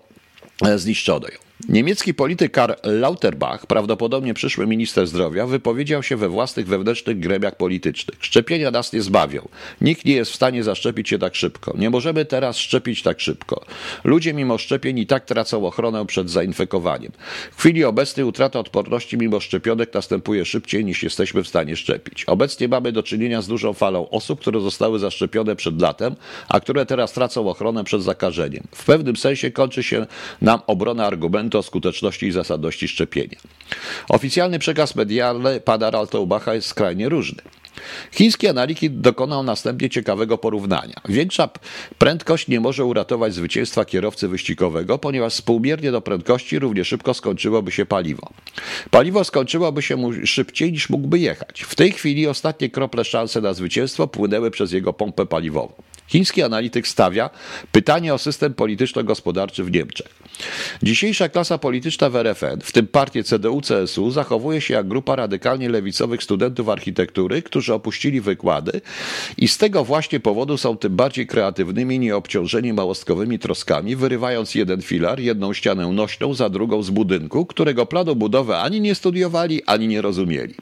e, 0.67 0.79
zniszczono 0.79 1.29
ją. 1.29 1.52
Niemiecki 1.69 2.15
polityk 2.15 2.53
Karl 2.53 2.73
Lauterbach, 2.83 3.67
prawdopodobnie 3.67 4.35
przyszły 4.35 4.67
minister 4.67 5.07
zdrowia, 5.07 5.47
wypowiedział 5.47 6.03
się 6.03 6.17
we 6.17 6.29
własnych 6.29 6.67
wewnętrznych 6.67 7.19
gremiach 7.19 7.57
politycznych. 7.57 8.19
Szczepienia 8.21 8.71
nas 8.71 8.93
nie 8.93 9.03
zbawią. 9.03 9.49
Nikt 9.81 10.05
nie 10.05 10.13
jest 10.13 10.31
w 10.31 10.35
stanie 10.35 10.65
zaszczepić 10.65 11.09
się 11.09 11.19
tak 11.19 11.35
szybko. 11.35 11.75
Nie 11.79 11.91
możemy 11.91 12.25
teraz 12.25 12.57
szczepić 12.57 13.03
tak 13.03 13.21
szybko. 13.21 13.65
Ludzie 14.05 14.35
mimo 14.35 14.59
szczepień 14.59 14.99
i 14.99 15.07
tak 15.07 15.25
tracą 15.25 15.67
ochronę 15.67 16.07
przed 16.07 16.31
zainfekowaniem. 16.31 17.13
W 17.53 17.61
chwili 17.61 17.85
obecnej 17.85 18.27
utrata 18.27 18.59
odporności 18.59 19.19
mimo 19.19 19.41
szczepionek 19.41 19.95
następuje 19.95 20.45
szybciej 20.45 20.85
niż 20.85 21.03
jesteśmy 21.03 21.43
w 21.43 21.49
stanie 21.49 21.77
szczepić. 21.77 22.25
Obecnie 22.25 22.69
mamy 22.69 22.93
do 22.93 23.03
czynienia 23.03 23.43
z 23.43 23.49
dużą 23.49 23.73
falą 23.73 24.11
osób, 24.11 24.41
które 24.41 24.61
zostały 24.61 24.99
zaszczepione 24.99 25.57
przed 25.57 25.83
latem, 25.83 26.17
a 26.49 26.61
które 26.61 26.87
teraz 26.87 27.13
tracą 27.13 27.49
ochronę 27.49 27.85
przed 27.85 28.03
zakażeniem. 28.03 28.65
W 28.73 28.85
pewnym 28.85 29.17
sensie 29.17 29.51
kończy 29.51 29.83
się 29.83 30.07
nam 30.41 30.61
obrona 30.67 31.07
argumentu 31.07 31.52
o 31.59 31.63
skuteczności 31.63 32.27
i 32.27 32.33
zasadności 32.33 32.89
szczepienia. 32.89 33.39
Oficjalny 34.09 34.59
przekaz 34.59 34.97
medialny 34.97 35.61
pana 35.61 35.91
Raltoubacha 35.91 36.55
jest 36.55 36.69
skrajnie 36.69 37.09
różny. 37.09 37.43
Chiński 38.13 38.49
analityk 38.49 38.93
dokonał 38.93 39.43
następnie 39.43 39.91
ciekawego 39.91 40.39
porównania. 40.39 40.95
Większa 41.09 41.49
prędkość 41.99 42.49
nie 42.49 42.61
może 42.61 42.85
uratować 42.85 43.35
zwycięstwa 43.35 43.85
kierowcy 43.85 44.29
wyścigowego, 44.29 44.99
ponieważ 44.99 45.33
współmiernie 45.33 45.93
do 45.93 46.01
prędkości 46.01 46.59
równie 46.59 46.85
szybko 46.85 47.15
skończyłoby 47.15 47.73
się 47.73 47.87
paliwo. 47.87 48.31
Paliwo 48.91 49.25
skończyłoby 49.25 49.83
się 49.83 49.97
mu 49.97 50.13
szybciej 50.27 50.73
niż 50.73 50.91
mógłby 50.91 51.19
jechać. 51.19 51.63
W 51.63 51.75
tej 51.75 51.93
chwili 51.93 52.27
ostatnie 52.27 52.71
krople 52.71 53.05
szanse 53.05 53.41
na 53.41 53.55
zwycięstwo 53.55 54.07
płynęły 54.07 54.51
przez 54.51 54.73
jego 54.73 54.93
pompę 54.93 55.27
paliwową. 55.27 55.73
Chiński 56.13 56.43
analityk 56.43 56.89
stawia 56.89 57.31
pytanie 57.73 58.15
o 58.15 58.19
system 58.19 58.55
polityczno-gospodarczy 58.55 59.65
w 59.65 59.71
Niemczech. 59.71 60.09
Dzisiejsza 60.83 61.29
klasa 61.29 61.59
polityczna 61.59 62.11
w 62.11 62.17
RFN, 62.17 62.61
w 62.63 62.73
tym 62.73 62.87
partie 62.87 63.23
CDU-CSU, 63.23 64.11
zachowuje 64.11 64.61
się 64.61 64.75
jak 64.75 64.89
grupa 64.89 65.17
radykalnie 65.17 65.69
lewicowych 65.69 66.23
studentów 66.23 66.69
architektury, 66.69 67.43
którzy 67.43 67.75
opuścili 67.75 68.21
wykłady 68.21 68.81
i 69.39 69.49
z 69.49 69.59
tego 69.59 69.85
właśnie 69.85 70.21
powodu 70.21 70.57
są 70.57 70.77
tym 70.77 70.97
bardziej 70.97 71.27
kreatywnymi, 71.27 71.99
nieobciążeni 71.99 72.73
małostkowymi 72.73 73.39
troskami, 73.39 73.97
wyrywając 73.97 74.55
jeden 74.55 74.83
filar, 74.83 75.21
jedną 75.21 75.53
ścianę 75.53 75.87
nośną 75.87 76.35
za 76.35 76.49
drugą 76.49 76.83
z 76.83 76.91
budynku, 76.91 77.47
którego 77.47 77.87
planu 77.87 78.17
budowy 78.17 78.57
ani 78.57 78.81
nie 78.81 78.95
studiowali, 78.95 79.63
ani 79.67 79.89
nie 79.89 80.03
rozumieli. 80.03 80.55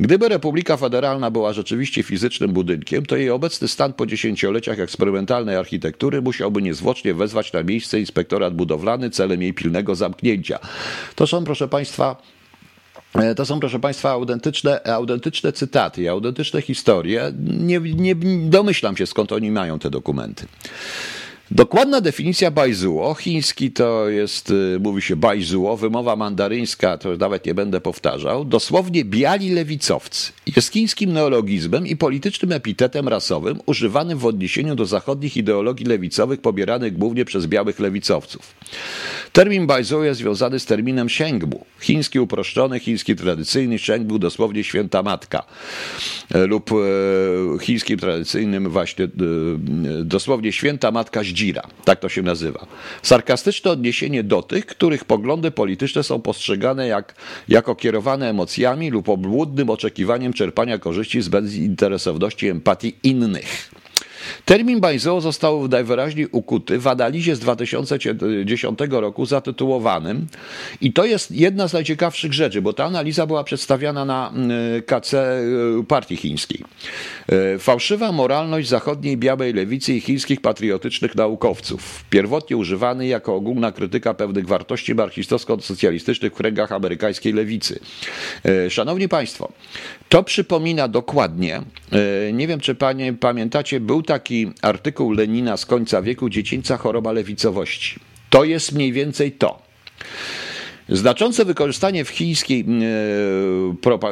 Gdyby 0.00 0.28
Republika 0.28 0.76
Federalna 0.76 1.30
była 1.30 1.52
rzeczywiście 1.52 2.02
fizycznym 2.02 2.52
budynkiem, 2.52 3.06
to 3.06 3.16
jej 3.16 3.30
obecny 3.30 3.68
stan 3.68 3.92
po 3.92 4.06
dziesięcioleciach 4.06 4.75
eksperymentalnej 4.78 5.56
architektury 5.56 6.22
musiałby 6.22 6.62
niezwłocznie 6.62 7.14
wezwać 7.14 7.52
na 7.52 7.62
miejsce 7.62 8.00
inspektorat 8.00 8.54
budowlany 8.54 9.10
celem 9.10 9.42
jej 9.42 9.54
pilnego 9.54 9.94
zamknięcia. 9.94 10.58
To 11.14 11.26
są, 11.26 11.44
proszę 11.44 11.68
Państwa, 11.68 12.16
e, 13.14 13.34
to 13.34 13.46
są, 13.46 13.60
proszę 13.60 13.78
Państwa, 13.78 14.10
autentyczne, 14.10 14.80
autentyczne 14.86 15.52
cytaty, 15.52 16.10
autentyczne 16.10 16.62
historie. 16.62 17.32
Nie, 17.60 17.80
nie 17.80 18.14
domyślam 18.48 18.96
się, 18.96 19.06
skąd 19.06 19.32
oni 19.32 19.50
mają 19.50 19.78
te 19.78 19.90
dokumenty. 19.90 20.46
Dokładna 21.50 22.00
definicja 22.00 22.50
bajzuo, 22.50 23.14
chiński 23.14 23.70
to 23.70 24.08
jest, 24.08 24.50
y, 24.50 24.78
mówi 24.80 25.02
się 25.02 25.16
bajzuo, 25.16 25.76
wymowa 25.76 26.16
mandaryńska, 26.16 26.98
to 26.98 27.16
nawet 27.16 27.46
nie 27.46 27.54
będę 27.54 27.80
powtarzał, 27.80 28.44
dosłownie 28.44 29.04
biali 29.04 29.50
lewicowcy. 29.50 30.32
Jest 30.56 30.72
chińskim 30.72 31.12
neologizmem 31.12 31.86
i 31.86 31.96
politycznym 31.96 32.52
epitetem 32.52 33.08
rasowym 33.08 33.60
używanym 33.66 34.18
w 34.18 34.26
odniesieniu 34.26 34.74
do 34.74 34.86
zachodnich 34.86 35.36
ideologii 35.36 35.86
lewicowych 35.86 36.40
pobieranych 36.40 36.98
głównie 36.98 37.24
przez 37.24 37.46
białych 37.46 37.80
lewicowców. 37.80 38.54
Termin 39.32 39.66
bajzuo 39.66 40.04
jest 40.04 40.20
związany 40.20 40.58
z 40.60 40.66
terminem 40.66 41.10
Shengbu, 41.10 41.64
chiński 41.80 42.20
uproszczony, 42.20 42.80
chiński 42.80 43.16
tradycyjny, 43.16 43.78
Shengbu 43.78 44.18
dosłownie 44.18 44.64
święta 44.64 45.02
matka 45.02 45.42
e, 46.34 46.46
lub 46.46 46.70
e, 46.72 47.58
chińskim 47.58 47.98
tradycyjnym 47.98 48.68
właśnie 48.68 49.04
e, 49.04 49.08
dosłownie 50.04 50.52
święta 50.52 50.90
matka 50.90 51.24
Dzira, 51.36 51.62
tak 51.84 52.00
to 52.00 52.08
się 52.08 52.22
nazywa. 52.22 52.66
Sarkastyczne 53.02 53.70
odniesienie 53.70 54.24
do 54.24 54.42
tych, 54.42 54.66
których 54.66 55.04
poglądy 55.04 55.50
polityczne 55.50 56.02
są 56.02 56.20
postrzegane 56.20 56.88
jak, 56.88 57.14
jako 57.48 57.74
kierowane 57.74 58.30
emocjami 58.30 58.90
lub 58.90 59.08
obłudnym 59.08 59.70
oczekiwaniem 59.70 60.32
czerpania 60.32 60.78
korzyści 60.78 61.22
z 61.22 61.28
bezinteresowności 61.28 62.48
empatii 62.48 62.96
innych. 63.02 63.70
Termin 64.44 64.80
Bajzo 64.80 65.20
został 65.20 65.68
najwyraźniej 65.68 66.26
ukuty 66.32 66.78
w 66.78 66.86
analizie 66.86 67.36
z 67.36 67.38
2010 67.38 68.78
roku 68.90 69.26
zatytułowanym 69.26 70.26
i 70.80 70.92
to 70.92 71.04
jest 71.04 71.30
jedna 71.30 71.68
z 71.68 71.72
najciekawszych 71.72 72.32
rzeczy, 72.32 72.62
bo 72.62 72.72
ta 72.72 72.84
analiza 72.84 73.26
była 73.26 73.44
przedstawiana 73.44 74.04
na 74.04 74.32
mm, 74.34 74.82
KC 74.82 75.14
y, 75.14 75.84
partii 75.88 76.16
chińskiej. 76.16 76.64
Y, 77.54 77.58
fałszywa 77.58 78.12
moralność 78.12 78.68
zachodniej 78.68 79.16
białej 79.16 79.52
lewicy 79.52 79.94
i 79.94 80.00
chińskich 80.00 80.40
patriotycznych 80.40 81.14
naukowców, 81.14 82.04
pierwotnie 82.10 82.56
używany 82.56 83.06
jako 83.06 83.34
ogólna 83.34 83.72
krytyka 83.72 84.14
pewnych 84.14 84.46
wartości 84.46 84.94
marksistowsko-socjalistycznych 84.94 86.30
w 86.30 86.36
kręgach 86.36 86.72
amerykańskiej 86.72 87.32
lewicy. 87.32 87.80
Y, 88.46 88.70
szanowni 88.70 89.08
Państwo, 89.08 89.52
to 90.08 90.22
przypomina 90.22 90.88
dokładnie, 90.88 91.62
nie 92.32 92.46
wiem 92.46 92.60
czy 92.60 92.74
panie 92.74 93.12
pamiętacie, 93.12 93.80
był 93.80 94.02
taki 94.02 94.15
taki 94.16 94.52
artykuł 94.62 95.12
Lenina 95.12 95.56
z 95.56 95.66
końca 95.66 96.02
wieku 96.02 96.28
dziecięca 96.28 96.76
choroba 96.76 97.12
lewicowości. 97.12 98.00
To 98.30 98.44
jest 98.44 98.72
mniej 98.72 98.92
więcej 98.92 99.32
to. 99.32 99.62
Znaczące 100.88 101.44
wykorzystanie 101.44 102.04
w 102.04 102.08
chińskiej, 102.08 102.64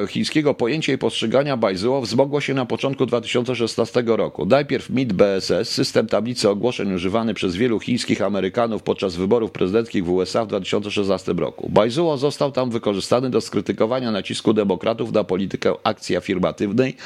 e, 0.01 0.07
chińskiego 0.07 0.55
pojęcia 0.55 0.93
i 0.93 0.99
postrzegania 0.99 1.57
Bajzuo 1.57 2.01
wzmogło 2.01 2.41
się 2.41 2.55
na 2.55 2.67
początku 2.67 3.07
2016 3.07 4.03
roku. 4.07 4.47
Najpierw 4.47 4.91
MIT 4.91 5.13
BSS, 5.13 5.69
system 5.69 6.07
tablicy 6.07 6.51
ogłoszeń 6.51 6.95
używany 6.95 7.35
przez 7.35 7.57
wielu 7.57 7.81
chińskich 7.81 8.23
Amerykanów 8.23 8.83
podczas 8.83 9.17
wyborów 9.17 9.51
prezydenckich 9.51 10.05
w 10.05 10.11
USA 10.11 10.45
w 10.45 10.49
2016 10.49 11.33
roku. 11.33 11.69
Bajzuo 11.73 12.17
został 12.17 12.53
tam 12.53 12.71
wykorzystany 12.71 13.31
do 13.31 13.41
skrytykowania 13.41 14.11
nacisku 14.13 14.53
demokratów 14.53 15.13
na 15.13 15.25
politykę 15.25 15.75
akcji 15.85 16.17
afirmatywnej, 16.17 16.97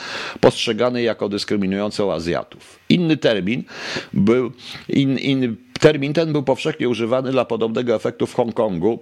postrzeganej 0.41 1.05
jako 1.05 1.29
dyskryminującą 1.29 2.13
Azjatów. 2.13 2.79
Inny 2.89 3.17
termin 3.17 3.65
był, 4.13 4.53
in, 4.89 5.19
in, 5.19 5.57
termin 5.81 6.13
ten 6.13 6.33
był 6.33 6.43
powszechnie 6.43 6.89
używany 6.89 7.31
dla 7.31 7.45
podobnego 7.45 7.95
efektu 7.95 8.27
w 8.27 8.35
Hongkongu, 8.35 8.99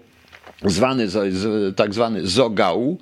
zwany 0.64 1.08
tak 1.76 1.94
zwany 1.94 2.26
zogał, 2.26 2.98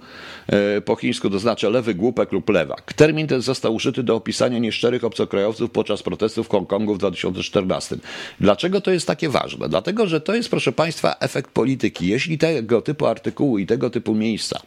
e, 0.47 0.81
po 0.81 0.97
chińsku 0.97 1.31
to 1.31 1.39
znaczy 1.39 1.71
lewy 1.71 1.95
głupek 1.95 2.33
lub 2.33 2.49
lewak. 2.49 2.93
Termin 2.93 3.27
ten 3.27 3.43
został 3.43 3.75
użyty 3.75 4.03
do 4.03 4.17
opisania 4.17 4.59
nieszczerych 4.59 5.05
obcokrajowców 5.05 5.71
podczas 5.71 6.03
protestów 6.03 6.47
w 6.47 6.51
Hongkongu 6.51 6.95
w 6.95 6.99
2014. 6.99 7.97
Dlaczego 8.41 8.81
to 8.81 8.91
jest 8.91 9.07
takie 9.07 9.29
ważne? 9.29 9.69
Dlatego, 9.69 10.07
że 10.07 10.21
to 10.21 10.35
jest, 10.35 10.51
proszę 10.51 10.73
Państwa, 10.73 11.17
efekt 11.21 11.51
polityki. 11.51 12.07
Jeśli 12.07 12.39
tego 12.39 12.83
typu 12.83 13.07
artykuły 13.07 13.63
i 13.63 13.67
tego 13.67 13.91
typu 13.91 14.15
miejsca, 14.15 14.61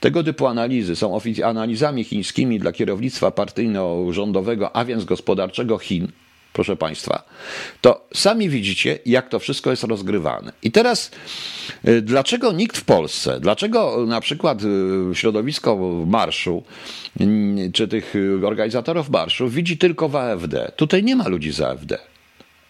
tego 0.00 0.24
typu 0.24 0.46
analizy 0.46 0.96
są 0.96 1.18
analizami 1.44 2.04
chińskimi 2.04 2.58
dla 2.58 2.72
kierownictwa 2.72 3.30
partyjno-rządowego, 3.30 4.76
a 4.76 4.84
więc 4.84 5.04
gospodarczego 5.04 5.78
Chin, 5.78 6.08
proszę 6.52 6.76
Państwa, 6.76 7.24
to 7.80 8.06
sami 8.14 8.48
widzicie, 8.48 8.98
jak 9.06 9.28
to 9.28 9.38
wszystko 9.38 9.70
jest 9.70 9.84
rozgrywane. 9.84 10.52
I 10.62 10.72
teraz, 10.72 11.10
y, 11.88 12.02
dlaczego 12.02 12.52
nikt 12.52 12.76
w 12.76 12.84
Polsce, 12.84 13.40
dlaczego 13.40 14.06
na 14.06 14.20
przykład 14.20 14.62
y, 14.62 15.14
środowisko 15.14 15.76
marszu, 16.06 16.62
czy 17.72 17.88
tych 17.88 18.14
organizatorów 18.44 19.10
marszu 19.10 19.48
widzi 19.48 19.78
tylko 19.78 20.08
w 20.08 20.16
AfD? 20.16 20.72
Tutaj 20.76 21.04
nie 21.04 21.16
ma 21.16 21.28
ludzi 21.28 21.52
z 21.52 21.60
AfD. 21.60 21.98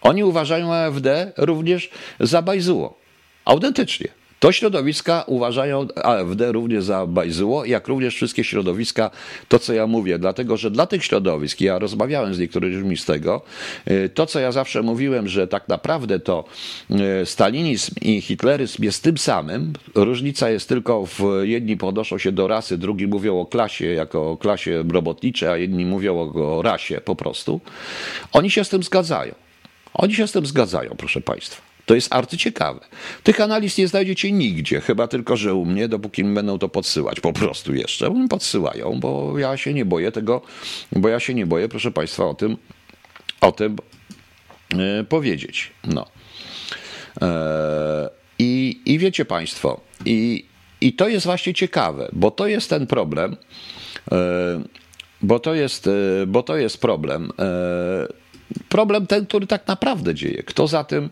Oni 0.01 0.23
uważają 0.23 0.73
AfD 0.73 1.31
również 1.37 1.89
za 2.19 2.41
bajzuło. 2.41 2.97
Autentycznie. 3.45 4.20
To 4.41 4.51
środowiska 4.51 5.23
uważają 5.27 5.87
AfD 6.03 6.51
również 6.51 6.83
za 6.83 7.07
bajzyło, 7.07 7.65
jak 7.65 7.87
również 7.87 8.15
wszystkie 8.15 8.43
środowiska, 8.43 9.11
to 9.47 9.59
co 9.59 9.73
ja 9.73 9.87
mówię, 9.87 10.19
dlatego 10.19 10.57
że 10.57 10.71
dla 10.71 10.85
tych 10.85 11.05
środowisk, 11.05 11.61
ja 11.61 11.79
rozmawiałem 11.79 12.33
z 12.33 12.39
niektórymi 12.39 12.97
z 12.97 13.05
tego, 13.05 13.41
y, 13.91 14.09
to 14.13 14.25
co 14.25 14.39
ja 14.39 14.51
zawsze 14.51 14.81
mówiłem, 14.81 15.27
że 15.27 15.47
tak 15.47 15.67
naprawdę 15.67 16.19
to 16.19 16.45
y, 17.21 17.25
stalinizm 17.25 17.95
i 18.01 18.21
hitleryzm 18.21 18.83
jest 18.83 19.03
tym 19.03 19.17
samym, 19.17 19.73
różnica 19.95 20.49
jest 20.49 20.69
tylko 20.69 21.05
w 21.05 21.21
jedni 21.43 21.77
podnoszą 21.77 22.17
się 22.17 22.31
do 22.31 22.47
rasy, 22.47 22.77
drugi 22.77 23.07
mówią 23.07 23.39
o 23.39 23.45
klasie 23.45 23.85
jako 23.85 24.31
o 24.31 24.37
klasie 24.37 24.83
robotniczej, 24.91 25.49
a 25.49 25.57
jedni 25.57 25.85
mówią 25.85 26.31
o 26.35 26.61
rasie 26.61 27.01
po 27.01 27.15
prostu. 27.15 27.61
Oni 28.33 28.51
się 28.51 28.63
z 28.63 28.69
tym 28.69 28.83
zgadzają. 28.83 29.35
Oni 29.93 30.15
się 30.15 30.27
z 30.27 30.31
tym 30.31 30.45
zgadzają, 30.45 30.95
proszę 30.97 31.21
Państwa. 31.21 31.70
To 31.91 31.95
jest 31.95 32.13
arcyciekawe. 32.13 32.79
Tych 33.23 33.41
analiz 33.41 33.77
nie 33.77 33.87
znajdziecie 33.87 34.31
nigdzie, 34.31 34.81
chyba 34.81 35.07
tylko, 35.07 35.37
że 35.37 35.53
u 35.53 35.65
mnie, 35.65 35.87
dopóki 35.87 36.23
mi 36.23 36.35
będą 36.35 36.59
to 36.59 36.69
podsyłać, 36.69 37.19
po 37.19 37.33
prostu 37.33 37.75
jeszcze. 37.75 38.07
Oni 38.07 38.27
podsyłają, 38.27 38.99
bo 38.99 39.39
ja 39.39 39.57
się 39.57 39.73
nie 39.73 39.85
boję 39.85 40.11
tego, 40.11 40.41
bo 40.91 41.09
ja 41.09 41.19
się 41.19 41.33
nie 41.33 41.45
boję, 41.45 41.69
proszę 41.69 41.91
Państwa, 41.91 42.25
o 42.25 42.33
tym, 42.33 42.57
o 43.41 43.51
tym 43.51 43.75
yy, 44.73 45.03
powiedzieć. 45.03 45.71
No. 45.83 46.05
Yy, 47.21 47.27
i, 48.39 48.81
I 48.85 48.99
wiecie 48.99 49.25
Państwo, 49.25 49.81
i, 50.05 50.45
i 50.81 50.93
to 50.93 51.07
jest 51.07 51.25
właśnie 51.25 51.53
ciekawe, 51.53 52.09
bo 52.13 52.31
to 52.31 52.47
jest 52.47 52.69
ten 52.69 52.87
problem, 52.87 53.35
yy, 54.11 54.17
bo 55.21 55.39
to 55.39 55.53
jest, 55.53 55.89
bo 56.27 56.43
to 56.43 56.57
jest 56.57 56.81
problem 56.81 57.31
problem 58.69 59.07
ten, 59.07 59.25
który 59.25 59.47
tak 59.47 59.67
naprawdę 59.67 60.15
dzieje. 60.15 60.43
Kto 60.43 60.67
za 60.67 60.83
tym, 60.83 61.09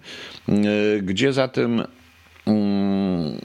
y, 0.50 1.02
gdzie 1.04 1.34
za 1.34 1.48
tym, 1.48 1.84
mm, 2.48 3.38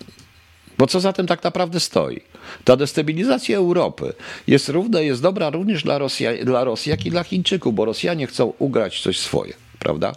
bo 0.79 0.87
co 0.87 1.01
za 1.01 1.13
tym 1.13 1.27
tak 1.27 1.45
naprawdę 1.45 1.81
stoi? 1.81 2.21
Ta 2.65 2.77
destabilizacja 2.77 3.57
Europy 3.57 4.13
jest 4.47 4.69
równa, 4.69 5.01
jest 5.01 5.23
dobra 5.23 5.51
również 5.51 5.83
dla 5.83 5.99
Rosji, 5.99 6.27
dla 6.45 6.65
Rosji, 6.65 6.91
jak 6.91 7.07
i 7.07 7.11
dla 7.11 7.25
Chińczyków, 7.25 7.75
bo 7.75 7.85
Rosjanie 7.85 8.27
chcą 8.27 8.53
ugrać 8.59 9.01
coś 9.01 9.19
swoje 9.19 9.55
prawda? 9.79 10.13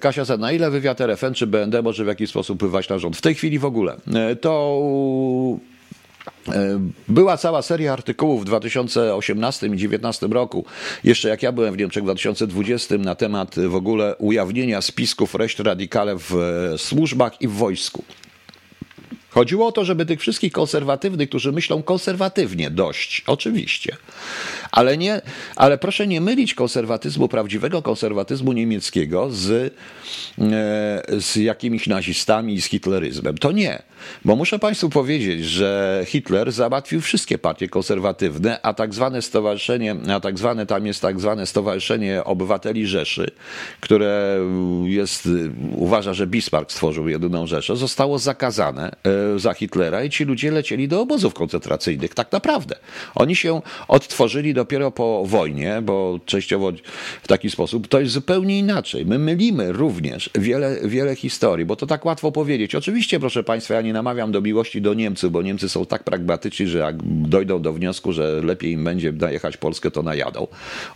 Kasia 0.00 0.24
za 0.24 0.36
na 0.36 0.52
ile 0.52 0.70
wywiad 0.70 1.00
RFN 1.00 1.34
czy 1.34 1.46
BND 1.46 1.82
może 1.82 2.04
w 2.04 2.06
jakiś 2.06 2.30
sposób 2.30 2.58
wpływać 2.58 2.88
na 2.88 2.98
rząd? 2.98 3.16
W 3.16 3.20
tej 3.20 3.34
chwili 3.34 3.58
w 3.58 3.64
ogóle. 3.64 3.96
Y, 4.32 4.36
to 4.36 4.80
była 7.08 7.36
cała 7.36 7.62
seria 7.62 7.92
artykułów 7.92 8.42
w 8.42 8.44
2018 8.44 9.66
i 9.66 9.70
2019 9.70 10.26
roku, 10.26 10.64
jeszcze 11.04 11.28
jak 11.28 11.42
ja 11.42 11.52
byłem 11.52 11.74
w 11.74 11.78
Niemczech 11.78 12.02
w 12.02 12.06
2020, 12.06 12.98
na 12.98 13.14
temat 13.14 13.54
w 13.58 13.74
ogóle 13.74 14.16
ujawnienia 14.16 14.82
spisków 14.82 15.34
reszт 15.34 15.60
radikale 15.60 16.16
w 16.18 16.34
służbach 16.76 17.40
i 17.40 17.48
w 17.48 17.52
wojsku. 17.52 18.04
Chodziło 19.30 19.66
o 19.66 19.72
to, 19.72 19.84
żeby 19.84 20.06
tych 20.06 20.20
wszystkich 20.20 20.52
konserwatywnych, 20.52 21.28
którzy 21.28 21.52
myślą 21.52 21.82
konserwatywnie, 21.82 22.70
dość, 22.70 23.22
oczywiście. 23.26 23.96
Ale, 24.70 24.98
nie, 24.98 25.20
ale 25.56 25.78
proszę 25.78 26.06
nie 26.06 26.20
mylić 26.20 26.54
konserwatyzmu, 26.54 27.28
prawdziwego 27.28 27.82
konserwatyzmu 27.82 28.52
niemieckiego 28.52 29.30
z, 29.30 29.50
e, 29.50 31.20
z 31.20 31.36
jakimiś 31.36 31.86
nazistami 31.86 32.54
i 32.54 32.62
z 32.62 32.64
hitleryzmem. 32.64 33.38
To 33.38 33.52
nie. 33.52 33.82
Bo 34.24 34.36
muszę 34.36 34.58
Państwu 34.58 34.90
powiedzieć, 34.90 35.44
że 35.44 36.02
Hitler 36.06 36.52
załatwił 36.52 37.00
wszystkie 37.00 37.38
partie 37.38 37.68
konserwatywne, 37.68 38.62
a 38.62 38.74
tak 38.74 38.94
zwane 38.94 39.22
stowarzyszenie, 39.22 39.96
a 40.14 40.20
tak 40.20 40.38
zwane 40.38 40.66
tam 40.66 40.86
jest 40.86 41.02
tak 41.02 41.20
zwane 41.20 41.46
Stowarzyszenie 41.46 42.24
Obywateli 42.24 42.86
Rzeszy, 42.86 43.30
które 43.80 44.38
jest, 44.84 45.28
uważa, 45.76 46.14
że 46.14 46.26
Bismarck 46.26 46.72
stworzył 46.72 47.08
jedyną 47.08 47.46
Rzeszę, 47.46 47.76
zostało 47.76 48.18
zakazane 48.18 48.90
e, 49.34 49.38
za 49.38 49.54
Hitlera 49.54 50.04
i 50.04 50.10
ci 50.10 50.24
ludzie 50.24 50.50
lecieli 50.50 50.88
do 50.88 51.00
obozów 51.00 51.34
koncentracyjnych. 51.34 52.14
Tak 52.14 52.32
naprawdę. 52.32 52.76
Oni 53.14 53.36
się 53.36 53.62
odtworzyli 53.88 54.54
dopiero 54.54 54.90
po 54.90 55.22
wojnie, 55.26 55.82
bo 55.82 56.20
częściowo 56.26 56.72
w 57.22 57.28
taki 57.28 57.50
sposób 57.50 57.88
to 57.88 58.00
jest 58.00 58.12
zupełnie 58.12 58.58
inaczej. 58.58 59.06
My 59.06 59.18
mylimy 59.18 59.72
również 59.72 60.30
wiele, 60.34 60.76
wiele 60.84 61.16
historii, 61.16 61.66
bo 61.66 61.76
to 61.76 61.86
tak 61.86 62.04
łatwo 62.04 62.32
powiedzieć. 62.32 62.74
Oczywiście, 62.74 63.20
proszę 63.20 63.44
Państwa, 63.44 63.74
ja 63.74 63.80
nie 63.80 63.91
namawiam 63.92 64.32
do 64.32 64.40
miłości 64.40 64.82
do 64.82 64.94
Niemców, 64.94 65.32
bo 65.32 65.42
Niemcy 65.42 65.68
są 65.68 65.86
tak 65.86 66.04
pragmatyczni, 66.04 66.66
że 66.66 66.78
jak 66.78 66.96
dojdą 67.04 67.62
do 67.62 67.72
wniosku, 67.72 68.12
że 68.12 68.42
lepiej 68.42 68.72
im 68.72 68.84
będzie 68.84 69.12
najechać 69.12 69.56
Polskę, 69.56 69.90
to 69.90 70.02
najadą. 70.02 70.46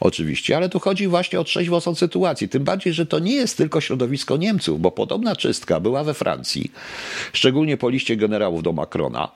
Oczywiście, 0.01 0.57
ale 0.57 0.69
tu 0.69 0.81
chodzi 0.81 1.09
właśnie 1.09 1.41
o 1.41 1.45
trzeźwą 1.45 1.81
sytuacji. 1.95 2.49
Tym 2.49 2.65
bardziej, 2.65 2.93
że 2.93 3.07
to 3.07 3.19
nie 3.19 3.35
jest 3.35 3.57
tylko 3.57 3.81
środowisko 3.81 4.37
Niemców, 4.37 4.81
bo 4.81 4.91
podobna 4.91 5.37
czystka 5.37 5.81
była 5.81 6.05
we 6.05 6.15
Francji, 6.15 6.73
szczególnie 7.33 7.77
po 7.77 7.89
liście 7.89 8.17
generałów 8.17 8.63
do 8.63 8.73
Macrona. 8.73 9.29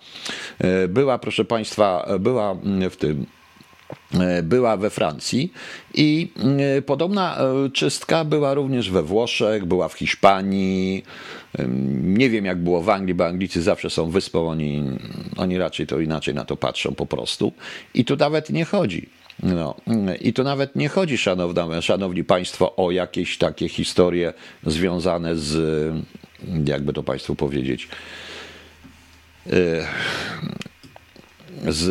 E, 0.59 0.89
była, 0.89 1.19
proszę 1.19 1.45
Państwa, 1.45 2.09
była 2.19 2.57
w 2.91 2.97
tym 2.97 3.27
E, 3.31 3.40
była 4.43 4.77
we 4.77 4.91
Francji 4.91 5.53
i 5.95 6.33
e, 6.77 6.83
podobna 6.83 7.39
e, 7.39 7.71
czystka 7.71 8.25
była 8.25 8.55
również 8.55 8.91
we 8.91 9.03
Włoszech, 9.03 9.65
była 9.65 9.89
w 9.89 9.95
Hiszpanii. 9.95 11.05
Nie 12.03 12.31
wiem, 12.31 12.45
jak 12.45 12.59
było 12.59 12.83
w 12.83 12.89
Anglii, 12.89 13.15
bo 13.15 13.27
Anglicy 13.27 13.63
zawsze 13.63 13.91
są 13.91 14.11
wyspą, 14.11 14.49
oni, 14.49 14.83
oni 15.37 15.59
raczej 15.59 15.87
to 15.87 16.01
inaczej 16.01 16.35
na 16.35 16.45
to 16.45 16.57
patrzą 16.57 16.95
po 16.95 17.07
prostu. 17.07 17.53
I 17.95 18.05
tu 18.05 18.17
nawet 18.17 18.51
nie 18.51 18.65
chodzi. 18.65 19.09
No, 19.43 19.75
I 20.21 20.33
tu 20.33 20.45
nawet 20.45 20.77
nie 20.77 20.89
chodzi, 20.89 21.19
szanowni 21.81 22.25
Państwo, 22.25 22.77
o 22.77 22.91
jakieś 22.91 23.39
takie 23.39 23.69
historie 23.69 24.33
związane 24.67 25.37
z, 25.37 25.95
jakby 26.65 26.93
to 26.93 27.03
Państwu 27.03 27.35
powiedzieć, 27.35 27.89
z 31.69 31.89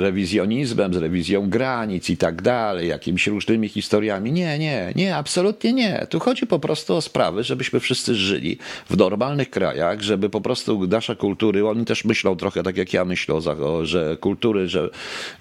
rewizjonizmem, 0.00 0.94
z 0.94 0.96
rewizją 0.96 1.50
granic 1.50 2.10
i 2.10 2.16
tak 2.16 2.42
dalej, 2.42 2.88
jakimiś 2.88 3.26
różnymi 3.26 3.68
historiami. 3.68 4.32
Nie, 4.32 4.58
nie, 4.58 4.92
nie, 4.96 5.16
absolutnie 5.16 5.72
nie. 5.72 6.06
Tu 6.10 6.20
chodzi 6.20 6.46
po 6.46 6.58
prostu 6.58 6.94
o 6.94 7.00
sprawy, 7.00 7.44
żebyśmy 7.44 7.80
wszyscy 7.80 8.14
żyli 8.14 8.58
w 8.90 8.96
normalnych 8.96 9.50
krajach, 9.50 10.00
żeby 10.00 10.30
po 10.30 10.40
prostu 10.40 10.86
nasze 10.86 11.16
kultury, 11.16 11.68
oni 11.68 11.84
też 11.84 12.04
myślą 12.04 12.36
trochę 12.36 12.62
tak 12.62 12.76
jak 12.76 12.92
ja 12.92 13.04
myślę, 13.04 13.40
że 13.82 14.16
kultury, 14.20 14.68
że 14.68 14.90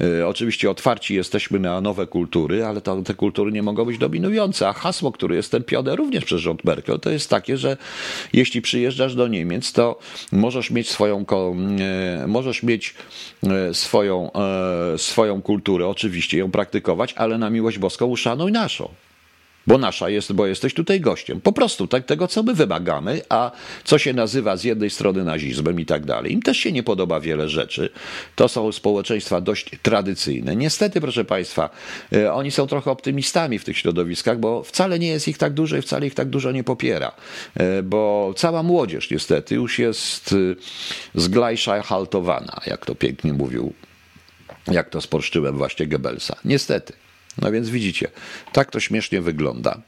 y, 0.02 0.28
oczywiście 0.28 0.70
otwarci 0.70 1.16
jesteśmy 1.16 1.60
na 1.60 1.82
nowe 1.82 2.08
kultury, 2.08 2.66
ale 2.66 2.82
to, 2.82 3.02
te 3.02 3.14
kultury 3.14 3.52
nie 3.52 3.64
mogą 3.64 3.86
być 3.86 3.98
dominujące. 3.98 4.68
A 4.68 4.74
hasło, 4.74 5.12
które 5.12 5.36
jest 5.36 5.52
tępione 5.52 5.96
również 5.96 6.26
przez 6.26 6.42
rząd 6.42 6.64
Merkel, 6.64 7.00
to 7.00 7.10
jest 7.10 7.30
takie, 7.30 7.58
że 7.58 7.78
jeśli 8.34 8.62
przyjeżdżasz 8.62 9.16
do 9.16 9.28
Niemiec, 9.28 9.72
to 9.72 10.00
możesz 10.32 10.72
mieć 10.72 10.90
swoją, 10.90 11.26
y, 12.24 12.28
możesz 12.28 12.64
mieć 12.64 12.94
y, 13.70 13.71
swoją, 13.74 14.32
e, 14.34 14.98
swoją 14.98 15.42
kulturę, 15.42 15.88
oczywiście 15.88 16.38
ją 16.38 16.52
praktykować, 16.52 17.14
ale 17.14 17.38
na 17.38 17.50
miłość 17.50 17.78
boską 17.78 18.06
uszanuj 18.06 18.52
naszą. 18.52 18.90
Bo 19.68 19.78
nasza 19.78 20.10
jest, 20.10 20.34
bo 20.34 20.48
jesteś 20.48 20.74
tutaj 20.74 21.02
gościem. 21.02 21.42
Po 21.42 21.54
prostu 21.54 21.88
tak, 21.88 22.06
tego, 22.06 22.28
co 22.28 22.44
my 22.44 22.54
wymagamy, 22.54 23.22
a 23.30 23.52
co 23.84 23.98
się 23.98 24.14
nazywa 24.14 24.58
z 24.58 24.64
jednej 24.64 24.90
strony 24.90 25.24
nazizmem 25.24 25.80
i 25.80 25.86
tak 25.86 26.06
dalej. 26.06 26.34
Im 26.34 26.42
też 26.42 26.58
się 26.58 26.72
nie 26.72 26.84
podoba 26.84 27.20
wiele 27.20 27.50
rzeczy. 27.50 27.90
To 28.36 28.48
są 28.48 28.72
społeczeństwa 28.72 29.42
dość 29.42 29.70
tradycyjne. 29.82 30.56
Niestety, 30.56 31.02
proszę 31.02 31.26
Państwa, 31.26 31.70
e, 32.14 32.34
oni 32.34 32.52
są 32.52 32.68
trochę 32.68 32.92
optymistami 32.92 33.60
w 33.60 33.64
tych 33.64 33.78
środowiskach, 33.78 34.40
bo 34.40 34.64
wcale 34.64 35.00
nie 35.00 35.08
jest 35.08 35.28
ich 35.28 35.38
tak 35.38 35.54
dużo 35.54 35.78
i 35.78 35.82
wcale 35.82 36.08
ich 36.08 36.14
tak 36.16 36.30
dużo 36.30 36.52
nie 36.52 36.64
popiera. 36.64 37.12
E, 37.56 37.84
bo 37.84 38.34
cała 38.38 38.64
młodzież 38.64 39.12
niestety 39.12 39.56
już 39.56 39.80
jest 39.80 40.34
e, 40.34 40.36
zglajsza 41.16 41.82
haltowana, 41.82 42.62
jak 42.66 42.86
to 42.86 42.96
pięknie 42.96 43.34
mówił, 43.34 43.74
jak 44.68 44.90
to 44.90 45.02
sporszczyłem 45.02 45.58
właśnie 45.58 45.88
Goebbelsa. 45.88 46.36
Niestety. 46.46 47.01
No 47.38 47.52
więc 47.52 47.70
widzicie, 47.70 48.08
tak 48.54 48.72
to 48.72 48.80
śmiesznie 48.80 49.22
wygląda. 49.22 49.82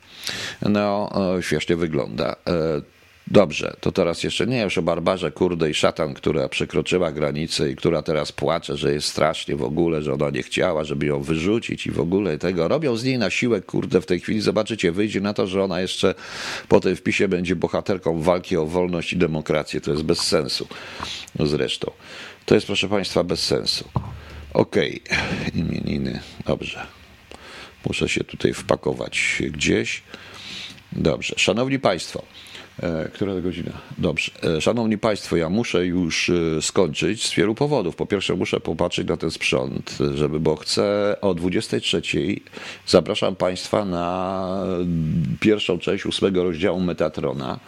No, 0.61 1.09
śmiesznie 1.41 1.75
wygląda. 1.75 2.35
E, 2.47 2.81
dobrze, 3.27 3.75
to 3.79 3.91
teraz 3.91 4.23
jeszcze 4.23 4.47
nie 4.47 4.61
już 4.61 4.77
o 4.77 4.81
barbarze, 4.81 5.31
kurde 5.31 5.69
i 5.69 5.73
szatan, 5.73 6.13
która 6.13 6.49
przekroczyła 6.49 7.11
granicę 7.11 7.71
i 7.71 7.75
która 7.75 8.01
teraz 8.01 8.31
płacze, 8.31 8.77
że 8.77 8.93
jest 8.93 9.07
strasznie 9.07 9.55
w 9.55 9.63
ogóle, 9.63 10.01
że 10.01 10.13
ona 10.13 10.29
nie 10.29 10.43
chciała, 10.43 10.83
żeby 10.83 11.05
ją 11.05 11.21
wyrzucić 11.21 11.87
i 11.87 11.91
w 11.91 11.99
ogóle 11.99 12.37
tego. 12.37 12.67
Robią 12.67 12.95
z 12.95 13.03
niej 13.03 13.17
na 13.17 13.29
siłę, 13.29 13.61
kurde, 13.61 14.01
w 14.01 14.05
tej 14.05 14.19
chwili. 14.19 14.41
Zobaczycie, 14.41 14.91
wyjdzie 14.91 15.21
na 15.21 15.33
to, 15.33 15.47
że 15.47 15.63
ona 15.63 15.81
jeszcze 15.81 16.15
po 16.69 16.79
tym 16.79 16.95
wpisie 16.95 17.27
będzie 17.27 17.55
bohaterką 17.55 18.21
walki 18.21 18.57
o 18.57 18.65
wolność 18.65 19.13
i 19.13 19.17
demokrację. 19.17 19.81
To 19.81 19.91
jest 19.91 20.03
bez 20.03 20.19
sensu 20.19 20.67
zresztą. 21.39 21.91
To 22.45 22.55
jest, 22.55 22.67
proszę 22.67 22.89
Państwa, 22.89 23.23
bez 23.23 23.43
sensu. 23.43 23.89
Okej, 24.53 25.01
okay. 25.05 25.61
imieniny, 25.61 26.19
dobrze. 26.45 27.02
Muszę 27.87 28.09
się 28.09 28.23
tutaj 28.23 28.53
wpakować 28.53 29.41
gdzieś. 29.51 30.03
Dobrze, 30.91 31.35
szanowni 31.37 31.79
Państwo, 31.79 32.23
E, 32.81 33.09
która 33.13 33.41
godzina? 33.41 33.71
Dobrze. 33.97 34.31
E, 34.57 34.61
Szanowni 34.61 34.97
Państwo, 34.97 35.35
ja 35.35 35.49
muszę 35.49 35.85
już 35.85 36.29
e, 36.29 36.61
skończyć 36.61 37.27
z 37.27 37.33
wielu 37.33 37.55
powodów. 37.55 37.95
Po 37.95 38.05
pierwsze, 38.05 38.35
muszę 38.35 38.59
popatrzeć 38.59 39.07
na 39.07 39.17
ten 39.17 39.31
sprzęt, 39.31 39.97
żeby, 40.15 40.39
bo 40.39 40.55
chcę 40.55 41.15
o 41.21 41.33
23 41.33 42.01
zapraszam 42.87 43.35
Państwa 43.35 43.85
na 43.85 44.47
pierwszą 45.39 45.79
część 45.79 46.05
ósmego 46.05 46.43
rozdziału 46.43 46.79
Metatrona. 46.79 47.59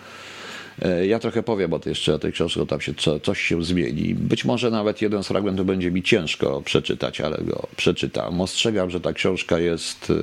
E, 0.82 1.08
Ja 1.08 1.20
trochę 1.20 1.44
powiem 1.44 1.74
o 1.74 1.80
tej 1.80 1.92
jeszcze 1.92 2.14
o 2.14 2.20
tej 2.20 2.32
książce, 2.32 2.60
bo 2.60 2.66
tam 2.66 2.82
się 2.82 2.94
co, 2.94 3.20
coś 3.20 3.42
się 3.42 3.64
zmieni. 3.64 4.16
Być 4.16 4.46
może 4.46 4.72
nawet 4.72 5.02
jeden 5.02 5.24
z 5.24 5.28
fragmentów 5.28 5.66
będzie 5.66 5.92
mi 5.92 6.04
ciężko 6.04 6.62
przeczytać, 6.62 7.22
ale 7.22 7.38
go 7.38 7.68
przeczytam. 7.76 8.42
Ostrzegam, 8.42 8.90
że 8.90 9.02
ta 9.02 9.14
książka 9.14 9.60
jest 9.60 10.14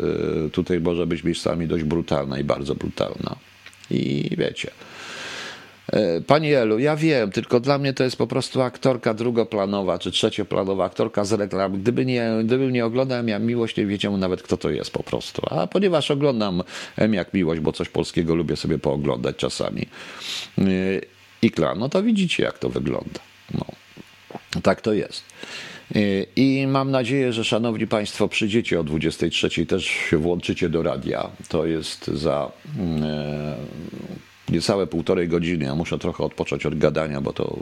e, 0.46 0.50
tutaj 0.50 0.80
może 0.80 1.06
być 1.06 1.24
miejscami 1.24 1.66
dość 1.66 1.84
brutalna 1.84 2.38
i 2.38 2.44
bardzo 2.44 2.74
brutalna. 2.74 3.36
I 3.90 4.30
wiecie. 4.38 4.70
E, 5.88 6.20
Pani 6.20 6.52
Elu, 6.52 6.78
ja 6.78 6.96
wiem, 6.96 7.30
tylko 7.30 7.60
dla 7.60 7.78
mnie 7.78 7.92
to 7.92 8.04
jest 8.04 8.16
po 8.16 8.26
prostu 8.26 8.62
aktorka 8.62 9.14
drugoplanowa 9.14 9.98
czy 9.98 10.10
trzecioplanowa, 10.10 10.84
aktorka 10.84 11.24
z 11.24 11.32
reklam. 11.32 11.80
Gdyby 11.80 12.06
nie, 12.06 12.30
gdybym 12.44 12.72
nie 12.72 12.84
oglądał 12.84 13.26
jak 13.26 13.42
Miłość, 13.42 13.76
nie 13.76 13.86
wiedział 13.86 14.16
nawet 14.16 14.42
kto 14.42 14.56
to 14.56 14.70
jest 14.70 14.90
po 14.90 15.02
prostu. 15.02 15.42
A 15.50 15.66
ponieważ 15.66 16.10
oglądam 16.10 16.62
M 16.96 17.14
jak 17.14 17.34
Miłość, 17.34 17.60
bo 17.60 17.72
coś 17.72 17.88
polskiego 17.88 18.34
lubię 18.34 18.56
sobie 18.56 18.78
pooglądać 18.78 19.36
czasami. 19.36 19.86
Yy, 20.58 21.00
Ikla, 21.42 21.74
no 21.74 21.88
to 21.88 22.02
widzicie 22.02 22.42
jak 22.42 22.58
to 22.58 22.70
wygląda. 22.70 23.20
No. 23.54 23.64
Tak 24.62 24.80
to 24.80 24.92
jest. 24.92 25.22
Yy, 25.94 26.26
I 26.36 26.66
mam 26.66 26.90
nadzieję, 26.90 27.32
że 27.32 27.44
szanowni 27.44 27.86
Państwo 27.86 28.28
przyjdziecie 28.28 28.80
o 28.80 28.84
23, 28.84 29.66
też 29.66 29.84
się 29.84 30.18
włączycie 30.18 30.68
do 30.68 30.82
radia. 30.82 31.30
To 31.48 31.66
jest 31.66 32.06
za 32.06 32.52
yy, 32.76 34.31
niecałe 34.52 34.86
półtorej 34.86 35.28
godziny. 35.28 35.64
Ja 35.64 35.74
muszę 35.74 35.98
trochę 35.98 36.24
odpocząć 36.24 36.66
od 36.66 36.78
gadania, 36.78 37.20
bo 37.20 37.32
to 37.32 37.56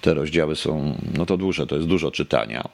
te 0.00 0.14
rozdziały 0.14 0.56
są, 0.56 0.94
no 1.16 1.26
to 1.26 1.36
dłuższe, 1.36 1.66
to 1.66 1.76
jest 1.76 1.88
dużo 1.88 2.10
czytania. 2.10 2.68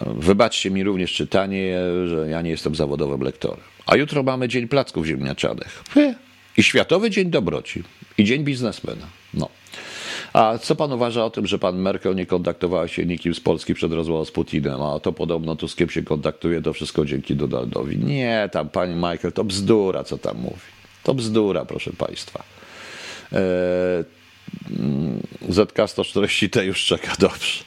Wybaczcie 0.00 0.70
mi 0.70 0.84
również 0.84 1.12
czytanie, 1.12 1.78
że 2.06 2.28
ja 2.30 2.42
nie 2.42 2.50
jestem 2.50 2.74
zawodowym 2.74 3.20
lektorem. 3.20 3.64
A 3.86 3.96
jutro 3.96 4.22
mamy 4.22 4.48
Dzień 4.48 4.68
Placków 4.68 5.06
Ziemniaczanych. 5.06 5.84
I 6.56 6.62
Światowy 6.62 7.10
Dzień 7.10 7.30
Dobroci. 7.30 7.82
I 8.18 8.24
Dzień 8.24 8.44
Biznesmena. 8.44 9.06
No. 9.34 9.48
A 10.32 10.58
co 10.58 10.76
pan 10.76 10.92
uważa 10.92 11.24
o 11.24 11.30
tym, 11.30 11.46
że 11.46 11.58
pan 11.58 11.78
Merkel 11.78 12.14
nie 12.14 12.26
kontaktowała 12.26 12.88
się 12.88 13.06
nikim 13.06 13.34
z 13.34 13.40
Polski 13.40 13.74
przed 13.74 13.92
rozmową 13.92 14.24
z 14.24 14.30
Putinem, 14.30 14.82
a 14.82 15.00
to 15.00 15.12
podobno 15.12 15.56
tu 15.56 15.68
się 15.88 16.02
kontaktuje, 16.02 16.62
to 16.62 16.72
wszystko 16.72 17.04
dzięki 17.04 17.36
Donaldowi. 17.36 17.98
Nie, 17.98 18.48
tam 18.52 18.68
pani 18.68 18.94
Michael, 18.94 19.32
to 19.32 19.44
bzdura, 19.44 20.04
co 20.04 20.18
tam 20.18 20.36
mówi. 20.36 20.75
To 21.06 21.14
bzdura, 21.14 21.64
proszę 21.64 21.90
państwa. 21.98 22.42
Eee, 23.32 24.04
ZK-140T 25.48 26.62
już 26.62 26.84
czeka, 26.84 27.12
dobrze. 27.18 27.64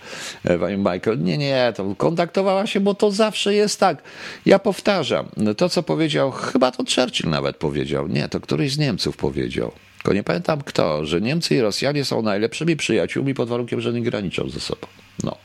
Pani 0.59 0.77
Michael, 0.77 1.23
nie, 1.23 1.37
nie, 1.37 1.73
to 1.75 1.95
kontaktowała 1.95 2.67
się, 2.67 2.79
bo 2.79 2.93
to 2.93 3.11
zawsze 3.11 3.53
jest 3.53 3.79
tak. 3.79 4.03
Ja 4.45 4.59
powtarzam, 4.59 5.25
to 5.57 5.69
co 5.69 5.83
powiedział, 5.83 6.31
chyba 6.31 6.71
to 6.71 6.83
Churchill 6.95 7.29
nawet 7.29 7.57
powiedział, 7.57 8.07
nie, 8.07 8.29
to 8.29 8.39
któryś 8.39 8.73
z 8.73 8.77
Niemców 8.77 9.17
powiedział, 9.17 9.71
tylko 9.97 10.13
nie 10.13 10.23
pamiętam 10.23 10.61
kto, 10.61 11.05
że 11.05 11.21
Niemcy 11.21 11.55
i 11.55 11.61
Rosjanie 11.61 12.05
są 12.05 12.21
najlepszymi 12.21 12.75
przyjaciółmi 12.75 13.33
pod 13.33 13.49
warunkiem, 13.49 13.81
że 13.81 13.93
nie 13.93 14.01
graniczą 14.01 14.49
ze 14.49 14.59
sobą. 14.59 14.87
No. 15.23 15.37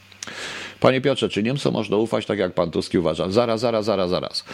Panie 0.84 1.00
Piotrze, 1.00 1.28
czy 1.28 1.42
Niemcom 1.42 1.72
można 1.72 1.96
ufać 1.96 2.26
tak, 2.26 2.38
jak 2.38 2.54
pan 2.54 2.70
Tusk 2.70 2.94
uważa? 2.94 3.30
Zaraz, 3.30 3.60
zaraz, 3.60 3.84
zaraz, 3.84 4.10
zaraz. 4.10 4.44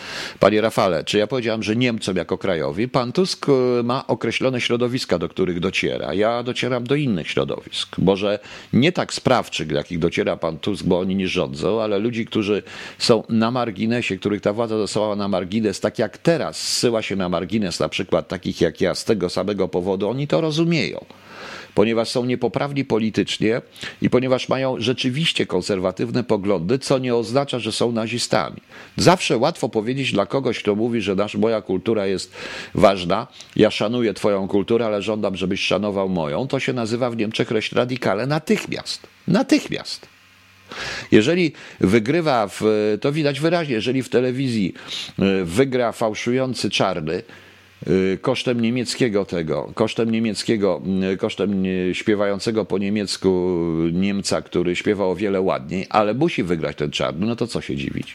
Panie 0.40 0.60
Rafale, 0.60 1.04
czy 1.04 1.18
ja 1.18 1.26
powiedziałem, 1.26 1.62
że 1.62 1.76
Niemcom 1.76 2.16
jako 2.16 2.38
krajowi? 2.38 2.88
Pan 2.88 3.12
Tusk 3.12 3.46
ma 3.84 4.06
określone 4.06 4.60
środowiska, 4.60 5.18
do 5.18 5.28
których 5.28 5.60
dociera. 5.60 6.14
Ja 6.14 6.42
docieram 6.42 6.84
do 6.84 6.94
innych 6.94 7.30
środowisk. 7.30 7.98
Może 7.98 8.38
nie 8.72 8.92
tak 8.92 9.14
sprawczych, 9.14 9.70
jakich 9.70 9.98
dociera 9.98 10.36
pan 10.36 10.58
Tusk, 10.58 10.84
bo 10.84 10.98
oni 10.98 11.16
nie 11.16 11.28
rządzą, 11.28 11.82
ale 11.82 11.98
ludzi, 11.98 12.26
którzy 12.26 12.62
są 12.98 13.22
na 13.28 13.50
marginesie, 13.50 14.18
których 14.18 14.40
ta 14.40 14.52
władza 14.52 14.78
zesłała 14.78 15.16
na 15.16 15.28
margines, 15.28 15.80
tak 15.80 15.98
jak 15.98 16.18
teraz 16.18 16.60
zsyła 16.60 17.02
się 17.02 17.16
na 17.16 17.28
margines 17.28 17.80
na 17.80 17.88
przykład 17.88 18.28
takich 18.28 18.60
jak 18.60 18.80
ja 18.80 18.94
z 18.94 19.04
tego 19.04 19.30
samego 19.30 19.68
powodu, 19.68 20.08
oni 20.08 20.26
to 20.26 20.40
rozumieją 20.40 21.04
ponieważ 21.74 22.08
są 22.08 22.24
niepoprawni 22.24 22.84
politycznie 22.84 23.62
i 24.02 24.10
ponieważ 24.10 24.48
mają 24.48 24.80
rzeczywiście 24.80 25.46
konserwatywne 25.46 26.19
poglądy, 26.24 26.78
co 26.78 26.98
nie 26.98 27.14
oznacza, 27.14 27.58
że 27.58 27.72
są 27.72 27.92
nazistami. 27.92 28.56
Zawsze 28.96 29.38
łatwo 29.38 29.68
powiedzieć 29.68 30.12
dla 30.12 30.26
kogoś, 30.26 30.58
kto 30.58 30.74
mówi, 30.74 31.00
że 31.00 31.14
nasz, 31.14 31.34
moja 31.34 31.62
kultura 31.62 32.06
jest 32.06 32.32
ważna, 32.74 33.26
ja 33.56 33.70
szanuję 33.70 34.14
twoją 34.14 34.48
kulturę, 34.48 34.86
ale 34.86 35.02
żądam, 35.02 35.36
żebyś 35.36 35.60
szanował 35.60 36.08
moją, 36.08 36.48
to 36.48 36.60
się 36.60 36.72
nazywa 36.72 37.10
w 37.10 37.16
Niemczech 37.16 37.50
reść 37.50 37.72
radikale 37.72 38.26
natychmiast. 38.26 39.06
Natychmiast. 39.28 40.08
Jeżeli 41.10 41.52
wygrywa, 41.80 42.48
w, 42.48 42.62
to 43.00 43.12
widać 43.12 43.40
wyraźnie, 43.40 43.74
jeżeli 43.74 44.02
w 44.02 44.08
telewizji 44.08 44.74
y, 45.18 45.44
wygra 45.44 45.92
fałszujący 45.92 46.70
czarny, 46.70 47.22
kosztem 48.20 48.60
niemieckiego 48.60 49.24
tego, 49.24 49.70
kosztem 49.74 50.10
niemieckiego, 50.10 50.82
y, 51.12 51.16
kosztem 51.16 51.64
śpiewającego 51.92 52.64
po 52.64 52.78
niemiecku 52.78 53.56
Niemca, 53.92 54.42
który 54.42 54.76
śpiewa 54.76 55.04
o 55.04 55.16
wiele 55.16 55.40
ładniej, 55.40 55.86
ale 55.90 56.14
musi 56.14 56.42
wygrać 56.42 56.76
ten 56.76 56.90
czarny, 56.90 57.26
no 57.26 57.36
to 57.36 57.46
co 57.46 57.60
się 57.60 57.76
dziwić? 57.76 58.14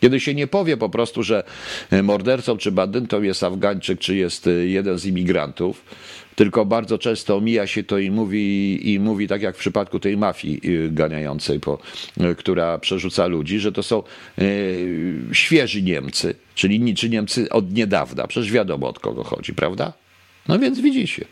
Kiedy 0.00 0.20
się 0.20 0.34
nie 0.34 0.46
powie 0.46 0.76
po 0.76 0.88
prostu, 0.88 1.22
że 1.22 1.44
mordercą 2.02 2.56
czy 2.56 2.72
bandytą 2.72 3.22
jest 3.22 3.42
Afgańczyk, 3.42 3.98
czy 3.98 4.16
jest 4.16 4.46
y, 4.46 4.68
jeden 4.68 4.98
z 4.98 5.06
imigrantów, 5.06 5.84
tylko 6.38 6.66
bardzo 6.66 6.98
często 6.98 7.36
omija 7.36 7.66
się 7.66 7.82
to 7.84 7.98
i 7.98 8.10
mówi, 8.10 8.92
i 8.92 9.00
mówi 9.00 9.28
tak 9.28 9.42
jak 9.42 9.56
w 9.56 9.58
przypadku 9.58 10.00
tej 10.00 10.16
mafii 10.16 10.60
ganiającej, 10.90 11.60
po, 11.60 11.78
która 12.36 12.78
przerzuca 12.78 13.26
ludzi, 13.26 13.58
że 13.58 13.72
to 13.72 13.82
są 13.82 14.02
e, 14.38 14.42
świeży 15.32 15.82
Niemcy, 15.82 16.34
czyli 16.54 16.94
czy 16.94 17.08
Niemcy 17.10 17.48
od 17.50 17.72
niedawna. 17.72 18.26
Przecież 18.26 18.52
wiadomo 18.52 18.88
od 18.88 18.98
kogo 18.98 19.24
chodzi, 19.24 19.54
prawda? 19.54 19.92
No 20.48 20.58
więc 20.58 20.80
widzicie, 20.80 21.24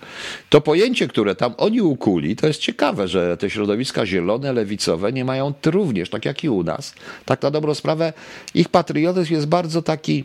to 0.51 0.61
pojęcie, 0.61 1.09
które 1.09 1.35
tam 1.35 1.55
oni 1.57 1.81
ukuli, 1.81 2.37
to 2.37 2.47
jest 2.47 2.61
ciekawe, 2.61 3.09
że 3.09 3.37
te 3.37 3.51
środowiska 3.51 4.07
zielone, 4.07 4.53
lewicowe 4.53 5.13
nie 5.13 5.25
mają 5.25 5.55
również, 5.67 6.11
tak 6.11 6.25
jak 6.25 6.45
i 6.45 6.49
u 6.49 6.63
nas, 6.63 6.95
tak 7.25 7.43
na 7.43 7.51
dobrą 7.51 7.75
sprawę, 7.75 8.13
ich 8.55 8.69
patriotyzm 8.69 9.35
jest 9.35 9.47
bardzo 9.47 9.83
taki 9.83 10.25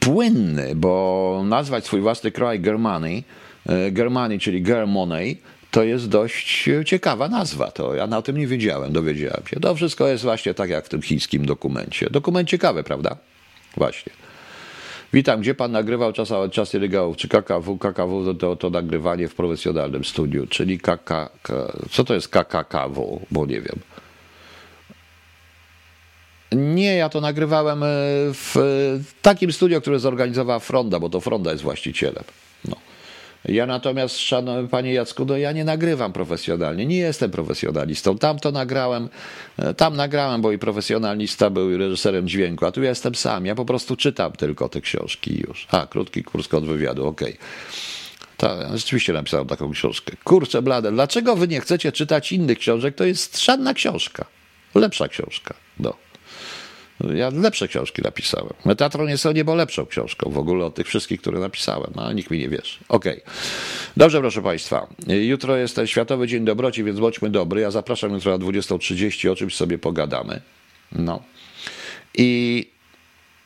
płynny, 0.00 0.74
bo 0.74 1.42
nazwać 1.44 1.84
swój 1.84 2.00
własny 2.00 2.30
kraj 2.30 2.60
Germanii, 2.60 3.24
Germanii, 3.90 4.38
czyli 4.38 4.62
Germoney, 4.62 5.36
to 5.70 5.82
jest 5.82 6.08
dość 6.08 6.68
ciekawa 6.84 7.28
nazwa. 7.28 7.70
To 7.70 7.94
ja 7.94 8.06
na 8.06 8.22
tym 8.22 8.38
nie 8.38 8.46
wiedziałem, 8.46 8.92
dowiedziałem 8.92 9.42
się. 9.46 9.60
To 9.60 9.74
wszystko 9.74 10.08
jest 10.08 10.24
właśnie 10.24 10.54
tak 10.54 10.70
jak 10.70 10.86
w 10.86 10.88
tym 10.88 11.02
chińskim 11.02 11.46
dokumencie. 11.46 12.10
Dokument 12.10 12.48
ciekawy, 12.48 12.82
prawda? 12.82 13.16
Właśnie. 13.76 14.12
Witam, 15.12 15.40
gdzie 15.40 15.54
pan 15.54 15.72
nagrywał 15.72 16.12
czas, 16.12 16.28
czasy 16.52 16.78
regałów? 16.78 17.16
Czy 17.16 17.28
KKW? 17.28 17.78
KKW 17.78 18.24
to, 18.24 18.34
to, 18.34 18.56
to 18.56 18.70
nagrywanie 18.70 19.28
w 19.28 19.34
profesjonalnym 19.34 20.04
studiu, 20.04 20.46
czyli 20.46 20.78
KK. 20.78 21.30
Co 21.90 22.04
to 22.04 22.14
jest 22.14 22.28
KKKW? 22.28 23.20
Bo 23.30 23.46
nie 23.46 23.60
wiem. 23.60 23.78
Nie, 26.52 26.94
ja 26.96 27.08
to 27.08 27.20
nagrywałem 27.20 27.80
w 28.32 28.54
takim 29.22 29.52
studio, 29.52 29.80
które 29.80 29.98
zorganizowała 29.98 30.58
Fronda, 30.58 31.00
bo 31.00 31.08
to 31.08 31.20
Fronda 31.20 31.50
jest 31.52 31.62
właścicielem. 31.62 32.24
Ja 33.44 33.66
natomiast, 33.66 34.18
szanowny 34.18 34.68
panie 34.68 34.92
Jacku, 34.92 35.24
no 35.24 35.36
ja 35.36 35.52
nie 35.52 35.64
nagrywam 35.64 36.12
profesjonalnie, 36.12 36.86
nie 36.86 36.96
jestem 36.96 37.30
profesjonalistą. 37.30 38.18
Tam 38.18 38.38
to 38.38 38.50
nagrałem, 38.50 39.08
tam 39.76 39.96
nagrałem, 39.96 40.42
bo 40.42 40.52
i 40.52 40.58
profesjonalista 40.58 41.50
był 41.50 41.78
reżyserem 41.78 42.28
dźwięku, 42.28 42.66
a 42.66 42.72
tu 42.72 42.82
ja 42.82 42.88
jestem 42.88 43.14
sam. 43.14 43.46
Ja 43.46 43.54
po 43.54 43.64
prostu 43.64 43.96
czytam 43.96 44.32
tylko 44.32 44.68
te 44.68 44.80
książki 44.80 45.44
już. 45.48 45.66
A, 45.70 45.86
krótki 45.86 46.22
kurs 46.22 46.48
kontrwywiadu, 46.48 47.06
okej. 47.06 47.28
Okay. 47.28 47.38
Tak, 48.36 48.78
rzeczywiście 48.78 49.12
napisałem 49.12 49.46
taką 49.46 49.70
książkę. 49.70 50.16
Kurczę 50.24 50.62
blade, 50.62 50.92
dlaczego 50.92 51.36
wy 51.36 51.48
nie 51.48 51.60
chcecie 51.60 51.92
czytać 51.92 52.32
innych 52.32 52.58
książek? 52.58 52.94
To 52.94 53.04
jest 53.04 53.44
żadna 53.44 53.74
książka. 53.74 54.24
Lepsza 54.74 55.08
książka. 55.08 55.54
No. 55.78 55.94
Ja 57.14 57.30
lepsze 57.30 57.68
książki 57.68 58.02
napisałem. 58.02 58.52
Metatron 58.64 59.08
jest 59.08 59.26
o 59.26 59.32
niebo 59.32 59.54
lepszą 59.54 59.86
książką 59.86 60.30
w 60.30 60.38
ogóle 60.38 60.64
od 60.64 60.74
tych 60.74 60.86
wszystkich, 60.86 61.20
które 61.20 61.40
napisałem, 61.40 61.92
ale 61.96 62.14
nikt 62.14 62.30
mi 62.30 62.38
nie 62.38 62.48
wierzy. 62.48 62.78
Okej. 62.88 63.22
Okay. 63.22 63.34
Dobrze, 63.96 64.20
proszę 64.20 64.42
Państwa. 64.42 64.86
Jutro 65.06 65.56
jest 65.56 65.76
ten 65.76 65.86
Światowy 65.86 66.26
Dzień 66.26 66.44
Dobroci, 66.44 66.84
więc 66.84 67.00
bądźmy 67.00 67.30
dobry. 67.30 67.60
Ja 67.60 67.70
zapraszam 67.70 68.12
jutro 68.12 68.38
na 68.38 68.44
20.30, 68.44 69.28
o 69.28 69.36
czymś 69.36 69.54
sobie 69.56 69.78
pogadamy. 69.78 70.40
No. 70.92 71.22
I 72.14 72.72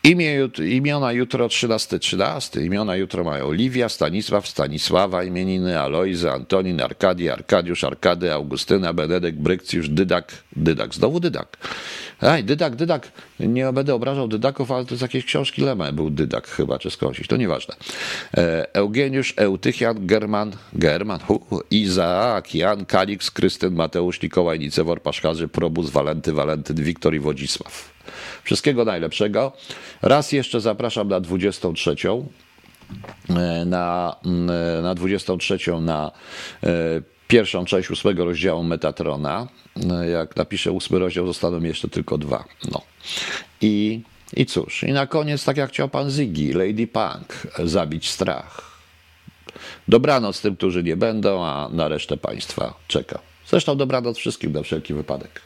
Imię, 0.06 0.48
imiona 0.58 1.12
jutro 1.12 1.48
13, 1.48 1.98
13. 1.98 2.60
Imiona 2.60 2.96
jutro 2.96 3.24
mają 3.24 3.46
Oliwia, 3.46 3.88
Stanisław, 3.88 4.48
Stanisława, 4.48 5.24
imieniny 5.24 5.80
Alojzy, 5.80 6.30
Antonin, 6.30 6.80
Arkadi, 6.80 7.30
Arkadiusz, 7.30 7.84
Arkady, 7.84 8.32
Augustyna, 8.32 8.92
Benedykt, 8.92 9.38
Brykcjusz, 9.38 9.88
Dydak, 9.88 10.32
Dydak, 10.56 10.94
znowu 10.94 11.20
Dydak. 11.20 11.56
Aj, 12.20 12.44
Dydak, 12.44 12.76
Dydak, 12.76 13.12
nie 13.40 13.72
będę 13.72 13.94
obrażał 13.94 14.28
Dydaków, 14.28 14.70
ale 14.70 14.84
to 14.84 14.96
z 14.96 15.00
jakiejś 15.00 15.24
książki 15.24 15.62
Lema 15.62 15.92
był 15.92 16.10
Dydak 16.10 16.48
chyba, 16.48 16.78
czy 16.78 16.90
skądś, 16.90 17.26
to 17.26 17.36
nieważne. 17.36 17.74
E, 18.36 18.74
Eugeniusz, 18.74 19.34
Eutychian, 19.36 20.06
German, 20.06 20.52
German, 20.72 21.20
hu, 21.20 21.46
Izaak, 21.70 22.54
Jan, 22.54 22.86
Kalix, 22.86 23.30
Krystyn, 23.30 23.74
Mateusz, 23.74 24.22
Nikołaj, 24.22 24.58
Nicewor, 24.58 25.02
Paszkarzy, 25.02 25.48
Probus, 25.48 25.90
Walenty, 25.90 26.32
Walentyn, 26.32 26.76
Wiktor 26.76 27.14
i 27.14 27.20
Wodzisław. 27.20 27.92
Wszystkiego 28.44 28.84
najlepszego. 28.84 29.52
Raz 30.02 30.32
jeszcze 30.32 30.60
zapraszam 30.60 31.08
na 31.08 31.20
23 31.20 31.96
e, 33.28 33.64
na, 33.64 34.16
mm, 34.24 34.82
na 34.82 34.94
23 34.94 35.58
na 35.80 36.10
e, 36.62 37.15
pierwszą 37.28 37.64
część 37.64 37.90
ósmego 37.90 38.24
rozdziału 38.24 38.62
Metatrona. 38.62 39.46
E, 39.90 40.08
Jak 40.08 40.36
napiszę 40.36 40.72
ósmy 40.72 40.98
rozdział, 40.98 41.26
zostaną 41.26 41.62
jeszcze 41.62 41.88
tylko 41.88 42.18
dwa. 42.18 42.44
No. 42.72 42.82
I, 43.60 44.00
I 44.36 44.46
cóż, 44.46 44.82
i 44.82 44.92
na 44.92 45.06
koniec, 45.06 45.44
tak 45.44 45.56
jak 45.56 45.70
chciał 45.70 45.88
pan 45.88 46.10
Ziggy, 46.10 46.54
Lady 46.54 46.86
Punk, 46.86 47.46
zabić 47.64 48.10
strach. 48.10 48.76
Dobranoc 49.88 50.40
tym, 50.40 50.56
którzy 50.56 50.82
nie 50.82 50.96
będą, 50.96 51.44
a 51.44 51.68
na 51.72 51.88
resztę 51.88 52.16
państwa 52.16 52.74
czeka. 52.88 53.18
Zresztą 53.46 53.76
dobranoc 53.76 54.16
wszystkim 54.18 54.52
na 54.52 54.62
wszelki 54.62 54.94
wypadek. 54.94 55.45